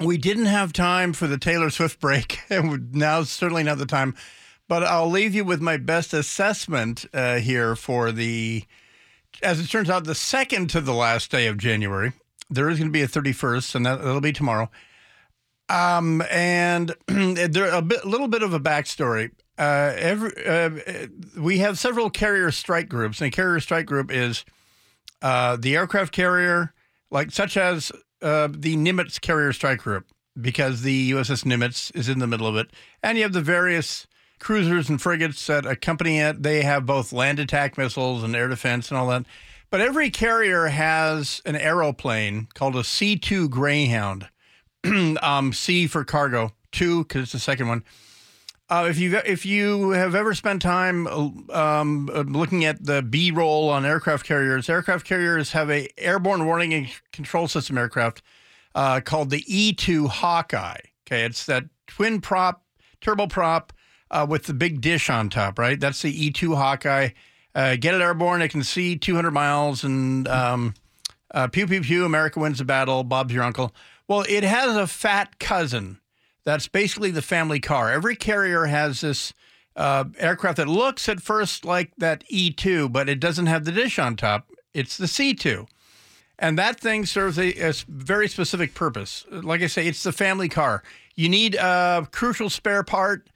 we 0.00 0.18
didn't 0.18 0.46
have 0.46 0.72
time 0.72 1.12
for 1.12 1.26
the 1.26 1.38
Taylor 1.38 1.70
Swift 1.70 2.00
break, 2.00 2.40
and 2.50 2.92
now's 2.94 3.30
certainly 3.30 3.62
not 3.62 3.78
the 3.78 3.86
time. 3.86 4.14
But 4.68 4.82
I'll 4.82 5.10
leave 5.10 5.34
you 5.34 5.44
with 5.44 5.60
my 5.60 5.76
best 5.76 6.12
assessment 6.12 7.06
uh, 7.14 7.36
here 7.36 7.76
for 7.76 8.10
the, 8.10 8.64
as 9.40 9.60
it 9.60 9.68
turns 9.68 9.88
out, 9.88 10.04
the 10.04 10.14
second 10.14 10.70
to 10.70 10.80
the 10.80 10.92
last 10.92 11.30
day 11.30 11.46
of 11.46 11.56
January. 11.56 12.12
There 12.50 12.68
is 12.68 12.78
going 12.78 12.88
to 12.88 12.92
be 12.92 13.02
a 13.02 13.08
31st, 13.08 13.74
and 13.74 13.86
that, 13.86 14.02
that'll 14.02 14.20
be 14.20 14.32
tomorrow. 14.32 14.70
Um, 15.68 16.22
and 16.30 16.94
there 17.06 17.74
a 17.74 17.82
bit, 17.82 18.04
little 18.04 18.28
bit 18.28 18.42
of 18.42 18.54
a 18.54 18.60
backstory. 18.60 19.32
Uh, 19.58 19.94
every 19.96 20.46
uh, 20.46 20.70
we 21.38 21.58
have 21.58 21.78
several 21.78 22.10
carrier 22.10 22.50
strike 22.50 22.88
groups, 22.88 23.20
and 23.20 23.32
carrier 23.32 23.58
strike 23.58 23.86
group 23.86 24.12
is 24.12 24.44
uh, 25.22 25.56
the 25.56 25.74
aircraft 25.74 26.12
carrier, 26.12 26.74
like 27.10 27.30
such 27.30 27.56
as 27.56 27.90
uh, 28.22 28.48
the 28.50 28.76
Nimitz 28.76 29.20
carrier 29.20 29.52
strike 29.52 29.78
group, 29.78 30.06
because 30.40 30.82
the 30.82 31.10
USS 31.12 31.44
Nimitz 31.44 31.94
is 31.96 32.08
in 32.08 32.18
the 32.18 32.26
middle 32.26 32.46
of 32.46 32.56
it, 32.56 32.70
and 33.02 33.16
you 33.16 33.24
have 33.24 33.32
the 33.32 33.40
various 33.40 34.06
cruisers 34.38 34.88
and 34.88 35.00
frigates 35.00 35.46
that 35.46 35.64
accompany 35.64 36.18
it. 36.18 36.42
They 36.42 36.62
have 36.62 36.86
both 36.86 37.12
land 37.12 37.38
attack 37.38 37.78
missiles 37.78 38.22
and 38.22 38.36
air 38.36 38.48
defense 38.48 38.90
and 38.90 38.98
all 38.98 39.08
that. 39.08 39.24
But 39.76 39.84
every 39.84 40.08
carrier 40.08 40.68
has 40.68 41.42
an 41.44 41.54
aeroplane 41.54 42.48
called 42.54 42.76
a 42.76 42.82
C 42.82 43.14
two 43.14 43.46
Greyhound 43.46 44.26
um, 45.22 45.52
C 45.52 45.86
for 45.86 46.02
cargo, 46.02 46.52
two 46.72 47.04
because 47.04 47.24
it's 47.24 47.32
the 47.32 47.38
second 47.38 47.68
one. 47.68 47.84
Uh, 48.70 48.86
if 48.88 48.98
you 48.98 49.14
if 49.26 49.44
you 49.44 49.90
have 49.90 50.14
ever 50.14 50.32
spent 50.32 50.62
time 50.62 51.06
um, 51.50 52.06
looking 52.06 52.64
at 52.64 52.86
the 52.86 53.02
B 53.02 53.30
roll 53.30 53.68
on 53.68 53.84
aircraft 53.84 54.24
carriers, 54.24 54.70
aircraft 54.70 55.04
carriers 55.04 55.52
have 55.52 55.70
a 55.70 55.90
airborne 55.98 56.46
warning 56.46 56.72
and 56.72 56.88
control 57.12 57.46
system 57.46 57.76
aircraft 57.76 58.22
uh, 58.74 59.02
called 59.02 59.28
the 59.28 59.42
E2 59.42 60.08
Hawkeye. 60.08 60.80
Okay, 61.06 61.26
it's 61.26 61.44
that 61.44 61.64
twin 61.86 62.22
prop, 62.22 62.64
turboprop 63.02 63.72
uh, 64.10 64.26
with 64.26 64.44
the 64.44 64.54
big 64.54 64.80
dish 64.80 65.10
on 65.10 65.28
top. 65.28 65.58
Right, 65.58 65.78
that's 65.78 66.00
the 66.00 66.30
E2 66.30 66.56
Hawkeye. 66.56 67.10
Uh, 67.56 67.74
get 67.74 67.94
it 67.94 68.02
airborne; 68.02 68.42
it 68.42 68.50
can 68.50 68.62
see 68.62 68.96
200 68.96 69.30
miles, 69.30 69.82
and 69.82 70.28
um, 70.28 70.74
uh, 71.32 71.48
pew 71.48 71.66
pew 71.66 71.80
pew. 71.80 72.04
America 72.04 72.38
wins 72.38 72.58
the 72.58 72.64
battle. 72.66 73.02
Bob's 73.02 73.32
your 73.32 73.42
uncle. 73.42 73.74
Well, 74.06 74.26
it 74.28 74.44
has 74.44 74.76
a 74.76 74.86
fat 74.86 75.38
cousin. 75.38 75.98
That's 76.44 76.68
basically 76.68 77.10
the 77.10 77.22
family 77.22 77.58
car. 77.58 77.90
Every 77.90 78.14
carrier 78.14 78.66
has 78.66 79.00
this 79.00 79.32
uh, 79.74 80.04
aircraft 80.18 80.58
that 80.58 80.68
looks 80.68 81.08
at 81.08 81.22
first 81.22 81.64
like 81.64 81.92
that 81.96 82.24
E2, 82.32 82.92
but 82.92 83.08
it 83.08 83.20
doesn't 83.20 83.46
have 83.46 83.64
the 83.64 83.72
dish 83.72 83.98
on 83.98 84.16
top. 84.16 84.50
It's 84.74 84.98
the 84.98 85.06
C2. 85.06 85.66
And 86.38 86.58
that 86.58 86.78
thing 86.78 87.06
serves 87.06 87.38
a, 87.38 87.54
a 87.54 87.72
very 87.88 88.28
specific 88.28 88.74
purpose. 88.74 89.24
Like 89.30 89.62
I 89.62 89.66
say, 89.66 89.86
it's 89.86 90.02
the 90.02 90.12
family 90.12 90.50
car. 90.50 90.82
You 91.14 91.30
need 91.30 91.54
a 91.54 92.06
crucial 92.12 92.50
spare 92.50 92.82
part, 92.82 93.30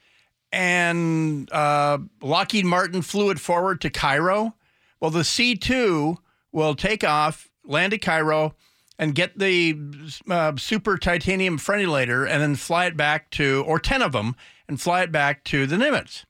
and 0.53 1.51
uh, 1.53 1.99
Lockheed 2.21 2.65
Martin 2.65 3.03
flew 3.03 3.31
it 3.31 3.39
forward 3.39 3.81
to 3.83 3.91
Cairo. 3.91 4.55
Well, 5.01 5.11
the 5.11 5.21
C2 5.21 6.17
will 6.53 6.75
take 6.75 7.05
off, 7.05 7.51
land 7.65 7.95
at 7.95 8.03
Cairo, 8.03 8.55
and 8.99 9.15
get 9.15 9.39
the 9.39 9.79
uh, 10.29 10.57
super 10.57 10.99
titanium 10.99 11.59
frenulator 11.59 12.29
and 12.29 12.43
then 12.43 12.55
fly 12.55 12.87
it 12.87 12.97
back 12.97 13.31
to, 13.31 13.65
or 13.67 13.79
10 13.79 14.03
of 14.03 14.13
them, 14.13 14.37
and 14.69 14.81
fly 14.81 15.03
it 15.03 15.13
back 15.13 15.45
to 15.45 15.67
the 15.67 15.77
Nimitz. 15.77 16.25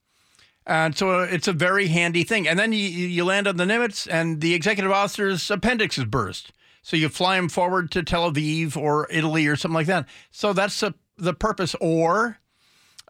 And 0.66 0.96
so 0.96 1.20
it's 1.20 1.48
a 1.48 1.52
very 1.52 1.88
handy 1.88 2.22
thing. 2.22 2.46
And 2.46 2.58
then 2.58 2.72
you, 2.72 2.78
you 2.78 3.24
land 3.24 3.48
on 3.48 3.56
the 3.56 3.64
Nimitz, 3.64 4.06
and 4.10 4.40
the 4.40 4.54
executive 4.54 4.92
officer's 4.92 5.50
appendix 5.50 5.98
is 5.98 6.04
burst. 6.04 6.52
So 6.82 6.96
you 6.96 7.08
fly 7.08 7.38
him 7.38 7.48
forward 7.48 7.90
to 7.92 8.02
Tel 8.02 8.30
Aviv 8.30 8.76
or 8.76 9.08
Italy 9.10 9.46
or 9.46 9.56
something 9.56 9.74
like 9.74 9.86
that. 9.86 10.06
So 10.30 10.52
that's 10.52 10.82
a, 10.82 10.94
the 11.16 11.34
purpose. 11.34 11.74
Or 11.80 12.38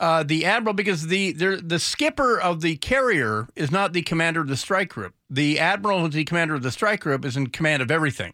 uh, 0.00 0.22
the 0.22 0.46
admiral, 0.46 0.72
because 0.72 1.08
the, 1.08 1.32
the 1.32 1.78
skipper 1.78 2.40
of 2.40 2.62
the 2.62 2.76
carrier 2.76 3.46
is 3.54 3.70
not 3.70 3.92
the 3.92 4.00
commander 4.00 4.40
of 4.40 4.48
the 4.48 4.56
strike 4.56 4.88
group. 4.88 5.14
The 5.28 5.60
admiral, 5.60 6.00
who's 6.00 6.14
the 6.14 6.24
commander 6.24 6.54
of 6.54 6.62
the 6.62 6.72
strike 6.72 7.00
group, 7.00 7.24
is 7.24 7.36
in 7.36 7.48
command 7.48 7.82
of 7.82 7.90
everything. 7.90 8.32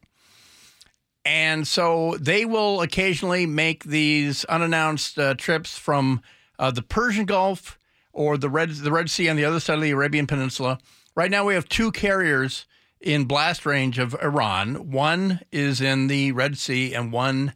And 1.24 1.66
so 1.66 2.16
they 2.20 2.44
will 2.44 2.82
occasionally 2.82 3.46
make 3.46 3.82
these 3.82 4.44
unannounced 4.44 5.18
uh, 5.18 5.34
trips 5.34 5.76
from 5.76 6.22
uh, 6.56 6.70
the 6.70 6.82
Persian 6.82 7.24
Gulf 7.24 7.80
or 8.12 8.38
the 8.38 8.48
Red 8.48 8.70
the 8.70 8.92
Red 8.92 9.10
Sea 9.10 9.28
on 9.28 9.34
the 9.34 9.44
other 9.44 9.58
side 9.58 9.74
of 9.74 9.82
the 9.82 9.90
Arabian 9.90 10.28
Peninsula. 10.28 10.78
Right 11.16 11.30
now, 11.30 11.44
we 11.44 11.54
have 11.54 11.68
two 11.68 11.90
carriers 11.90 12.64
in 13.00 13.24
blast 13.24 13.66
range 13.66 13.98
of 13.98 14.14
Iran. 14.22 14.92
One 14.92 15.40
is 15.50 15.80
in 15.80 16.06
the 16.06 16.30
Red 16.30 16.58
Sea, 16.58 16.94
and 16.94 17.10
one 17.10 17.54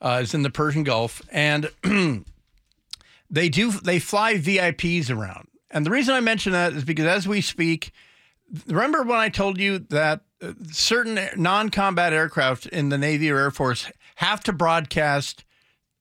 uh, 0.00 0.18
is 0.20 0.34
in 0.34 0.42
the 0.42 0.50
Persian 0.50 0.82
Gulf. 0.82 1.22
And 1.30 1.70
they 3.32 3.48
do 3.48 3.72
they 3.72 3.98
fly 3.98 4.34
VIPs 4.34 5.10
around. 5.10 5.48
And 5.70 5.86
the 5.86 5.90
reason 5.90 6.14
I 6.14 6.20
mention 6.20 6.52
that 6.52 6.74
is 6.74 6.84
because 6.84 7.06
as 7.06 7.26
we 7.26 7.40
speak, 7.40 7.92
remember 8.66 9.02
when 9.02 9.18
I 9.18 9.30
told 9.30 9.58
you 9.58 9.78
that 9.78 10.20
uh, 10.42 10.52
certain 10.70 11.18
non-combat 11.36 12.12
aircraft 12.12 12.66
in 12.66 12.90
the 12.90 12.98
Navy 12.98 13.30
or 13.30 13.38
Air 13.38 13.50
Force 13.50 13.90
have 14.16 14.42
to 14.44 14.52
broadcast 14.52 15.44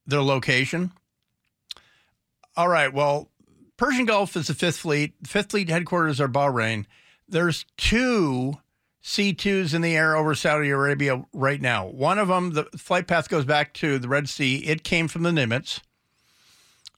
their 0.06 0.22
location? 0.22 0.92
All 2.58 2.68
right, 2.68 2.94
well, 2.94 3.32
Persian 3.78 4.06
Gulf 4.06 4.36
is 4.36 4.48
the 4.48 4.54
Fifth 4.54 4.80
Fleet. 4.80 5.14
Fifth 5.26 5.52
Fleet 5.52 5.70
headquarters 5.70 6.20
are 6.20 6.28
Bahrain. 6.28 6.86
There's 7.30 7.66
two 7.78 8.58
C2s 9.02 9.74
in 9.74 9.82
the 9.82 9.96
air 9.96 10.18
over 10.18 10.36
Saudi 10.36 10.70
Arabia 10.70 11.24
right 11.32 11.62
now. 11.62 11.88
One 11.88 12.20
of 12.20 12.28
them, 12.28 12.52
the 12.52 12.66
flight 12.76 13.08
path 13.08 13.30
goes 13.30 13.46
back 13.46 13.74
to 13.76 13.98
the 14.00 14.10
Red 14.10 14.28
Sea. 14.28 14.58
It 14.58 14.84
came 14.84 15.08
from 15.08 15.24
the 15.24 15.32
Nimitz 15.32 15.80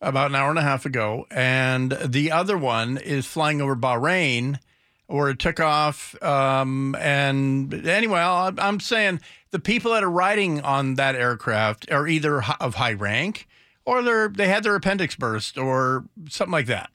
about 0.04 0.30
an 0.30 0.36
hour 0.36 0.50
and 0.50 0.60
a 0.60 0.64
half 0.64 0.86
ago. 0.86 1.26
And 1.32 1.98
the 2.06 2.32
other 2.32 2.58
one 2.58 2.98
is 2.98 3.26
flying 3.26 3.62
over 3.62 3.76
Bahrain, 3.76 4.60
where 5.08 5.30
it 5.30 5.40
took 5.40 5.60
off. 5.60 6.22
Um, 6.22 6.96
and 7.00 7.74
anyway, 7.88 8.20
I'm 8.20 8.80
saying 8.80 9.22
the 9.52 9.60
people 9.60 9.92
that 9.94 10.04
are 10.04 10.10
riding 10.10 10.62
on 10.62 10.96
that 10.96 11.16
aircraft 11.16 11.92
are 11.92 12.08
either 12.08 12.44
of 12.60 12.76
high 12.76 12.94
rank 12.94 13.48
or 13.86 14.02
they're 14.02 14.30
they 14.30 14.48
had 14.48 14.64
their 14.64 14.76
appendix 14.76 15.16
burst 15.16 15.58
or 15.58 16.06
something 16.30 16.52
like 16.52 16.68
that. 16.68 16.90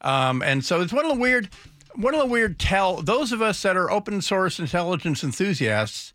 Um, 0.00 0.42
and 0.42 0.64
so 0.64 0.80
it's 0.80 0.92
one 0.92 1.04
of 1.04 1.12
the 1.12 1.20
weird, 1.20 1.50
one 1.94 2.14
of 2.14 2.20
the 2.20 2.26
weird 2.26 2.58
tell 2.58 3.02
those 3.02 3.32
of 3.32 3.42
us 3.42 3.62
that 3.62 3.76
are 3.76 3.90
open 3.90 4.22
source 4.22 4.58
intelligence 4.58 5.22
enthusiasts. 5.22 6.12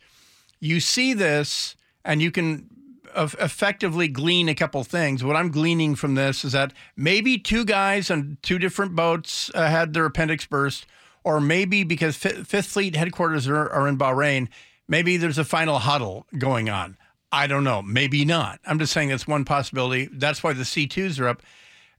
You 0.59 0.79
see 0.79 1.13
this, 1.13 1.75
and 2.03 2.21
you 2.21 2.31
can 2.31 2.69
effectively 3.15 4.07
glean 4.07 4.49
a 4.49 4.55
couple 4.55 4.83
things. 4.83 5.23
What 5.23 5.35
I'm 5.35 5.49
gleaning 5.49 5.95
from 5.95 6.15
this 6.15 6.43
is 6.45 6.51
that 6.51 6.73
maybe 6.95 7.37
two 7.37 7.65
guys 7.65 8.11
on 8.11 8.37
two 8.41 8.59
different 8.59 8.95
boats 8.95 9.51
uh, 9.53 9.67
had 9.69 9.93
their 9.93 10.05
appendix 10.05 10.45
burst, 10.45 10.85
or 11.23 11.39
maybe 11.39 11.83
because 11.83 12.15
Fi- 12.15 12.43
Fifth 12.43 12.67
Fleet 12.67 12.95
headquarters 12.95 13.47
are, 13.47 13.69
are 13.69 13.87
in 13.87 13.97
Bahrain, 13.97 14.47
maybe 14.87 15.17
there's 15.17 15.37
a 15.37 15.45
final 15.45 15.79
huddle 15.79 16.25
going 16.37 16.69
on. 16.69 16.97
I 17.31 17.47
don't 17.47 17.63
know. 17.63 17.81
Maybe 17.81 18.23
not. 18.23 18.59
I'm 18.65 18.79
just 18.79 18.93
saying 18.93 19.09
that's 19.09 19.27
one 19.27 19.45
possibility. 19.45 20.07
That's 20.11 20.43
why 20.43 20.53
the 20.53 20.63
C2s 20.63 21.19
are 21.19 21.27
up. 21.27 21.41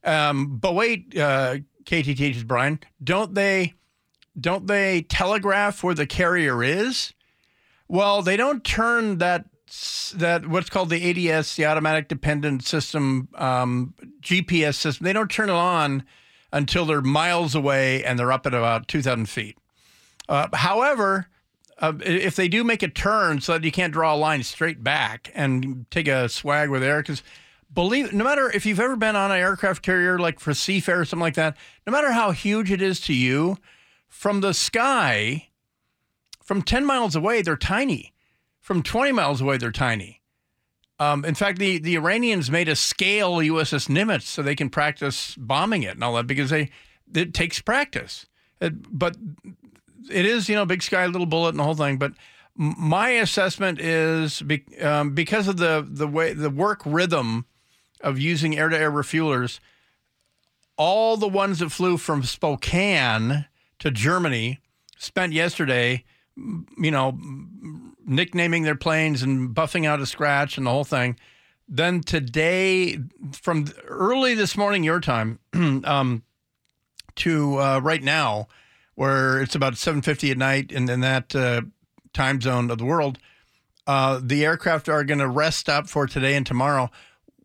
Um, 0.03 0.57
but 0.57 0.73
wait, 0.73 1.17
uh, 1.17 1.57
KTTH's 1.83 2.43
Bryan, 2.43 2.79
don't 3.03 3.33
they 3.33 3.73
don't 4.39 4.67
they 4.67 5.01
telegraph 5.03 5.83
where 5.83 5.95
the 5.95 6.07
carrier 6.07 6.63
is? 6.63 7.13
Well, 7.87 8.21
they 8.21 8.37
don't 8.37 8.63
turn 8.63 9.17
that 9.19 9.45
that 10.17 10.47
what's 10.47 10.69
called 10.69 10.89
the 10.89 11.29
ADS, 11.31 11.55
the 11.55 11.65
automatic 11.65 12.07
dependent 12.07 12.63
system 12.63 13.27
um, 13.35 13.93
GPS 14.21 14.75
system. 14.75 15.05
They 15.05 15.13
don't 15.13 15.29
turn 15.29 15.49
it 15.49 15.53
on 15.53 16.03
until 16.51 16.85
they're 16.85 17.01
miles 17.01 17.55
away 17.55 18.03
and 18.03 18.17
they're 18.17 18.31
up 18.31 18.45
at 18.45 18.53
about 18.53 18.87
2,000 18.87 19.27
feet. 19.27 19.57
Uh, 20.29 20.47
however, 20.53 21.27
uh, 21.79 21.93
if 22.01 22.35
they 22.35 22.47
do 22.47 22.63
make 22.63 22.83
a 22.83 22.87
turn 22.87 23.41
so 23.41 23.53
that 23.53 23.63
you 23.63 23.71
can't 23.71 23.93
draw 23.93 24.15
a 24.15 24.17
line 24.17 24.43
straight 24.43 24.83
back 24.83 25.31
and 25.35 25.85
take 25.91 26.07
a 26.07 26.27
swag 26.29 26.69
with 26.69 26.83
air, 26.83 27.01
because 27.01 27.21
believe 27.73 28.13
no 28.13 28.23
matter 28.23 28.49
if 28.51 28.65
you've 28.65 28.79
ever 28.79 28.95
been 28.95 29.15
on 29.15 29.31
an 29.31 29.37
aircraft 29.37 29.83
carrier 29.83 30.17
like 30.17 30.39
for 30.39 30.51
Seafair 30.51 30.99
or 30.99 31.05
something 31.05 31.21
like 31.21 31.35
that, 31.35 31.55
no 31.85 31.91
matter 31.91 32.11
how 32.11 32.31
huge 32.31 32.71
it 32.71 32.81
is 32.81 32.99
to 33.01 33.13
you, 33.13 33.57
from 34.07 34.41
the 34.41 34.53
sky, 34.53 35.49
from 36.41 36.61
10 36.61 36.85
miles 36.85 37.15
away, 37.15 37.41
they're 37.41 37.57
tiny. 37.57 38.13
From 38.67 38.83
20 38.83 39.13
miles 39.13 39.39
away, 39.39 39.55
they're 39.55 39.71
tiny. 39.71 40.19
Um, 40.99 41.23
in 41.23 41.35
fact, 41.35 41.57
the, 41.57 41.77
the 41.77 41.95
Iranians 41.95 42.51
made 42.51 42.67
a 42.67 42.75
scale 42.75 43.37
USS 43.37 43.87
Nimitz 43.87 44.23
so 44.23 44.43
they 44.43 44.57
can 44.57 44.69
practice 44.69 45.35
bombing 45.37 45.83
it 45.83 45.93
and 45.95 46.03
all 46.03 46.15
that 46.15 46.27
because 46.27 46.49
they 46.49 46.69
it 47.15 47.33
takes 47.33 47.61
practice. 47.61 48.25
It, 48.59 48.73
but 48.91 49.15
it 50.11 50.25
is, 50.25 50.49
you 50.49 50.55
know, 50.55 50.65
big 50.65 50.83
sky, 50.83 51.05
little 51.05 51.25
bullet, 51.25 51.51
and 51.51 51.59
the 51.59 51.63
whole 51.63 51.75
thing. 51.75 51.97
But 51.97 52.11
my 52.57 53.11
assessment 53.11 53.79
is 53.79 54.41
be, 54.41 54.65
um, 54.81 55.15
because 55.15 55.47
of 55.47 55.55
the 55.55 55.87
the 55.89 56.05
way 56.05 56.33
the 56.33 56.49
work 56.49 56.81
rhythm 56.85 57.45
of 58.01 58.19
using 58.19 58.57
air 58.57 58.67
to 58.67 58.77
air 58.77 58.91
refuelers, 58.91 59.61
all 60.75 61.15
the 61.15 61.29
ones 61.29 61.59
that 61.59 61.69
flew 61.69 61.95
from 61.95 62.21
Spokane 62.21 63.45
to 63.79 63.91
Germany 63.91 64.59
spent 64.97 65.31
yesterday, 65.31 66.03
you 66.35 66.91
know, 66.91 67.17
nicknaming 68.07 68.63
their 68.63 68.75
planes 68.75 69.21
and 69.21 69.53
buffing 69.53 69.85
out 69.85 69.99
a 69.99 70.05
scratch 70.05 70.57
and 70.57 70.65
the 70.65 70.71
whole 70.71 70.85
thing. 70.85 71.19
Then 71.67 72.01
today, 72.01 72.97
from 73.33 73.65
early 73.87 74.33
this 74.33 74.55
morning, 74.55 74.83
your 74.83 75.01
time, 75.01 75.39
um, 75.53 76.23
to 77.17 77.59
uh, 77.59 77.79
right 77.83 78.01
now, 78.01 78.47
where 78.95 79.41
it's 79.41 79.53
about 79.53 79.73
7:50 79.73 80.31
at 80.31 80.37
night, 80.37 80.71
and 80.71 80.89
in 80.89 81.01
that 81.01 81.35
uh, 81.35 81.61
time 82.13 82.39
zone 82.39 82.71
of 82.71 82.77
the 82.77 82.85
world, 82.85 83.19
uh, 83.85 84.21
the 84.23 84.45
aircraft 84.45 84.87
are 84.87 85.03
going 85.03 85.19
to 85.19 85.27
rest 85.27 85.67
up 85.67 85.89
for 85.89 86.07
today 86.07 86.35
and 86.35 86.45
tomorrow. 86.45 86.89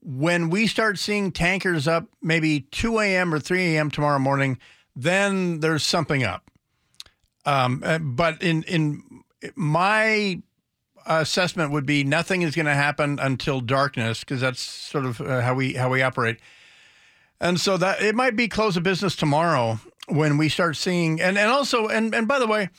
When 0.01 0.51
we 0.51 0.67
start 0.67 0.99
seeing 0.99 1.33
tankers 1.33 1.87
up, 1.89 2.07
maybe 2.21 2.61
2 2.61 3.01
a.m. 3.01 3.35
or 3.35 3.41
3 3.41 3.75
a.m. 3.75 3.91
tomorrow 3.91 4.19
morning, 4.19 4.59
then 4.95 5.61
there's 5.61 5.85
something 5.85 6.23
up. 6.23 6.51
Um, 7.45 7.83
uh, 7.85 7.99
but 7.99 8.41
in 8.41 8.63
in 8.65 9.03
my 9.57 10.43
assessment 11.07 11.73
would 11.73 11.87
be 11.87 12.05
nothing 12.05 12.43
is 12.43 12.55
going 12.55 12.67
to 12.67 12.75
happen 12.75 13.19
until 13.19 13.61
darkness 13.61 14.21
because 14.21 14.41
that's 14.41 14.61
sort 14.61 15.07
of 15.07 15.21
uh, 15.21 15.41
how 15.41 15.55
we 15.55 15.75
how 15.75 15.91
we 15.91 16.03
operate. 16.03 16.39
And 17.41 17.61
so 17.61 17.77
that 17.77 18.01
it 18.01 18.15
might 18.15 18.37
be 18.37 18.49
close 18.49 18.77
of 18.77 18.83
business 18.83 19.17
tomorrow 19.17 19.81
when 20.09 20.39
we 20.39 20.49
start 20.49 20.77
seeing 20.77 21.21
and 21.21 21.39
and 21.39 21.51
also 21.51 21.89
and 21.89 22.15
and 22.15 22.27
by 22.27 22.39
the 22.39 22.47
way, 22.47 22.71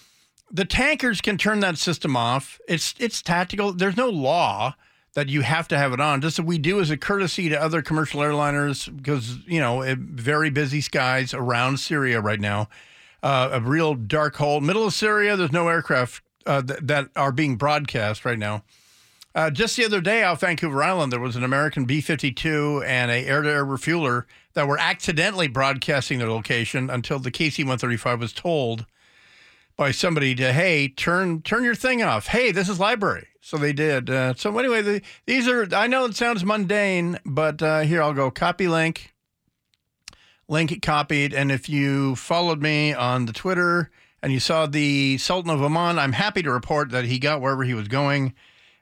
the 0.51 0.65
tankers 0.65 1.21
can 1.21 1.37
turn 1.37 1.59
that 1.61 1.77
system 1.77 2.15
off. 2.15 2.59
It's 2.67 2.95
it's 2.99 3.21
tactical. 3.21 3.73
There's 3.73 3.97
no 3.97 4.09
law 4.09 4.75
that 5.13 5.29
you 5.29 5.41
have 5.41 5.67
to 5.67 5.77
have 5.77 5.93
it 5.93 5.99
on. 5.99 6.21
Just 6.21 6.39
we 6.39 6.57
do 6.57 6.79
as 6.79 6.89
a 6.89 6.97
courtesy 6.97 7.49
to 7.49 7.61
other 7.61 7.81
commercial 7.81 8.21
airliners 8.21 8.95
because 8.95 9.37
you 9.45 9.59
know 9.59 9.83
very 9.97 10.49
busy 10.49 10.81
skies 10.81 11.33
around 11.33 11.79
Syria 11.79 12.19
right 12.19 12.39
now. 12.39 12.69
Uh, 13.21 13.49
a 13.53 13.61
real 13.61 13.95
dark 13.95 14.35
hole, 14.35 14.59
middle 14.59 14.85
of 14.85 14.93
Syria. 14.93 15.37
There's 15.37 15.51
no 15.51 15.69
aircraft 15.69 16.22
uh, 16.45 16.61
th- 16.61 16.79
that 16.83 17.09
are 17.15 17.31
being 17.31 17.55
broadcast 17.55 18.25
right 18.25 18.39
now. 18.39 18.63
Uh, 19.35 19.49
just 19.49 19.75
the 19.75 19.85
other 19.85 19.99
day 19.99 20.23
off 20.23 20.41
Vancouver 20.41 20.83
Island, 20.83 21.11
there 21.11 21.19
was 21.19 21.35
an 21.35 21.43
American 21.43 21.85
B 21.85 22.01
52 22.01 22.83
and 22.85 23.09
a 23.09 23.25
air 23.25 23.41
to 23.41 23.49
air 23.49 23.65
refueler 23.65 24.25
that 24.53 24.67
were 24.67 24.77
accidentally 24.77 25.47
broadcasting 25.47 26.19
their 26.19 26.29
location 26.29 26.89
until 26.89 27.17
the 27.17 27.31
KC 27.31 27.59
135 27.59 28.19
was 28.19 28.33
told 28.33 28.85
by 29.75 29.89
somebody 29.89 30.35
to, 30.35 30.53
hey, 30.53 30.87
turn 30.87 31.41
turn 31.41 31.63
your 31.63 31.73
thing 31.73 32.03
off. 32.03 32.27
Hey, 32.27 32.51
this 32.51 32.69
is 32.69 32.79
library. 32.79 33.27
So 33.41 33.57
they 33.57 33.73
did. 33.73 34.09
Uh, 34.09 34.35
so 34.35 34.57
anyway, 34.57 34.81
the, 34.81 35.01
these 35.25 35.47
are, 35.47 35.67
I 35.73 35.87
know 35.87 36.05
it 36.05 36.15
sounds 36.15 36.45
mundane, 36.45 37.19
but 37.25 37.61
uh, 37.61 37.81
here 37.81 38.01
I'll 38.01 38.13
go 38.13 38.29
copy 38.29 38.67
link. 38.67 39.13
Link 40.47 40.71
it 40.71 40.81
copied. 40.81 41.33
And 41.33 41.51
if 41.51 41.67
you 41.67 42.15
followed 42.15 42.61
me 42.61 42.93
on 42.93 43.25
the 43.25 43.33
Twitter 43.33 43.89
and 44.23 44.31
you 44.31 44.39
saw 44.39 44.65
the 44.65 45.19
Sultan 45.19 45.51
of 45.51 45.61
Oman, 45.61 45.99
I'm 45.99 46.13
happy 46.13 46.41
to 46.41 46.51
report 46.51 46.91
that 46.91 47.05
he 47.05 47.19
got 47.19 47.41
wherever 47.41 47.63
he 47.63 47.73
was 47.75 47.89
going 47.89 48.33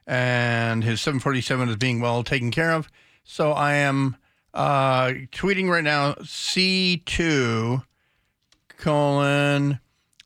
and 0.06 0.82
his 0.82 1.00
747 1.00 1.68
is 1.68 1.76
being 1.76 2.00
well 2.00 2.22
taken 2.22 2.50
care 2.50 2.72
of. 2.72 2.88
So 3.24 3.52
I 3.52 3.74
am 3.74 4.16
uh, 4.54 5.08
tweeting 5.32 5.68
right 5.68 5.84
now 5.84 6.14
C2 6.14 7.84
colon. 8.78 9.80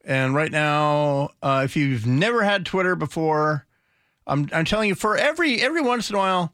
And 0.05 0.35
right 0.35 0.53
now, 0.53 1.31
uh, 1.43 1.63
if 1.65 1.77
you've 1.77 2.07
never 2.07 2.45
had 2.45 2.65
Twitter 2.65 2.95
before, 2.95 3.67
I'm, 4.27 4.49
I'm 4.53 4.65
telling 4.65 4.89
you, 4.89 4.95
for 4.95 5.17
every 5.17 5.61
every 5.61 5.81
once 5.81 6.11
in 6.11 6.17
a 6.17 6.19
while, 6.19 6.53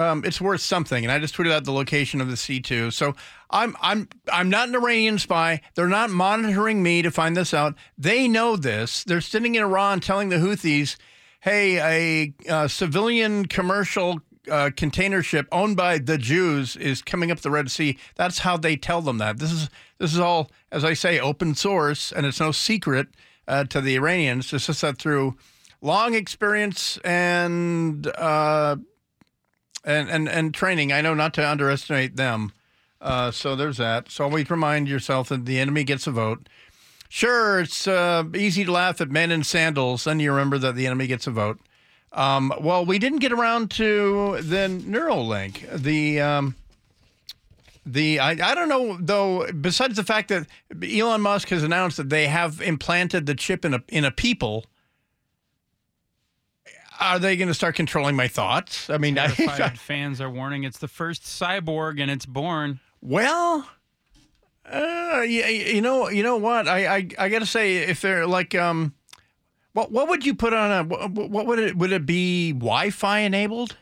um, 0.00 0.24
it's 0.24 0.40
worth 0.40 0.62
something. 0.62 1.04
And 1.04 1.12
I 1.12 1.18
just 1.18 1.36
tweeted 1.36 1.52
out 1.52 1.64
the 1.64 1.72
location 1.72 2.20
of 2.20 2.30
the 2.30 2.36
C 2.36 2.58
two. 2.60 2.90
So 2.90 3.14
I'm 3.50 3.76
I'm 3.80 4.08
I'm 4.32 4.48
not 4.48 4.68
an 4.68 4.74
Iranian 4.74 5.18
spy. 5.18 5.60
They're 5.74 5.88
not 5.88 6.10
monitoring 6.10 6.82
me 6.82 7.02
to 7.02 7.10
find 7.10 7.36
this 7.36 7.52
out. 7.52 7.74
They 7.98 8.26
know 8.26 8.56
this. 8.56 9.04
They're 9.04 9.20
sitting 9.20 9.54
in 9.54 9.62
Iran 9.62 10.00
telling 10.00 10.30
the 10.30 10.36
Houthis, 10.36 10.96
"Hey, 11.40 12.32
a 12.48 12.52
uh, 12.52 12.68
civilian 12.68 13.46
commercial." 13.46 14.20
Uh, 14.50 14.70
container 14.74 15.22
ship 15.22 15.46
owned 15.52 15.76
by 15.76 15.98
the 15.98 16.16
Jews 16.16 16.74
is 16.74 17.02
coming 17.02 17.30
up 17.30 17.40
the 17.40 17.50
Red 17.50 17.70
Sea. 17.70 17.98
That's 18.16 18.38
how 18.38 18.56
they 18.56 18.74
tell 18.74 19.02
them 19.02 19.18
that. 19.18 19.38
This 19.38 19.52
is 19.52 19.68
this 19.98 20.14
is 20.14 20.18
all, 20.18 20.50
as 20.72 20.82
I 20.82 20.94
say, 20.94 21.20
open 21.20 21.54
source, 21.54 22.10
and 22.10 22.24
it's 22.24 22.40
no 22.40 22.50
secret 22.50 23.08
uh, 23.46 23.64
to 23.64 23.82
the 23.82 23.96
Iranians. 23.96 24.50
It's 24.52 24.66
just 24.66 24.80
that 24.80 24.96
through 24.96 25.36
long 25.82 26.14
experience 26.14 26.96
and 27.04 28.06
uh, 28.06 28.76
and 29.84 30.08
and 30.08 30.28
and 30.28 30.54
training. 30.54 30.92
I 30.92 31.00
know 31.00 31.14
not 31.14 31.34
to 31.34 31.48
underestimate 31.48 32.16
them. 32.16 32.52
Uh, 33.00 33.30
so 33.30 33.56
there's 33.56 33.78
that. 33.78 34.10
So 34.10 34.24
always 34.24 34.50
remind 34.50 34.88
yourself 34.88 35.30
that 35.30 35.46
the 35.46 35.58
enemy 35.58 35.84
gets 35.84 36.06
a 36.06 36.10
vote. 36.10 36.48
Sure, 37.08 37.60
it's 37.60 37.88
uh, 37.88 38.24
easy 38.36 38.64
to 38.64 38.70
laugh 38.70 39.00
at 39.00 39.10
men 39.10 39.32
in 39.32 39.42
sandals, 39.42 40.04
then 40.04 40.20
you 40.20 40.30
remember 40.30 40.58
that 40.58 40.76
the 40.76 40.86
enemy 40.86 41.08
gets 41.08 41.26
a 41.26 41.30
vote. 41.30 41.58
Um, 42.12 42.52
well, 42.60 42.84
we 42.84 42.98
didn't 42.98 43.18
get 43.18 43.32
around 43.32 43.70
to 43.72 44.40
the 44.42 44.68
Neuralink. 44.68 45.68
The 45.76 46.20
um, 46.20 46.54
the 47.86 48.20
I, 48.20 48.30
I 48.30 48.54
don't 48.54 48.68
know 48.68 48.96
though. 49.00 49.50
Besides 49.52 49.96
the 49.96 50.04
fact 50.04 50.28
that 50.28 50.46
Elon 50.82 51.20
Musk 51.20 51.48
has 51.48 51.62
announced 51.62 51.96
that 51.96 52.10
they 52.10 52.26
have 52.26 52.60
implanted 52.60 53.26
the 53.26 53.34
chip 53.34 53.64
in 53.64 53.74
a 53.74 53.82
in 53.88 54.04
a 54.04 54.10
people, 54.10 54.66
are 57.00 57.18
they 57.18 57.36
going 57.36 57.48
to 57.48 57.54
start 57.54 57.74
controlling 57.74 58.14
my 58.14 58.28
thoughts? 58.28 58.90
I 58.90 58.98
mean, 58.98 59.18
I, 59.18 59.28
fans 59.28 60.20
are 60.20 60.30
warning 60.30 60.64
it's 60.64 60.78
the 60.78 60.88
first 60.88 61.22
cyborg 61.22 62.00
and 62.00 62.10
it's 62.10 62.26
born. 62.26 62.80
Well, 63.00 63.68
uh, 64.70 65.22
you, 65.26 65.44
you 65.44 65.80
know, 65.80 66.08
you 66.10 66.22
know 66.22 66.36
what? 66.36 66.68
I, 66.68 66.96
I, 66.96 67.08
I 67.18 67.28
got 67.28 67.40
to 67.40 67.46
say, 67.46 67.78
if 67.78 68.00
they're 68.00 68.26
like, 68.26 68.54
um, 68.54 68.94
what, 69.72 69.90
what 69.90 70.08
would 70.08 70.26
you 70.26 70.34
put 70.34 70.52
on 70.52 70.70
a? 70.70 70.84
What, 70.84 71.10
what 71.30 71.46
would 71.46 71.58
it? 71.58 71.76
Would 71.76 71.92
it 71.92 72.04
be 72.06 72.52
Wi-Fi 72.52 73.20
enabled? 73.20 73.76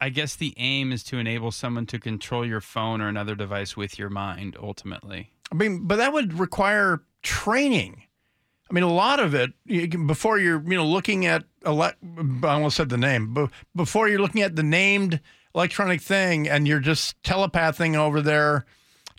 I 0.00 0.08
guess 0.08 0.36
the 0.36 0.54
aim 0.56 0.92
is 0.92 1.02
to 1.04 1.18
enable 1.18 1.50
someone 1.50 1.86
to 1.86 1.98
control 1.98 2.44
your 2.44 2.60
phone 2.60 3.00
or 3.00 3.08
another 3.08 3.34
device 3.34 3.76
with 3.76 3.98
your 3.98 4.10
mind. 4.10 4.56
Ultimately, 4.60 5.30
I 5.52 5.54
mean, 5.54 5.86
but 5.86 5.96
that 5.96 6.12
would 6.12 6.38
require 6.38 7.02
training. 7.22 8.02
I 8.70 8.74
mean, 8.74 8.84
a 8.84 8.92
lot 8.92 9.20
of 9.20 9.34
it 9.34 9.52
you 9.66 9.88
can, 9.88 10.06
before 10.06 10.38
you're, 10.38 10.62
you 10.62 10.76
know, 10.76 10.86
looking 10.86 11.26
at. 11.26 11.44
Ele- 11.66 11.82
I 11.82 11.94
almost 12.44 12.76
said 12.76 12.88
the 12.88 12.96
name, 12.98 13.32
but 13.34 13.50
before 13.74 14.08
you're 14.08 14.20
looking 14.20 14.42
at 14.42 14.56
the 14.56 14.62
named 14.62 15.20
electronic 15.54 16.00
thing, 16.00 16.48
and 16.48 16.66
you're 16.68 16.80
just 16.80 17.22
telepathing 17.22 17.94
over 17.96 18.20
there 18.20 18.64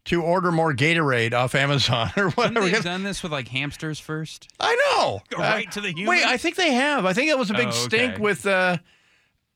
to 0.05 0.21
order 0.21 0.51
more 0.51 0.73
Gatorade 0.73 1.33
off 1.33 1.55
Amazon 1.55 2.11
or 2.17 2.29
whatever. 2.31 2.67
Haven't 2.67 2.83
done 2.85 3.03
this 3.03 3.23
with 3.23 3.31
like 3.31 3.47
hamsters 3.47 3.99
first? 3.99 4.47
I 4.59 4.75
know. 4.95 5.21
Go 5.29 5.37
right 5.41 5.71
to 5.71 5.81
the 5.81 5.89
human. 5.89 6.07
Wait, 6.07 6.23
I 6.25 6.37
think 6.37 6.55
they 6.55 6.73
have. 6.73 7.05
I 7.05 7.13
think 7.13 7.29
it 7.29 7.37
was 7.37 7.49
a 7.49 7.53
big 7.53 7.67
Oh, 7.67 7.69
okay. 7.69 7.77
stink 7.77 8.19
with 8.19 8.45
uh, 8.45 8.77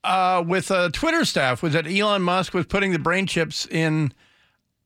uh, 0.03 0.43
with 0.47 0.71
uh, 0.71 0.89
Twitter 0.91 1.25
staff 1.25 1.61
was 1.61 1.73
that 1.73 1.85
Elon 1.85 2.21
Musk 2.23 2.53
was 2.53 2.65
putting 2.65 2.91
the 2.91 2.99
brain 2.99 3.27
chips 3.27 3.65
in 3.67 4.11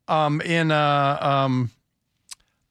um, 0.09 0.41
in 0.41 0.71
uh, 0.71 1.17
um, 1.21 1.69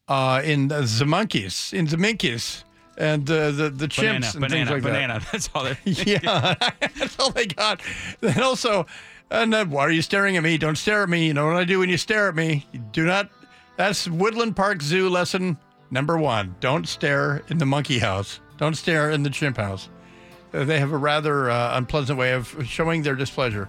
uh, 0.08 0.42
in 0.44 0.68
the, 0.68 0.82
the 0.82 1.06
monkeys 1.06 1.72
in 1.72 1.86
the 1.86 1.96
monkeys 1.96 2.64
and 2.98 3.28
uh, 3.30 3.50
the 3.50 3.70
the 3.70 3.88
chimps 3.88 4.34
banana, 4.34 4.34
and 4.34 4.40
banana, 4.40 4.48
things 4.48 4.70
like 4.70 4.82
banana. 4.82 5.20
That's 5.32 5.50
all. 5.54 5.66
Yeah, 5.84 6.54
that's 6.98 7.18
all 7.18 7.30
they 7.30 7.46
got. 7.46 7.80
And 8.20 8.40
also, 8.40 8.86
and 9.30 9.52
then 9.52 9.70
why 9.70 9.82
are 9.82 9.90
you 9.90 10.02
staring 10.02 10.36
at 10.36 10.42
me? 10.42 10.58
Don't 10.58 10.76
stare 10.76 11.02
at 11.02 11.08
me. 11.08 11.26
You 11.26 11.34
know 11.34 11.46
what 11.46 11.56
I 11.56 11.64
do 11.64 11.78
when 11.78 11.88
you 11.88 11.96
stare 11.96 12.28
at 12.28 12.34
me? 12.34 12.66
You 12.72 12.80
do 12.92 13.04
not. 13.06 13.30
That's 13.76 14.08
Woodland 14.08 14.56
Park 14.56 14.82
Zoo 14.82 15.08
lesson 15.08 15.56
number 15.90 16.18
one. 16.18 16.54
Don't 16.60 16.86
stare 16.86 17.42
in 17.48 17.58
the 17.58 17.66
monkey 17.66 17.98
house. 17.98 18.40
Don't 18.58 18.74
stare 18.74 19.10
in 19.10 19.22
the 19.22 19.30
chimp 19.30 19.56
house. 19.56 19.88
Uh, 20.52 20.64
they 20.64 20.78
have 20.78 20.92
a 20.92 20.96
rather 20.96 21.50
uh, 21.50 21.76
unpleasant 21.78 22.18
way 22.18 22.32
of 22.32 22.54
showing 22.66 23.02
their 23.02 23.14
displeasure. 23.14 23.68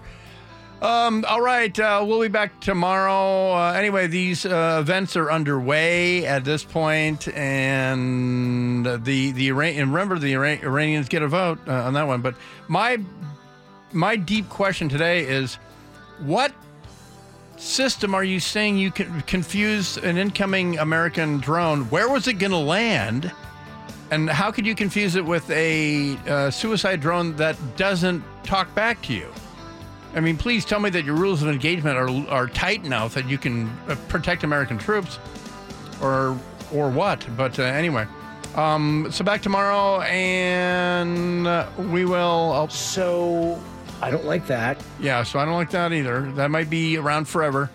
Um, 0.83 1.23
all 1.29 1.39
right, 1.39 1.79
uh, 1.79 2.03
we'll 2.05 2.19
be 2.19 2.27
back 2.27 2.59
tomorrow. 2.59 3.53
Uh, 3.53 3.71
anyway, 3.71 4.07
these 4.07 4.45
uh, 4.45 4.79
events 4.81 5.15
are 5.15 5.31
underway 5.31 6.25
at 6.25 6.43
this 6.43 6.65
point, 6.65 7.29
and 7.29 8.85
the 8.85 9.31
the 9.31 9.47
Iran- 9.47 9.75
and 9.75 9.93
remember 9.93 10.19
the 10.19 10.33
Iran- 10.33 10.59
Iranians 10.61 11.07
get 11.07 11.21
a 11.21 11.29
vote 11.29 11.59
uh, 11.69 11.71
on 11.71 11.93
that 11.93 12.05
one. 12.05 12.19
But 12.19 12.35
my 12.67 12.97
my 13.93 14.17
deep 14.17 14.49
question 14.49 14.89
today 14.89 15.25
is, 15.25 15.55
what 16.19 16.51
system 17.55 18.13
are 18.13 18.25
you 18.25 18.41
saying 18.41 18.77
you 18.77 18.91
can 18.91 19.21
confuse 19.21 19.95
an 19.95 20.17
incoming 20.17 20.79
American 20.79 21.37
drone? 21.37 21.83
Where 21.91 22.09
was 22.09 22.27
it 22.27 22.33
going 22.33 22.51
to 22.51 22.57
land? 22.57 23.31
And 24.11 24.29
how 24.29 24.51
could 24.51 24.65
you 24.65 24.75
confuse 24.75 25.15
it 25.15 25.23
with 25.23 25.49
a 25.49 26.17
uh, 26.27 26.51
suicide 26.51 26.99
drone 26.99 27.37
that 27.37 27.55
doesn't 27.77 28.21
talk 28.43 28.75
back 28.75 29.01
to 29.03 29.13
you? 29.13 29.31
I 30.15 30.19
mean, 30.19 30.37
please 30.37 30.63
tell 30.65 30.79
me 30.79 30.89
that 30.91 31.05
your 31.05 31.15
rules 31.15 31.41
of 31.41 31.49
engagement 31.49 31.97
are 31.97 32.09
are 32.33 32.47
tight 32.47 32.85
enough 32.85 33.13
that 33.15 33.27
you 33.27 33.37
can 33.37 33.67
uh, 33.87 33.95
protect 34.09 34.43
American 34.43 34.77
troops, 34.77 35.17
or 36.01 36.37
or 36.71 36.89
what? 36.89 37.25
But 37.35 37.57
uh, 37.59 37.63
anyway, 37.63 38.05
um, 38.55 39.07
so 39.11 39.23
back 39.23 39.41
tomorrow, 39.41 40.01
and 40.01 41.47
uh, 41.47 41.67
we 41.77 42.05
will. 42.05 42.51
I'll, 42.53 42.69
So 42.69 43.59
I 44.01 44.11
don't 44.11 44.25
like 44.25 44.45
that. 44.47 44.83
yeah, 44.99 45.23
so 45.23 45.39
I 45.39 45.45
don't 45.45 45.55
like 45.55 45.71
that 45.71 45.93
either. 45.93 46.31
That 46.33 46.51
might 46.51 46.69
be 46.69 46.97
around 46.97 47.27
forever. 47.27 47.69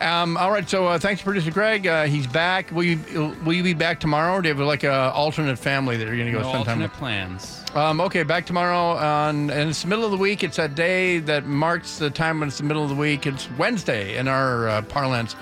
Um, 0.00 0.36
all 0.36 0.50
right, 0.50 0.68
so 0.68 0.86
uh, 0.88 0.98
thanks, 0.98 1.22
producer 1.22 1.50
Greg. 1.50 1.86
Uh, 1.86 2.04
he's 2.04 2.26
back. 2.26 2.70
Will 2.72 2.82
you 2.84 2.98
will 3.44 3.54
you 3.54 3.62
be 3.62 3.74
back 3.74 4.00
tomorrow? 4.00 4.34
Or 4.34 4.42
do 4.42 4.48
you 4.48 4.54
have 4.54 4.66
like 4.66 4.84
a 4.84 5.12
alternate 5.12 5.58
family 5.58 5.96
that 5.96 6.06
you're 6.06 6.16
going 6.16 6.26
to 6.26 6.32
go 6.32 6.40
No 6.42 6.48
spend 6.50 6.64
time 6.64 6.82
alternate 6.82 6.90
with? 6.90 6.98
plans. 6.98 7.62
Um, 7.76 8.00
okay, 8.00 8.22
back 8.22 8.46
tomorrow 8.46 8.96
on, 8.96 9.50
and 9.50 9.68
it's 9.68 9.82
the 9.82 9.88
middle 9.88 10.06
of 10.06 10.10
the 10.10 10.16
week. 10.16 10.42
It's 10.42 10.56
that 10.56 10.74
day 10.74 11.18
that 11.18 11.44
marks 11.44 11.98
the 11.98 12.08
time 12.08 12.40
when 12.40 12.48
it's 12.48 12.56
the 12.56 12.64
middle 12.64 12.82
of 12.82 12.88
the 12.88 12.94
week. 12.94 13.26
It's 13.26 13.50
Wednesday 13.58 14.16
in 14.16 14.28
our 14.28 14.66
uh, 14.66 14.80
parlance. 14.80 15.36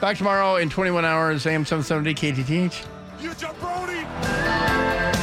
Back 0.00 0.16
tomorrow 0.16 0.56
in 0.56 0.70
21 0.70 1.04
hours, 1.04 1.46
AM 1.46 1.66
770 1.66 2.14
KTTH. 2.14 2.86
You 3.20 3.30
jabroni! 3.32 5.13